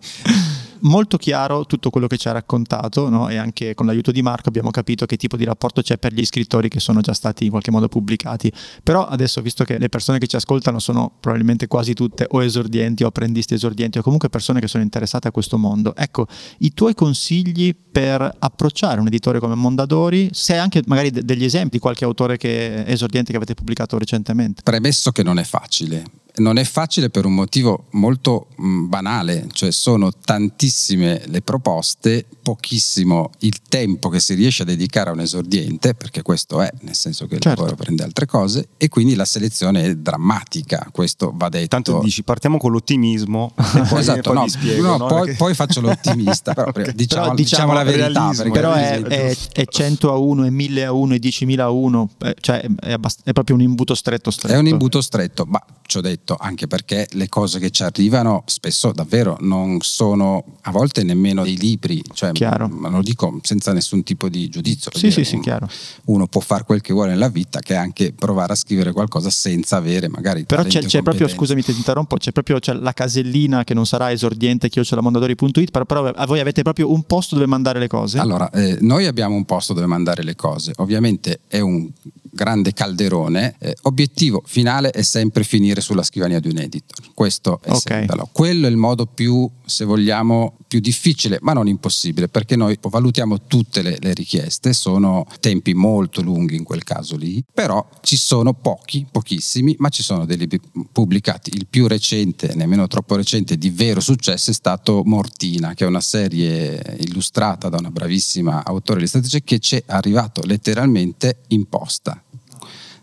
Molto 0.82 1.18
chiaro 1.18 1.66
tutto 1.66 1.90
quello 1.90 2.08
che 2.08 2.18
ci 2.18 2.28
ha 2.28 2.32
raccontato 2.32 3.10
no? 3.10 3.30
e 3.30 3.38
anche 3.38 3.74
con 3.74 3.86
l'aiuto 3.86 4.12
di 4.12 4.22
Marco 4.22 4.50
abbiamo 4.50 4.72
capito 4.72 5.06
che 5.06 5.18
tipo 5.18 5.38
di 5.38 5.44
rapporto 5.44 5.82
c'è 5.82 5.98
per 5.98 6.14
gli 6.14 6.26
scrittori 6.26 6.70
che 6.70 6.80
sono 6.80 7.02
già 7.02 7.14
stati 7.14 7.46
in 7.46 7.50
qualche 7.50 7.72
modo 7.72 7.88
pubblicati. 7.88 8.52
Però 8.84 9.06
adesso, 9.06 9.42
visto 9.42 9.64
che 9.64 9.78
le 9.78 9.90
persone 9.90 10.18
che 10.18 10.28
ci 10.28 10.36
ascoltano 10.36 10.80
sono 10.80 11.12
probabilmente 11.20 11.68
quasi 11.68 11.94
tutte 11.94 12.26
o 12.30 12.44
esordienti 12.44 13.04
o 13.04 13.08
apprendisti 13.08 13.54
esordienti 13.54 13.98
o 13.98 14.02
comunque 14.02 14.30
persone 14.30 14.60
che 14.60 14.68
sono 14.68 14.84
interessate 14.84 15.28
a 15.28 15.32
questo 15.32 15.58
mondo, 15.58 15.96
ecco, 15.96 16.28
i 16.60 16.74
tuoi 16.74 16.94
consigli 16.94 17.76
per 17.92 18.36
approcciare 18.40 19.00
un 19.00 19.08
editore 19.08 19.40
come 19.40 19.56
Mondadori, 19.56 20.30
se 20.32 20.54
hai 20.54 20.60
anche 20.60 20.84
magari 20.86 21.10
de- 21.10 21.24
degli 21.24 21.44
esempi, 21.44 21.80
qualche 21.80 22.06
autore 22.06 22.38
che, 22.38 22.84
esordiente 22.86 23.32
che 23.32 23.38
avete 23.38 23.54
pubblicato 23.54 23.98
recentemente. 23.98 24.62
Premesso 24.64 25.12
che 25.12 25.24
non 25.24 25.40
è 25.40 25.44
facile, 25.44 26.04
non 26.38 26.58
è 26.58 26.64
facile 26.64 27.10
per 27.10 27.26
un 27.26 27.34
motivo 27.34 27.86
molto 27.92 28.48
mm, 28.62 28.88
banale, 28.88 29.48
cioè 29.52 29.72
sono 29.72 30.12
tantissime 30.12 31.22
le 31.26 31.42
proposte, 31.42 32.26
pochissimo 32.42 33.32
il 33.40 33.62
tempo 33.68 34.10
che 34.10 34.20
si 34.20 34.34
riesce 34.34 34.64
a 34.64 34.66
dedicare 34.66 35.10
a 35.10 35.14
un 35.14 35.22
esordiente, 35.22 35.94
perché 35.94 36.22
questo 36.22 36.62
è, 36.62 36.72
nel 36.82 36.96
senso 36.96 37.28
che 37.28 37.36
il 37.36 37.42
certo. 37.42 37.62
lavoro 37.62 37.76
prende 37.76 38.04
altre 38.04 38.26
cose, 38.26 38.70
e 38.78 38.90
quindi 38.90 39.16
la 39.16 39.26
selezione 39.26 39.84
è 39.84 39.96
drammatica, 39.96 40.90
questo 40.92 41.32
va 41.36 41.50
detto. 41.50 41.68
Tanto 41.68 42.00
dici, 42.00 42.24
partiamo 42.24 42.58
con 42.58 42.72
l'ottimismo, 42.72 43.54
e 43.56 43.82
poi, 43.90 44.00
esatto, 44.00 44.32
poi 44.32 44.34
no, 44.34 44.48
spiego. 44.48 44.82
No, 44.84 44.98
no? 44.98 45.08
Poi, 45.08 45.20
perché... 45.22 45.36
poi, 45.36 45.54
faccio 45.54 45.82
l'ottimista, 45.82 46.54
però, 46.54 46.70
okay. 46.72 46.94
diciamo, 46.94 47.24
però, 47.24 47.36
diciamo, 47.36 47.72
diciamo, 47.72 47.74
la 47.74 47.84
verità. 47.84 48.50
Però 48.52 48.74
è, 48.74 49.02
è, 49.02 49.36
è, 49.54 49.66
100 49.66 50.12
a 50.12 50.18
1, 50.18 50.44
è 50.46 50.50
1000 50.50 50.86
a 50.86 50.92
1, 50.92 51.14
è 51.16 51.18
10.000 51.18 51.60
a 51.60 51.70
1, 51.70 52.10
eh, 52.20 52.36
cioè 52.40 52.66
è, 52.80 52.92
abbast- 52.92 53.22
è 53.24 53.32
proprio 53.34 53.56
un 53.56 53.62
imbuto 53.62 53.96
stretto 53.96 54.32
stretto. 54.32 54.54
È 54.54 54.58
un 54.58 54.68
imbuto 54.68 55.02
stretto, 55.02 55.46
ma 55.46 55.62
ci 55.86 55.98
ho 55.98 56.02
detto, 56.02 56.27
anche 56.36 56.68
perché 56.68 57.08
le 57.12 57.30
cose 57.30 57.60
che 57.60 57.70
ci 57.70 57.84
arrivano 57.84 58.44
spesso 58.46 58.92
davvero 58.92 59.38
non 59.42 59.78
sono 59.82 60.44
a 60.62 60.72
volte 60.72 61.04
nemmeno 61.04 61.44
dei 61.44 61.58
libri, 61.58 62.02
cioè, 62.14 62.32
chiaro. 62.32 62.68
ma 62.68 62.90
lo 62.90 63.02
dico 63.02 63.40
senza 63.44 63.74
nessun 63.74 64.04
tipo 64.04 64.30
di 64.30 64.50
giudizio. 64.50 64.92
Sì, 64.94 65.12
sì, 65.12 65.24
sì, 65.24 65.40
chiaro. 65.40 65.70
Uno 66.06 66.28
può 66.28 66.42
fare 66.42 66.64
quel 66.64 66.82
che 66.82 66.94
vuole 66.94 67.12
nella 67.12 67.30
vita, 67.30 67.60
che 67.60 67.74
è 67.74 67.78
anche 67.78 68.14
provare 68.14 68.54
a 68.54 68.56
scrivere 68.56 68.92
qualcosa 68.92 69.30
senza 69.30 69.78
avere 69.78 70.08
magari 70.10 70.46
Però 70.46 70.64
c'è, 70.64 70.84
c'è 70.84 71.02
proprio, 71.02 71.28
scusami 71.28 71.64
ti 71.64 71.72
interrompo, 71.72 72.18
c'è 72.18 72.32
proprio 72.32 72.60
c'è 72.60 72.74
la 72.74 72.94
casellina 72.94 73.64
che 73.64 73.74
non 73.74 73.86
sarà 73.86 74.12
esordiente 74.12 74.70
chiocciolamondadori.it, 74.70 75.72
però, 75.72 75.86
però 75.86 76.12
voi 76.26 76.40
avete 76.40 76.62
proprio 76.62 76.92
un 76.92 77.04
posto 77.04 77.36
dove 77.36 77.48
mandare 77.48 77.80
le 77.80 77.88
cose? 77.88 78.20
Allora, 78.20 78.50
eh, 78.52 78.78
noi 78.82 79.06
abbiamo 79.06 79.36
un 79.36 79.46
posto 79.46 79.74
dove 79.74 79.86
mandare 79.86 80.24
le 80.24 80.36
cose, 80.36 80.74
ovviamente 80.78 81.42
è 81.48 81.60
un 81.60 81.90
grande 82.38 82.74
calderone, 82.74 83.56
eh, 83.60 83.76
obiettivo 83.84 84.44
finale 84.46 84.92
è 84.92 85.02
sempre 85.02 85.44
finire 85.44 85.82
sulla 85.82 86.04
scrivania 86.18 86.40
di 86.40 86.50
un 86.50 86.58
editor. 86.58 87.14
Questo 87.14 87.60
è 87.62 87.72
okay. 87.72 88.08
quello 88.32 88.66
è 88.66 88.70
il 88.70 88.78
modo 88.78 89.06
più, 89.06 89.50
se 89.66 89.86
vogliamo, 89.86 90.58
più 90.68 90.80
difficile, 90.80 91.38
ma 91.42 91.54
non 91.54 91.68
impossibile, 91.68 92.28
perché 92.28 92.56
noi 92.56 92.78
valutiamo 92.82 93.44
tutte 93.46 93.84
le, 93.84 93.98
le 94.00 94.14
richieste, 94.14 94.74
sono 94.74 95.26
tempi 95.40 95.74
molto 95.74 96.22
lunghi 96.22 96.56
in 96.56 96.64
quel 96.64 96.84
caso 96.84 97.16
lì, 97.16 97.44
però 97.54 97.88
ci 98.02 98.18
sono 98.18 98.54
pochi, 98.54 99.06
pochissimi, 99.10 99.76
ma 99.78 99.90
ci 99.90 100.02
sono 100.02 100.26
dei 100.26 100.38
libri 100.38 100.60
pubblicati. 100.92 101.52
Il 101.54 101.68
più 101.68 101.88
recente, 101.88 102.54
nemmeno 102.56 102.88
troppo 102.88 103.16
recente, 103.16 103.58
di 103.58 103.70
vero 103.70 104.00
successo 104.00 104.50
è 104.50 104.54
stato 104.54 105.04
Mortina, 105.06 105.74
che 105.76 105.86
è 105.86 105.88
una 105.88 106.02
serie 106.02 106.98
illustrata 107.00 107.70
da 107.70 107.78
una 107.78 107.92
bravissima 107.92 108.66
autore 108.66 109.00
illustratrice 109.00 109.44
che 109.44 109.60
ci 109.60 109.76
è 109.76 109.84
arrivato 109.86 110.42
letteralmente 110.46 111.42
in 111.50 111.68
posta 111.70 112.22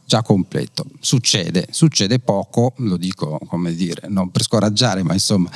già 0.05 0.23
completo. 0.23 0.85
Succede, 1.01 1.69
succede 1.71 2.19
poco, 2.19 2.75
lo 2.79 2.97
dico 2.97 3.39
come 3.47 3.75
dire, 3.75 4.09
non 4.09 4.31
per 4.31 4.43
scoraggiare, 4.43 5.03
ma 5.03 5.13
insomma 5.13 5.51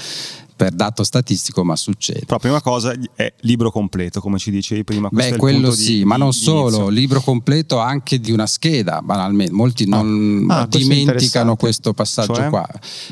per 0.58 0.72
dato 0.72 1.04
statistico, 1.04 1.62
ma 1.62 1.76
succede. 1.76 2.24
Però 2.26 2.40
prima 2.40 2.60
cosa 2.60 2.92
è 3.14 3.32
libro 3.42 3.70
completo, 3.70 4.20
come 4.20 4.38
ci 4.38 4.50
dicevi 4.50 4.82
prima. 4.82 5.08
Beh, 5.10 5.36
quello 5.36 5.70
sì, 5.70 5.98
di, 5.98 6.04
ma 6.04 6.16
non 6.16 6.32
solo, 6.32 6.88
libro 6.88 7.20
completo 7.20 7.78
anche 7.78 8.18
di 8.18 8.32
una 8.32 8.46
scheda, 8.46 9.00
banalmente. 9.00 9.52
Molti 9.52 9.84
ah. 9.84 9.96
non 9.96 10.46
ah, 10.48 10.66
dimenticano 10.66 11.54
questo, 11.54 11.92
questo 11.92 12.24
passaggio 12.24 12.34
cioè? 12.34 12.48
qua. 12.48 12.68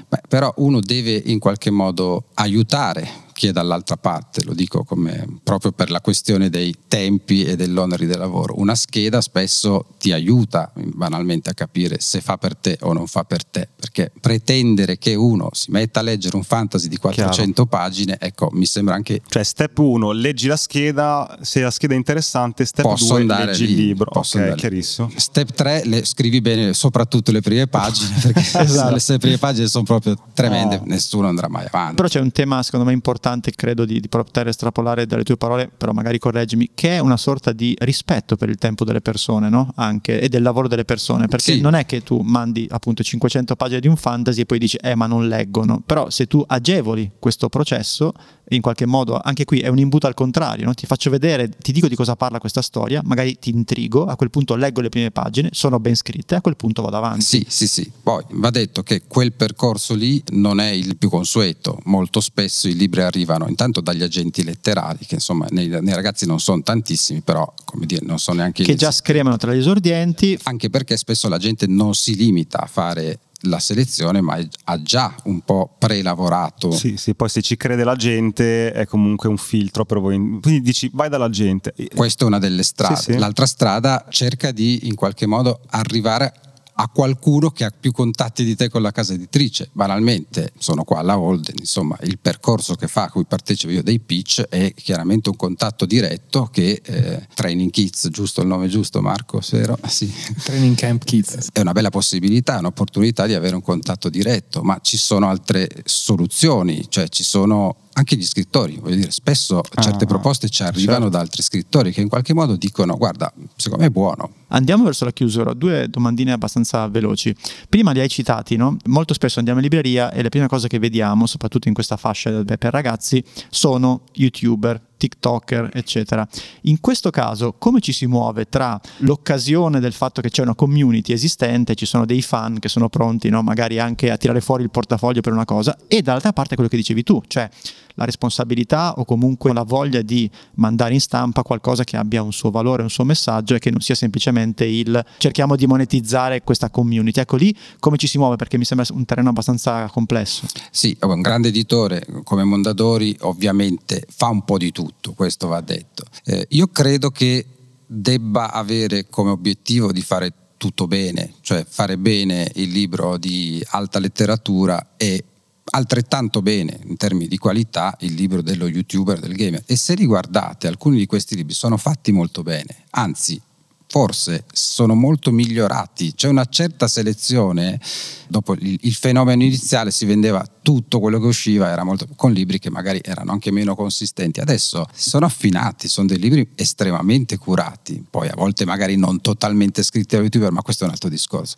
Beh, 0.09 0.22
però 0.29 0.53
uno 0.57 0.81
deve 0.81 1.22
in 1.27 1.38
qualche 1.38 1.70
modo 1.70 2.25
aiutare 2.35 3.25
chi 3.37 3.49
è 3.49 3.53
dall'altra 3.53 3.99
parte, 3.99 4.42
lo 4.44 4.55
dico 4.55 4.83
come, 4.83 5.27
proprio 5.44 5.70
per 5.70 5.90
la 5.90 6.01
questione 6.01 6.49
dei 6.49 6.75
tempi 6.88 7.44
e 7.44 7.55
dell'onere 7.55 8.07
del 8.07 8.18
lavoro. 8.18 8.55
Una 8.59 8.75
scheda 8.75 9.20
spesso 9.20 9.85
ti 9.99 10.11
aiuta 10.12 10.72
banalmente 10.75 11.51
a 11.51 11.53
capire 11.53 11.99
se 12.01 12.22
fa 12.22 12.38
per 12.38 12.57
te 12.57 12.79
o 12.81 12.94
non 12.94 13.07
fa 13.07 13.25
per 13.25 13.44
te, 13.44 13.68
perché 13.77 14.11
pretendere 14.18 14.96
che 14.96 15.14
uno 15.14 15.51
si 15.53 15.70
metta 15.70 16.01
a 16.01 16.03
leggere 16.03 16.35
un 16.35 16.44
fantasy 16.44 16.88
di 16.88 16.96
400 16.96 17.66
Chiaro. 17.66 17.66
pagine, 17.66 18.16
ecco, 18.18 18.49
mi 18.53 18.64
sembra 18.64 18.94
anche... 18.94 19.20
Cioè, 19.29 19.42
step 19.42 19.77
1, 19.77 20.12
leggi 20.12 20.46
la 20.46 20.57
scheda, 20.57 21.38
se 21.42 21.61
la 21.61 21.70
scheda 21.70 21.92
è 21.92 21.99
interessante, 21.99 22.64
step 22.64 22.96
2, 22.96 23.25
leggi 23.25 23.66
lì, 23.66 23.72
il 23.72 23.79
libro. 23.85 24.11
Posso 24.12 24.38
ok, 24.38 24.55
chiarissimo. 24.55 25.11
Step 25.14 25.53
3, 25.53 25.83
le, 25.85 26.07
scrivi 26.07 26.40
bene 26.40 26.72
soprattutto 26.72 27.33
le 27.33 27.42
prime 27.42 27.66
pagine, 27.66 28.16
perché 28.22 28.40
esatto. 28.40 29.12
le 29.12 29.18
prime 29.18 29.37
pagine 29.37 29.66
sono 29.66 29.85
proprio 29.85 30.16
tremende, 30.33 30.79
no. 30.79 30.85
nessuno 30.87 31.29
andrà 31.29 31.49
mai 31.49 31.66
avanti. 31.66 31.96
Però 31.96 32.09
c'è 32.09 32.20
un 32.20 32.33
tema, 32.33 32.62
secondo 32.62 32.87
me, 32.87 32.94
importante 32.94 33.25
importante, 33.26 33.50
credo, 33.50 33.84
di, 33.84 34.00
di 34.00 34.08
poter 34.08 34.48
estrapolare 34.48 35.06
dalle 35.06 35.24
tue 35.24 35.36
parole, 35.36 35.70
però 35.76 35.92
magari 35.92 36.18
correggimi, 36.18 36.70
che 36.74 36.96
è 36.96 36.98
una 36.98 37.16
sorta 37.16 37.52
di 37.52 37.74
rispetto 37.80 38.36
per 38.36 38.48
il 38.48 38.56
tempo 38.56 38.84
delle 38.84 39.00
persone, 39.00 39.48
no? 39.48 39.72
Anche, 39.76 40.20
e 40.20 40.28
del 40.28 40.42
lavoro 40.42 40.68
delle 40.68 40.84
persone, 40.84 41.26
perché 41.26 41.54
sì. 41.54 41.60
non 41.60 41.74
è 41.74 41.84
che 41.86 42.02
tu 42.02 42.20
mandi 42.20 42.66
appunto 42.70 43.02
500 43.02 43.56
pagine 43.56 43.80
di 43.80 43.88
un 43.88 43.96
fantasy 43.96 44.42
e 44.42 44.46
poi 44.46 44.58
dici, 44.58 44.76
eh 44.76 44.94
ma 44.94 45.06
non 45.06 45.26
leggono, 45.26 45.82
però 45.84 46.08
se 46.10 46.26
tu 46.26 46.42
agevoli 46.46 47.12
questo 47.18 47.48
processo, 47.48 48.12
in 48.50 48.61
qualche 48.61 48.87
modo, 48.87 49.18
anche 49.22 49.44
qui 49.44 49.61
è 49.61 49.68
un 49.68 49.78
imbuto 49.78 50.06
al 50.06 50.14
contrario, 50.14 50.64
no? 50.66 50.74
ti 50.74 50.87
faccio 50.87 51.11
vedere, 51.11 51.48
ti 51.48 51.72
dico 51.72 51.88
di 51.88 51.96
cosa 51.96 52.14
parla 52.14 52.38
questa 52.38 52.62
storia, 52.62 53.00
magari 53.04 53.38
ti 53.38 53.50
intrigo, 53.50 54.06
a 54.06 54.16
quel 54.16 54.30
punto 54.30 54.54
leggo 54.54 54.80
le 54.80 54.88
prime 54.88 55.11
pagine, 55.11 55.48
sono 55.52 55.80
ben 55.80 55.96
scritte, 55.96 56.37
a 56.37 56.40
quel 56.40 56.56
punto 56.56 56.82
vado 56.82 56.96
avanti. 56.96 57.24
Sì, 57.24 57.46
sì, 57.48 57.66
sì. 57.66 57.90
Poi 58.02 58.24
va 58.30 58.50
detto 58.50 58.82
che 58.82 59.02
quel 59.06 59.32
percorso 59.32 59.94
lì 59.94 60.22
non 60.30 60.61
è 60.61 60.70
il 60.70 60.96
più 60.96 61.09
consueto, 61.09 61.80
molto 61.85 62.20
spesso 62.20 62.68
i 62.68 62.76
libri 62.76 63.02
arrivano 63.02 63.48
intanto 63.48 63.80
dagli 63.80 64.02
agenti 64.02 64.44
letterari, 64.44 65.06
che 65.06 65.14
insomma 65.14 65.46
nei, 65.50 65.68
nei 65.68 65.94
ragazzi 65.94 66.26
non 66.26 66.38
sono 66.38 66.62
tantissimi, 66.62 67.22
però 67.22 67.52
come 67.64 67.87
dire, 67.87 68.04
non 68.06 68.18
sono 68.18 68.38
neanche... 68.38 68.62
Che 68.62 68.74
già 68.74 68.90
scremano 68.90 69.37
tra 69.37 69.54
gli 69.54 69.59
esordienti. 69.59 70.38
Anche 70.44 70.70
perché 70.70 70.96
spesso 70.96 71.28
la 71.28 71.38
gente 71.38 71.66
non 71.66 71.94
si 71.94 72.14
limita 72.14 72.61
a 72.61 72.66
fare 72.66 73.18
la 73.46 73.59
selezione, 73.59 74.20
ma 74.20 74.38
ha 74.64 74.82
già 74.82 75.14
un 75.24 75.40
po' 75.40 75.74
prelavorato. 75.78 76.70
Sì, 76.70 76.96
sì, 76.96 77.14
poi 77.14 77.28
se 77.28 77.42
ci 77.42 77.56
crede 77.56 77.85
la 77.85 77.96
gente 77.96 78.72
è 78.72 78.87
comunque 78.87 79.28
un 79.28 79.37
filtro 79.37 79.85
per 79.85 79.98
voi. 79.98 80.16
Quindi 80.16 80.61
dici 80.61 80.90
vai 80.92 81.09
dalla 81.09 81.30
gente. 81.30 81.74
Questa 81.94 82.24
è 82.24 82.26
una 82.26 82.38
delle 82.38 82.62
strade. 82.62 82.96
Sì, 82.96 83.12
sì. 83.12 83.18
L'altra 83.18 83.46
strada 83.46 84.06
cerca 84.11 84.50
di 84.50 84.87
in 84.87 84.94
qualche 84.94 85.26
modo 85.26 85.61
arrivare 85.68 86.32
a 86.78 86.88
qualcuno 86.88 87.50
che 87.50 87.64
ha 87.64 87.72
più 87.78 87.92
contatti 87.92 88.44
di 88.44 88.54
te 88.54 88.68
con 88.68 88.82
la 88.82 88.90
casa 88.90 89.14
editrice. 89.14 89.68
Banalmente, 89.72 90.52
sono 90.58 90.84
qua 90.84 90.98
alla 90.98 91.18
Holden, 91.18 91.54
insomma, 91.58 91.96
il 92.02 92.18
percorso 92.18 92.74
che 92.74 92.86
fa 92.88 93.04
a 93.04 93.10
cui 93.10 93.24
partecipo 93.24 93.72
io 93.72 93.82
dei 93.82 93.98
pitch 93.98 94.42
è 94.42 94.72
chiaramente 94.74 95.31
un 95.31 95.37
contatto 95.37 95.87
diretto 95.87 96.48
che 96.52 96.81
eh, 96.85 97.27
Training 97.35 97.70
Kids, 97.70 98.08
giusto 98.10 98.42
il 98.42 98.46
nome 98.46 98.68
giusto 98.68 99.00
Marco? 99.00 99.40
Sero? 99.40 99.79
Sì. 99.96 100.12
Training 100.42 100.77
Camp 100.77 101.04
Kids. 101.04 101.48
È 101.52 101.60
una 101.60 101.72
bella 101.72 101.88
possibilità, 101.88 102.58
un'opportunità 102.58 103.24
di 103.27 103.33
avere 103.33 103.54
un 103.54 103.62
contatto 103.62 104.10
diretto, 104.10 104.62
ma 104.62 104.79
ci 104.83 104.98
sono 104.98 105.29
altre 105.29 105.70
soluzioni, 105.85 106.85
cioè 106.90 107.08
ci 107.08 107.22
sono 107.22 107.85
anche 107.99 108.17
gli 108.17 108.25
scrittori, 108.25 108.79
voglio 108.79 108.97
dire, 108.97 109.11
spesso 109.11 109.61
ah, 109.61 109.83
certe 109.83 110.05
proposte 110.05 110.51
ci 110.51 110.63
arrivano 110.63 111.05
certo. 111.05 111.09
da 111.09 111.21
altri 111.21 111.42
scrittori 111.42 111.92
che 111.92 112.03
in 112.03 112.09
qualche 112.09 112.35
modo 112.35 112.57
dicono 112.57 112.94
guarda, 112.97 113.33
secondo 113.57 113.85
me 113.85 113.88
è 113.88 113.92
buono. 113.92 114.33
Andiamo 114.49 114.85
verso 114.85 115.07
la 115.07 115.13
chiusura, 115.13 115.55
due 115.55 115.88
domandine 115.88 116.33
abbastanza 116.33 116.87
veloci. 116.88 117.35
Prima 117.69 117.92
li 117.92 118.01
hai 118.01 118.09
citati, 118.09 118.57
no? 118.57 118.77
Molto 118.85 119.15
spesso 119.15 119.38
andiamo 119.38 119.61
in 119.61 119.65
libreria 119.65 120.13
e 120.13 120.21
le 120.21 120.29
prime 120.29 120.47
cose 120.47 120.69
che 120.69 120.79
vediamo, 120.79 121.27
soprattutto 121.27 121.69
in 121.69 121.75
questa 121.75 121.97
fascia 121.97 122.44
per 122.44 122.71
ragazzi, 122.71 123.25
sono 123.49 124.03
youtuber, 124.13 124.85
TikToker, 124.97 125.71
eccetera. 125.73 126.27
In 126.63 126.81
questo 126.81 127.11
caso, 127.11 127.55
come 127.59 127.81
ci 127.81 127.92
si 127.92 128.07
muove 128.07 128.49
tra 128.49 128.81
l'occasione 128.99 129.81
del 129.81 129.92
fatto 129.92 130.21
che 130.21 130.31
c'è 130.31 130.42
una 130.42 130.55
community 130.55 131.13
esistente, 131.13 131.75
ci 131.75 131.87
sono 131.87 132.07
dei 132.07 132.23
fan 132.23 132.59
che 132.59 132.69
sono 132.69 132.88
pronti, 132.88 133.29
no? 133.29 133.42
magari 133.42 133.79
anche 133.79 134.11
a 134.11 134.17
tirare 134.17 134.40
fuori 134.40 134.63
il 134.63 134.71
portafoglio 134.71 135.21
per 135.21 135.33
una 135.33 135.44
cosa, 135.44 135.77
e 135.87 136.03
dall'altra 136.03 136.33
parte 136.33 136.55
quello 136.55 136.71
che 136.71 136.77
dicevi 136.77 137.03
tu, 137.03 137.23
cioè 137.27 137.49
la 137.97 138.05
responsabilità 138.05 138.94
o 138.97 139.05
comunque 139.05 139.53
la 139.53 139.63
voglia 139.63 140.01
di 140.03 140.31
mandare 140.55 140.94
in 140.94 141.01
stampa 141.01 141.42
qualcosa 141.42 141.85
che 141.85 141.97
abbia 141.97 142.23
un 142.23 142.33
suo 142.33 142.51
valore, 142.51 142.83
un 142.83 142.90
suo 142.90 143.05
messaggio 143.05 143.55
e 143.55 143.59
che 143.59 143.71
non 143.71 143.81
sia 143.81 143.94
semplicemente 143.94 144.65
il 144.65 145.05
cerchiamo 145.19 145.57
di 145.57 145.67
monetizzare 145.67 146.42
questa 146.42 146.71
community. 146.71 147.21
Ecco 147.21 147.37
lì 147.37 147.55
come 147.79 147.97
ci 147.97 148.07
si 148.07 148.19
muove 148.19 148.37
perché 148.37 148.59
mi 148.59 148.65
sembra 148.65 148.87
un 148.92 149.05
terreno 149.05 149.31
abbastanza 149.31 149.88
complesso. 149.88 150.47
Sì, 150.71 150.97
un 151.01 151.21
grande 151.21 151.49
editore 151.49 152.07
come 152.23 152.44
Mondadori 152.44 153.17
ovviamente 153.21 154.05
fa 154.09 154.29
un 154.29 154.44
po' 154.44 154.59
di 154.59 154.73
tutto, 154.73 154.85
questo 155.14 155.48
va 155.48 155.60
detto. 155.60 156.04
Eh, 156.24 156.46
io 156.50 156.68
credo 156.68 157.10
che 157.10 157.46
debba 157.87 158.52
avere 158.52 159.06
come 159.08 159.30
obiettivo 159.30 159.92
di 159.92 160.02
fare 160.02 160.32
tutto 160.56 160.87
bene, 160.87 161.34
cioè 161.40 161.64
fare 161.68 161.98
bene 161.98 162.50
il 162.54 162.70
libro 162.70 163.16
di 163.18 163.62
alta 163.70 163.98
letteratura 163.98 164.94
e 164.96 165.22
altrettanto 165.68 166.42
bene 166.42 166.78
in 166.84 166.96
termini 166.96 167.28
di 167.28 167.38
qualità 167.38 167.96
il 168.00 168.14
libro 168.14 168.42
dello 168.42 168.66
youtuber, 168.66 169.18
del 169.18 169.34
gamer. 169.34 169.62
E 169.66 169.76
se 169.76 169.94
riguardate, 169.94 170.66
alcuni 170.66 170.96
di 170.96 171.06
questi 171.06 171.37
libri 171.37 171.54
sono 171.54 171.76
fatti 171.76 172.12
molto 172.12 172.42
bene, 172.42 172.84
anzi 172.90 173.40
forse 173.88 174.44
sono 174.52 174.94
molto 174.94 175.30
migliorati. 175.30 176.14
C'è 176.14 176.28
una 176.28 176.44
certa 176.46 176.88
selezione. 176.88 177.80
Dopo 178.28 178.54
il, 178.54 178.78
il, 178.82 178.94
fenomeno 178.94 179.42
iniziale 179.42 179.90
si 179.90 180.04
vendeva 180.04 180.44
tutto 180.62 180.98
quello 180.98 181.20
che 181.20 181.26
usciva, 181.26 181.70
era 181.70 181.84
molto, 181.84 182.06
con 182.16 182.32
libri 182.32 182.58
che 182.58 182.70
magari 182.70 183.00
erano 183.02 183.30
anche 183.30 183.50
meno 183.50 183.74
consistenti. 183.76 184.40
Adesso 184.40 184.87
sono 184.92 185.26
affinati, 185.26 185.88
sono 185.88 186.08
dei 186.08 186.18
libri 186.18 186.50
estremamente 186.56 187.38
curati. 187.38 188.04
Poi 188.08 188.28
a 188.28 188.34
volte 188.34 188.64
magari 188.64 188.96
non 188.96 189.20
totalmente 189.20 189.82
scritti 189.82 190.16
da 190.16 190.22
youtuber, 190.22 190.50
ma 190.50 190.62
questo 190.62 190.84
è 190.84 190.87
un 190.87 190.92
altro 190.92 191.08
discorso. 191.08 191.56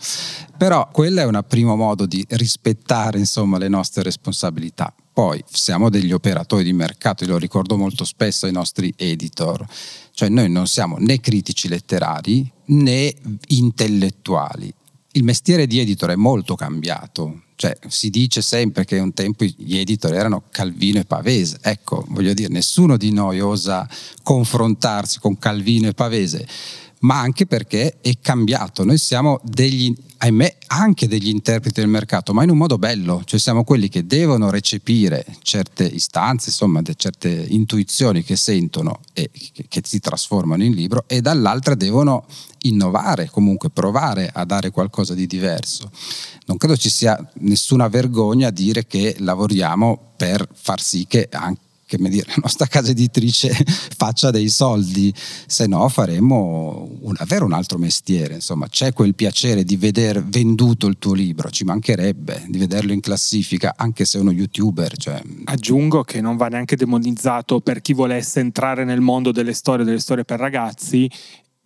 Però 0.56 0.88
quello 0.92 1.20
è 1.20 1.24
un 1.24 1.42
primo 1.48 1.76
modo 1.76 2.04
di 2.06 2.24
rispettare 2.28 3.18
insomma, 3.18 3.58
le 3.58 3.68
nostre 3.68 4.02
responsabilità. 4.02 4.92
Poi 5.18 5.42
siamo 5.50 5.90
degli 5.90 6.12
operatori 6.12 6.62
di 6.62 6.72
mercato, 6.72 7.24
io 7.24 7.30
lo 7.30 7.38
ricordo 7.38 7.76
molto 7.76 8.04
spesso 8.04 8.46
ai 8.46 8.52
nostri 8.52 8.94
editor 8.96 9.66
cioè 10.18 10.28
noi 10.28 10.50
non 10.50 10.66
siamo 10.66 10.96
né 10.98 11.20
critici 11.20 11.68
letterari 11.68 12.48
né 12.66 13.14
intellettuali. 13.48 14.72
Il 15.12 15.22
mestiere 15.22 15.68
di 15.68 15.78
editor 15.78 16.10
è 16.10 16.16
molto 16.16 16.56
cambiato, 16.56 17.42
cioè, 17.54 17.76
si 17.86 18.10
dice 18.10 18.42
sempre 18.42 18.84
che 18.84 18.98
un 18.98 19.12
tempo 19.12 19.44
gli 19.44 19.76
editor 19.76 20.14
erano 20.14 20.44
Calvino 20.50 20.98
e 20.98 21.04
Pavese. 21.04 21.58
Ecco, 21.62 22.04
voglio 22.08 22.34
dire, 22.34 22.48
nessuno 22.48 22.96
di 22.96 23.12
noi 23.12 23.40
osa 23.40 23.88
confrontarsi 24.24 25.20
con 25.20 25.38
Calvino 25.38 25.86
e 25.86 25.94
Pavese 25.94 26.46
ma 27.01 27.20
anche 27.20 27.46
perché 27.46 27.99
è 28.01 28.12
cambiato. 28.20 28.84
Noi 28.84 28.99
siamo 28.99 29.40
degli, 29.44 29.94
ahimè, 30.18 30.57
anche 30.68 31.07
degli 31.07 31.28
interpreti 31.28 31.80
del 31.80 31.88
mercato, 31.88 32.32
ma 32.32 32.42
in 32.42 32.51
un 32.51 32.57
modo 32.57 32.78
bello, 32.78 33.22
cioè 33.24 33.38
siamo 33.38 33.64
quelli 33.64 33.88
che 33.88 34.07
devono 34.07 34.51
recepire 34.51 35.24
certe 35.42 35.84
istanze, 35.84 36.49
insomma, 36.49 36.82
certe 36.96 37.28
intuizioni 37.28 38.22
che 38.22 38.36
sentono 38.36 39.01
e 39.12 39.30
che, 39.68 39.82
si 39.84 40.01
trasformano 40.01 40.64
in 40.64 40.74
libro, 40.74 41.05
e 41.07 41.20
dall'altra 41.20 41.74
devono 41.74 42.26
innovare, 42.62 43.30
comunque 43.30 43.70
provare 43.70 44.30
a 44.32 44.44
dare 44.44 44.70
qualcosa 44.70 45.14
di 45.14 45.26
diverso. 45.26 45.90
Non 46.46 46.57
credo 46.57 46.76
ci 46.76 46.90
sia 46.90 47.18
nessuna 47.40 47.88
vergogna 47.88 48.49
a 48.49 48.53
dire 48.53 48.86
che 48.86 49.16
lavoriamo 49.18 50.14
per 50.16 50.49
far 50.53 50.80
sì 50.80 51.07
che 51.07 51.28
anche 51.30 51.66
che 51.89 51.97
dire, 51.97 52.26
la 52.36 52.43
nostra 52.43 52.66
casa 52.66 52.91
editrice 52.91 53.51
faccia 53.97 54.30
dei 54.30 54.49
soldi, 54.51 55.12
se 55.47 55.66
no 55.66 55.89
faremo 55.89 56.99
un, 57.01 57.14
davvero 57.16 57.47
un 57.47 57.55
altro 57.55 57.78
mestiere. 57.78 58.34
Insomma, 58.34 58.68
c'è 58.68 58.93
quel 58.93 59.14
piacere 59.14 59.64
di 59.64 59.76
vedere 59.76 60.22
venduto 60.24 60.86
il 60.86 60.99
tuo 60.99 61.14
libro, 61.14 61.51
ci 61.51 61.64
mancherebbe 61.64 62.45
di 62.49 62.59
vederlo 62.59 62.93
in 62.93 63.01
classifica, 63.01 63.74
anche 63.76 64.05
se 64.05 64.18
uno 64.18 64.30
youtuber. 64.30 64.97
Cioè... 64.97 65.20
Aggiungo 65.45 66.05
che 66.05 66.20
non 66.20 66.36
va 66.36 66.49
neanche 66.49 66.76
demonizzato 66.76 67.61
per 67.61 67.80
chi 67.80 67.95
volesse 67.95 68.41
entrare 68.41 68.84
nel 68.84 69.01
mondo 69.01 69.32
delle 69.32 69.55
storie, 69.55 69.84
delle 69.84 70.01
storie 70.01 70.24
per 70.24 70.39
ragazzi 70.39 71.11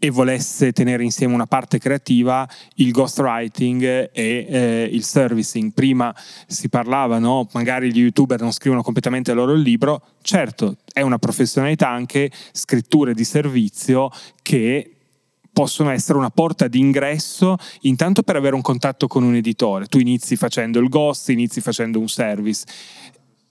e 0.05 0.11
volesse 0.11 0.73
tenere 0.73 1.05
insieme 1.05 1.33
una 1.33 1.47
parte 1.47 1.79
creativa, 1.79 2.49
il 2.75 2.91
ghostwriting 2.91 3.83
e 3.85 4.11
eh, 4.13 4.89
il 4.91 5.05
servicing. 5.05 5.73
Prima 5.73 6.13
si 6.49 6.69
parlava, 6.69 7.21
no? 7.21 7.47
magari 7.53 7.93
gli 7.93 8.01
youtuber 8.01 8.41
non 8.41 8.51
scrivono 8.51 8.83
completamente 8.83 9.33
loro 9.33 9.53
il 9.53 9.61
libro, 9.61 10.03
certo 10.23 10.79
è 10.93 11.03
una 11.03 11.19
professionalità 11.19 11.89
anche 11.89 12.33
scritture 12.51 13.15
di 13.15 13.23
servizio 13.23 14.11
che 14.43 14.97
possono 15.53 15.91
essere 15.91 16.19
una 16.19 16.31
porta 16.31 16.67
d'ingresso 16.67 17.57
intanto 17.83 18.25
per 18.25 18.35
avere 18.35 18.57
un 18.57 18.61
contatto 18.61 19.07
con 19.07 19.23
un 19.23 19.37
editore. 19.37 19.87
Tu 19.87 19.99
inizi 19.99 20.35
facendo 20.35 20.81
il 20.81 20.89
ghost, 20.89 21.29
inizi 21.29 21.61
facendo 21.61 22.01
un 22.01 22.09
service 22.09 22.65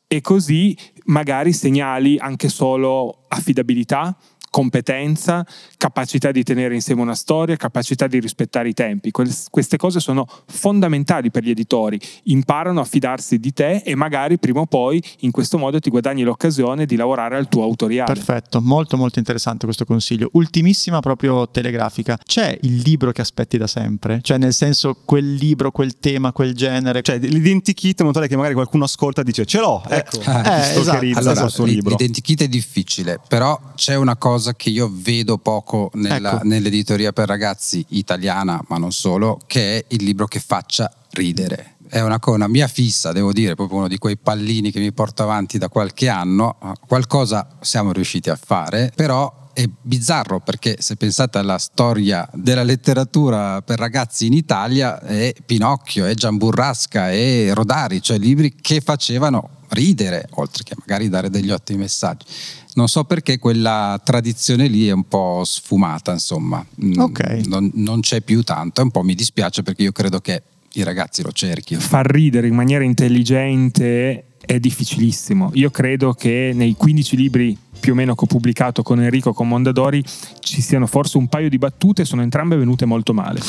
e 0.05 0.19
così 0.19 0.77
magari 1.05 1.53
segnali 1.53 2.17
anche 2.17 2.49
solo 2.49 3.23
affidabilità, 3.29 4.13
competenza, 4.51 5.45
capacità 5.77 6.31
di 6.31 6.43
tenere 6.43 6.75
insieme 6.75 7.01
una 7.01 7.15
storia, 7.15 7.55
capacità 7.55 8.05
di 8.05 8.19
rispettare 8.19 8.67
i 8.69 8.73
tempi. 8.73 9.09
queste 9.09 9.77
cose 9.77 9.99
sono 9.99 10.27
fondamentali 10.45 11.31
per 11.31 11.43
gli 11.43 11.49
editori. 11.49 11.99
Imparano 12.23 12.81
a 12.81 12.83
fidarsi 12.83 13.39
di 13.39 13.53
te 13.53 13.81
e 13.83 13.95
magari 13.95 14.37
prima 14.37 14.59
o 14.59 14.65
poi 14.65 15.01
in 15.19 15.31
questo 15.31 15.57
modo 15.57 15.79
ti 15.79 15.89
guadagni 15.89 16.23
l'occasione 16.23 16.85
di 16.85 16.97
lavorare 16.97 17.37
al 17.37 17.47
tuo 17.47 17.63
autoriale. 17.63 18.13
Perfetto, 18.13 18.61
molto 18.61 18.97
molto 18.97 19.19
interessante 19.19 19.65
questo 19.65 19.85
consiglio. 19.85 20.29
Ultimissima 20.33 20.99
proprio 20.99 21.49
telegrafica. 21.49 22.19
C'è 22.21 22.57
il 22.61 22.81
libro 22.83 23.13
che 23.13 23.21
aspetti 23.21 23.57
da 23.57 23.67
sempre? 23.67 24.19
Cioè 24.21 24.37
nel 24.37 24.53
senso 24.53 24.97
quel 25.05 25.33
libro, 25.33 25.71
quel 25.71 25.97
tema, 25.97 26.33
quel 26.33 26.53
genere? 26.53 27.01
Cioè 27.01 27.19
l'identikit 27.19 27.99
in 27.99 28.05
modo 28.05 28.17
tale 28.17 28.27
che 28.27 28.35
magari 28.35 28.53
qualcuno 28.53 28.83
ascolta 28.83 29.21
e 29.21 29.23
dice 29.23 29.45
ce 29.45 29.59
l'ho, 29.59 29.81
ecco. 29.87 30.19
Eh, 30.19 30.77
esatto. 30.77 31.05
Allora, 31.13 31.47
l'identikit 31.63 32.41
è 32.41 32.47
difficile, 32.49 33.19
però 33.29 33.57
c'è 33.75 33.95
una 33.95 34.17
cosa 34.17 34.40
cosa 34.41 34.55
che 34.55 34.71
io 34.71 34.89
vedo 34.91 35.37
poco 35.37 35.91
nella, 35.93 36.37
ecco. 36.37 36.47
nell'editoria 36.47 37.13
per 37.13 37.27
ragazzi 37.27 37.85
italiana, 37.89 38.59
ma 38.69 38.77
non 38.77 38.91
solo, 38.91 39.39
che 39.45 39.77
è 39.77 39.85
il 39.89 40.03
libro 40.03 40.25
che 40.25 40.39
faccia 40.39 40.91
ridere. 41.11 41.75
È 41.87 41.99
una, 42.01 42.19
una 42.25 42.47
mia 42.47 42.67
fissa, 42.67 43.11
devo 43.11 43.31
dire, 43.31 43.53
proprio 43.53 43.77
uno 43.77 43.87
di 43.87 43.99
quei 43.99 44.17
pallini 44.17 44.71
che 44.71 44.79
mi 44.79 44.91
porto 44.91 45.21
avanti 45.21 45.59
da 45.59 45.69
qualche 45.69 46.09
anno. 46.09 46.57
Qualcosa 46.87 47.57
siamo 47.59 47.91
riusciti 47.91 48.31
a 48.31 48.35
fare, 48.35 48.91
però 48.95 49.49
è 49.53 49.65
bizzarro 49.81 50.39
perché 50.39 50.77
se 50.79 50.95
pensate 50.95 51.37
alla 51.37 51.57
storia 51.57 52.27
della 52.33 52.63
letteratura 52.63 53.61
per 53.61 53.77
ragazzi 53.77 54.25
in 54.25 54.33
Italia 54.33 55.01
è 55.01 55.33
Pinocchio, 55.45 56.05
è 56.05 56.13
Giamburrasca, 56.15 57.11
è 57.11 57.51
Rodari, 57.53 58.01
cioè 58.01 58.17
libri 58.17 58.55
che 58.55 58.81
facevano 58.81 59.59
ridere, 59.71 60.27
oltre 60.31 60.63
che 60.63 60.75
magari 60.77 61.09
dare 61.09 61.29
degli 61.29 61.51
ottimi 61.51 61.79
messaggi. 61.79 62.25
Non 62.73 62.87
so 62.87 63.03
perché 63.03 63.37
quella 63.37 63.99
tradizione 64.03 64.67
lì 64.67 64.87
è 64.87 64.91
un 64.91 65.07
po' 65.07 65.43
sfumata, 65.43 66.11
insomma. 66.11 66.65
Mm, 66.83 66.99
okay. 66.99 67.45
Non, 67.45 67.69
non 67.75 67.99
c'è 68.01 68.21
più 68.21 68.43
tanto, 68.43 68.81
un 68.81 68.91
po' 68.91 69.03
mi 69.03 69.15
dispiace 69.15 69.61
perché 69.63 69.83
io 69.83 69.91
credo 69.91 70.19
che 70.19 70.41
i 70.73 70.83
ragazzi 70.83 71.21
lo 71.21 71.31
cerchino. 71.31 71.79
Far 71.81 72.05
ridere 72.05 72.47
in 72.47 72.55
maniera 72.55 72.83
intelligente 72.83 74.25
è 74.45 74.59
difficilissimo. 74.59 75.51
Io 75.53 75.69
credo 75.69 76.13
che 76.13 76.51
nei 76.53 76.75
15 76.75 77.15
libri 77.15 77.57
più 77.79 77.93
o 77.93 77.95
meno 77.95 78.13
che 78.15 78.23
ho 78.23 78.27
pubblicato 78.27 78.83
con 78.83 79.01
Enrico 79.01 79.33
con 79.33 79.47
Mondadori 79.47 80.03
ci 80.39 80.61
siano 80.61 80.85
forse 80.85 81.17
un 81.17 81.27
paio 81.27 81.49
di 81.49 81.57
battute, 81.57 82.05
sono 82.05 82.21
entrambe 82.21 82.55
venute 82.55 82.85
molto 82.85 83.13
male. 83.13 83.41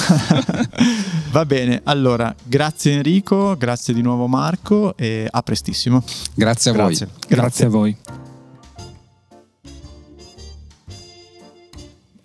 Va 1.30 1.44
bene, 1.44 1.80
allora 1.84 2.34
grazie 2.42 2.94
Enrico, 2.94 3.56
grazie 3.56 3.94
di 3.94 4.02
nuovo 4.02 4.26
Marco 4.26 4.96
e 4.96 5.28
a 5.30 5.42
prestissimo. 5.42 6.02
Grazie 6.34 6.70
a 6.70 6.74
grazie. 6.74 7.06
voi. 7.06 7.14
Grazie, 7.28 7.36
grazie 7.36 7.64
a 7.66 7.68
voi. 7.68 7.96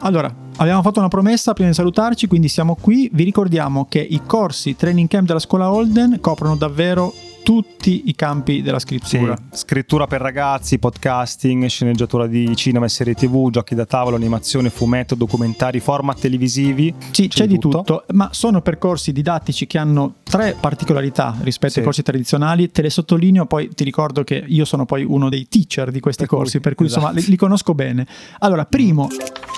Allora, 0.02 0.32
abbiamo 0.58 0.82
fatto 0.84 1.00
una 1.00 1.08
promessa 1.08 1.54
prima 1.54 1.70
di 1.70 1.76
salutarci, 1.76 2.28
quindi 2.28 2.50
siamo 2.50 2.76
qui. 2.80 3.10
Vi 3.12 3.24
ricordiamo 3.24 3.88
che 3.90 4.00
i 4.00 4.22
corsi 4.26 4.76
training 4.76 5.08
camp 5.08 5.26
della 5.26 5.40
scuola 5.40 5.72
Holden 5.72 6.20
coprono 6.22 6.56
davvero 6.56 7.14
tutti 7.48 8.10
i 8.10 8.14
campi 8.14 8.62
della 8.62 8.78
scrittura. 8.78 9.34
Sì, 9.38 9.60
scrittura 9.60 10.06
per 10.06 10.20
ragazzi, 10.20 10.80
podcasting, 10.80 11.66
sceneggiatura 11.68 12.28
di 12.28 12.54
cinema 12.58 12.88
e 12.88 12.90
serie 12.90 13.14
tv, 13.14 13.50
giochi 13.52 13.74
da 13.74 13.86
tavolo, 13.86 14.18
animazione, 14.18 14.70
fumetto, 14.70 15.16
documentari, 15.16 15.80
format 15.80 16.20
televisivi. 16.20 16.94
Sì, 17.12 17.30
c'è, 17.30 17.44
c'è 17.44 17.48
di 17.48 17.58
tutto. 17.58 17.84
tutto. 17.84 18.04
ma 18.12 18.32
sono 18.34 18.60
percorsi 18.62 19.14
didattici 19.14 19.66
che 19.66 19.78
hanno 19.78 20.16
tre 20.24 20.58
particolarità 20.60 21.38
rispetto 21.40 21.72
sì. 21.72 21.80
ai 21.80 21.86
corsi 21.86 22.04
tradizionali. 22.04 22.70
Te 22.70 22.82
le 22.82 22.90
sottolineo, 22.90 23.46
poi 23.46 23.74
ti 23.74 23.86
ricordo 23.86 24.26
che 24.26 24.44
io 24.46 24.66
sono 24.66 24.86
poi 24.86 25.06
uno 25.06 25.30
dei 25.30 25.48
teacher 25.48 25.90
di 25.90 26.02
questi 26.02 26.26
per 26.26 26.36
corsi, 26.36 26.52
cui, 26.52 26.60
per 26.60 26.76
cui 26.76 26.88
esatto. 26.88 27.06
insomma 27.06 27.18
li, 27.22 27.30
li, 27.30 27.38
conosco 27.38 27.74
bene. 27.74 28.06
Allora, 28.40 28.66
primo, 28.66 29.08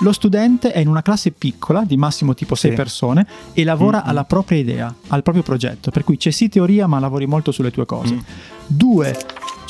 lo 0.02 0.12
studente 0.12 0.70
è 0.70 0.78
in 0.78 0.86
una 0.86 1.02
classe 1.02 1.32
piccola, 1.32 1.82
di 1.84 1.96
massimo 1.96 2.34
tipo 2.34 2.54
sei 2.54 2.70
sì. 2.70 2.76
persone, 2.76 3.26
e 3.52 3.64
lavora 3.64 3.98
mm-hmm. 3.98 4.08
alla 4.08 4.22
propria 4.22 4.58
idea, 4.58 4.94
al 5.08 5.24
proprio 5.24 5.42
progetto. 5.42 5.90
Per 5.90 6.04
cui 6.04 6.16
c'è 6.16 6.30
sì 6.30 6.48
teoria, 6.48 6.86
ma 6.86 7.00
lavori 7.00 7.26
molto 7.26 7.50
sulle 7.50 7.72
tue 7.72 7.78
due 7.80 7.86
cose. 7.86 8.12
Mm. 8.12 8.20
Due, 8.68 9.12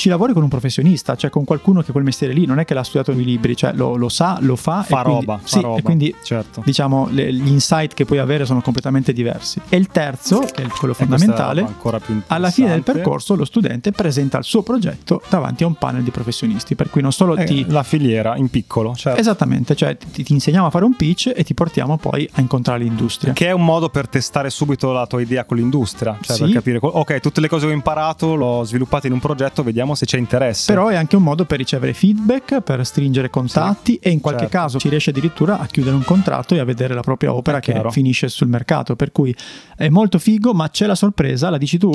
ci 0.00 0.08
lavori 0.08 0.32
con 0.32 0.42
un 0.42 0.48
professionista, 0.48 1.14
cioè 1.14 1.28
con 1.28 1.44
qualcuno 1.44 1.82
che 1.82 1.92
quel 1.92 2.04
mestiere 2.04 2.32
lì 2.32 2.46
non 2.46 2.58
è 2.58 2.64
che 2.64 2.72
l'ha 2.72 2.82
studiato 2.82 3.12
nei 3.12 3.22
libri, 3.22 3.54
cioè 3.54 3.74
lo, 3.74 3.96
lo 3.96 4.08
sa, 4.08 4.38
lo 4.40 4.56
fa. 4.56 4.82
Fa 4.82 5.00
e 5.00 5.04
roba. 5.04 5.34
Quindi, 5.34 5.48
sì, 5.48 5.60
roba, 5.60 5.78
e 5.78 5.82
quindi 5.82 6.14
certo. 6.22 6.62
diciamo 6.64 7.08
le, 7.10 7.30
gli 7.30 7.48
insight 7.48 7.92
che 7.92 8.06
puoi 8.06 8.18
avere 8.18 8.46
sono 8.46 8.62
completamente 8.62 9.12
diversi. 9.12 9.60
E 9.68 9.76
il 9.76 9.88
terzo, 9.88 10.38
che 10.40 10.62
è 10.62 10.68
quello 10.68 10.94
fondamentale, 10.94 11.66
alla 12.28 12.50
fine 12.50 12.70
del 12.70 12.82
percorso 12.82 13.34
lo 13.34 13.44
studente 13.44 13.92
presenta 13.92 14.38
il 14.38 14.44
suo 14.44 14.62
progetto 14.62 15.20
davanti 15.28 15.64
a 15.64 15.66
un 15.66 15.74
panel 15.74 16.02
di 16.02 16.10
professionisti, 16.10 16.74
per 16.74 16.88
cui 16.88 17.02
non 17.02 17.12
solo 17.12 17.36
eh, 17.36 17.44
ti... 17.44 17.66
La 17.68 17.82
filiera 17.82 18.36
in 18.36 18.48
piccolo, 18.48 18.94
certo. 18.94 19.20
Esattamente, 19.20 19.76
cioè 19.76 19.98
ti, 19.98 20.22
ti, 20.22 20.32
insegniamo 20.32 20.66
a 20.66 20.70
fare 20.70 20.86
un 20.86 20.96
pitch 20.96 21.30
e 21.36 21.44
ti 21.44 21.52
portiamo 21.52 21.98
poi 21.98 22.26
a 22.32 22.40
incontrare 22.40 22.82
l'industria. 22.84 23.34
Che 23.34 23.46
è 23.46 23.52
un 23.52 23.66
modo 23.66 23.90
per 23.90 24.08
testare 24.08 24.48
subito 24.48 24.92
la 24.92 25.06
tua 25.06 25.20
idea 25.20 25.44
con 25.44 25.58
l'industria, 25.58 26.16
cioè 26.22 26.36
sì. 26.36 26.44
per 26.44 26.52
capire, 26.52 26.78
ok, 26.80 27.20
tutte 27.20 27.42
le 27.42 27.48
cose 27.48 27.66
che 27.66 27.72
ho 27.72 27.74
imparato 27.74 28.34
l'ho 28.34 28.64
sviluppate 28.64 29.08
in 29.08 29.12
un 29.12 29.20
progetto, 29.20 29.62
vediamo 29.62 29.89
se 29.94 30.06
c'è 30.06 30.18
interesse 30.18 30.72
però 30.72 30.88
è 30.88 30.96
anche 30.96 31.16
un 31.16 31.22
modo 31.22 31.44
per 31.44 31.58
ricevere 31.58 31.92
feedback, 31.92 32.60
per 32.60 32.84
stringere 32.86 33.30
contatti 33.30 33.92
sì, 33.92 33.98
e 34.00 34.10
in 34.10 34.20
qualche 34.20 34.42
certo. 34.42 34.56
caso 34.56 34.78
ci 34.78 34.88
riesce 34.88 35.10
addirittura 35.10 35.58
a 35.58 35.66
chiudere 35.66 35.94
un 35.94 36.04
contratto 36.04 36.54
e 36.54 36.58
a 36.58 36.64
vedere 36.64 36.94
la 36.94 37.02
propria 37.02 37.34
opera 37.34 37.60
che 37.60 37.82
finisce 37.90 38.28
sul 38.28 38.48
mercato. 38.48 38.96
Per 38.96 39.12
cui 39.12 39.34
è 39.76 39.88
molto 39.88 40.18
figo, 40.18 40.52
ma 40.52 40.68
c'è 40.70 40.86
la 40.86 40.94
sorpresa, 40.94 41.50
la 41.50 41.58
dici 41.58 41.78
tu? 41.78 41.92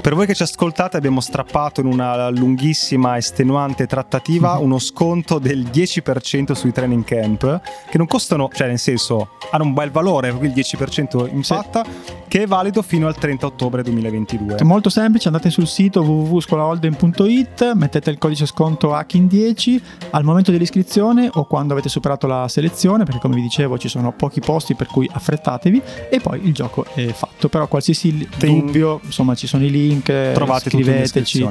Per 0.00 0.14
voi 0.14 0.26
che 0.26 0.34
ci 0.34 0.44
ascoltate 0.44 0.96
abbiamo 0.96 1.20
strappato 1.20 1.80
in 1.80 1.86
una 1.86 2.30
lunghissima 2.30 3.16
estenuante 3.16 3.86
trattativa 3.86 4.54
mhm. 4.54 4.62
uno 4.62 4.78
sconto 4.78 5.38
del 5.38 5.64
10% 5.64 6.52
sui 6.52 6.72
training 6.72 7.04
camp 7.04 7.60
che 7.90 7.98
non 7.98 8.06
costano, 8.06 8.48
cioè 8.52 8.68
nel 8.68 8.78
senso 8.78 9.30
hanno 9.50 9.64
un 9.64 9.74
bel 9.74 9.90
valore, 9.90 10.28
il 10.28 10.52
10% 10.52 11.28
impatta, 11.32 11.84
sì. 11.84 12.12
che 12.28 12.42
è 12.42 12.46
valido 12.46 12.82
fino 12.82 13.06
al 13.06 13.16
30 13.16 13.46
ottobre 13.46 13.82
2022. 13.82 14.56
È 14.56 14.62
molto 14.62 14.88
semplice, 14.88 15.28
andate 15.28 15.50
sul 15.50 15.66
sito 15.66 16.02
www.scolaholden.it, 16.02 17.72
mettete 17.74 18.10
il 18.10 18.18
codice 18.18 18.46
sconto 18.46 18.94
HACKIN10 18.94 19.80
al 20.10 20.24
momento 20.24 20.50
dell'iscrizione 20.50 21.28
o 21.32 21.44
quando 21.44 21.72
avete 21.72 21.88
superato 21.88 22.26
la 22.26 22.46
selezione, 22.48 23.04
perché 23.04 23.20
come 23.20 23.34
vi 23.34 23.42
dicevo 23.42 23.78
ci 23.78 23.88
sono 23.88 24.12
pochi 24.12 24.40
posti 24.40 24.74
per 24.74 24.86
cui 24.86 25.08
affrettatevi 25.10 25.82
e 26.10 26.20
poi 26.20 26.46
il 26.46 26.54
gioco 26.54 26.84
è 26.94 27.06
fatto. 27.08 27.48
Però 27.48 27.66
qualsiasi 27.66 28.28
dubbio, 28.38 29.00
insomma 29.02 29.34
ci 29.34 29.46
sono 29.46 29.64
i 29.64 29.70
link, 29.88 30.32
trovate 30.32 30.70
scriveteci. 30.70 31.46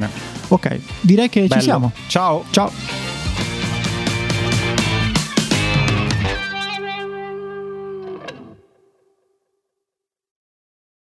Ok, 0.49 0.79
direi 1.01 1.29
che 1.29 1.41
Bello. 1.41 1.53
ci 1.55 1.61
siamo. 1.61 1.91
Ciao. 2.07 2.43
Ciao. 2.51 3.16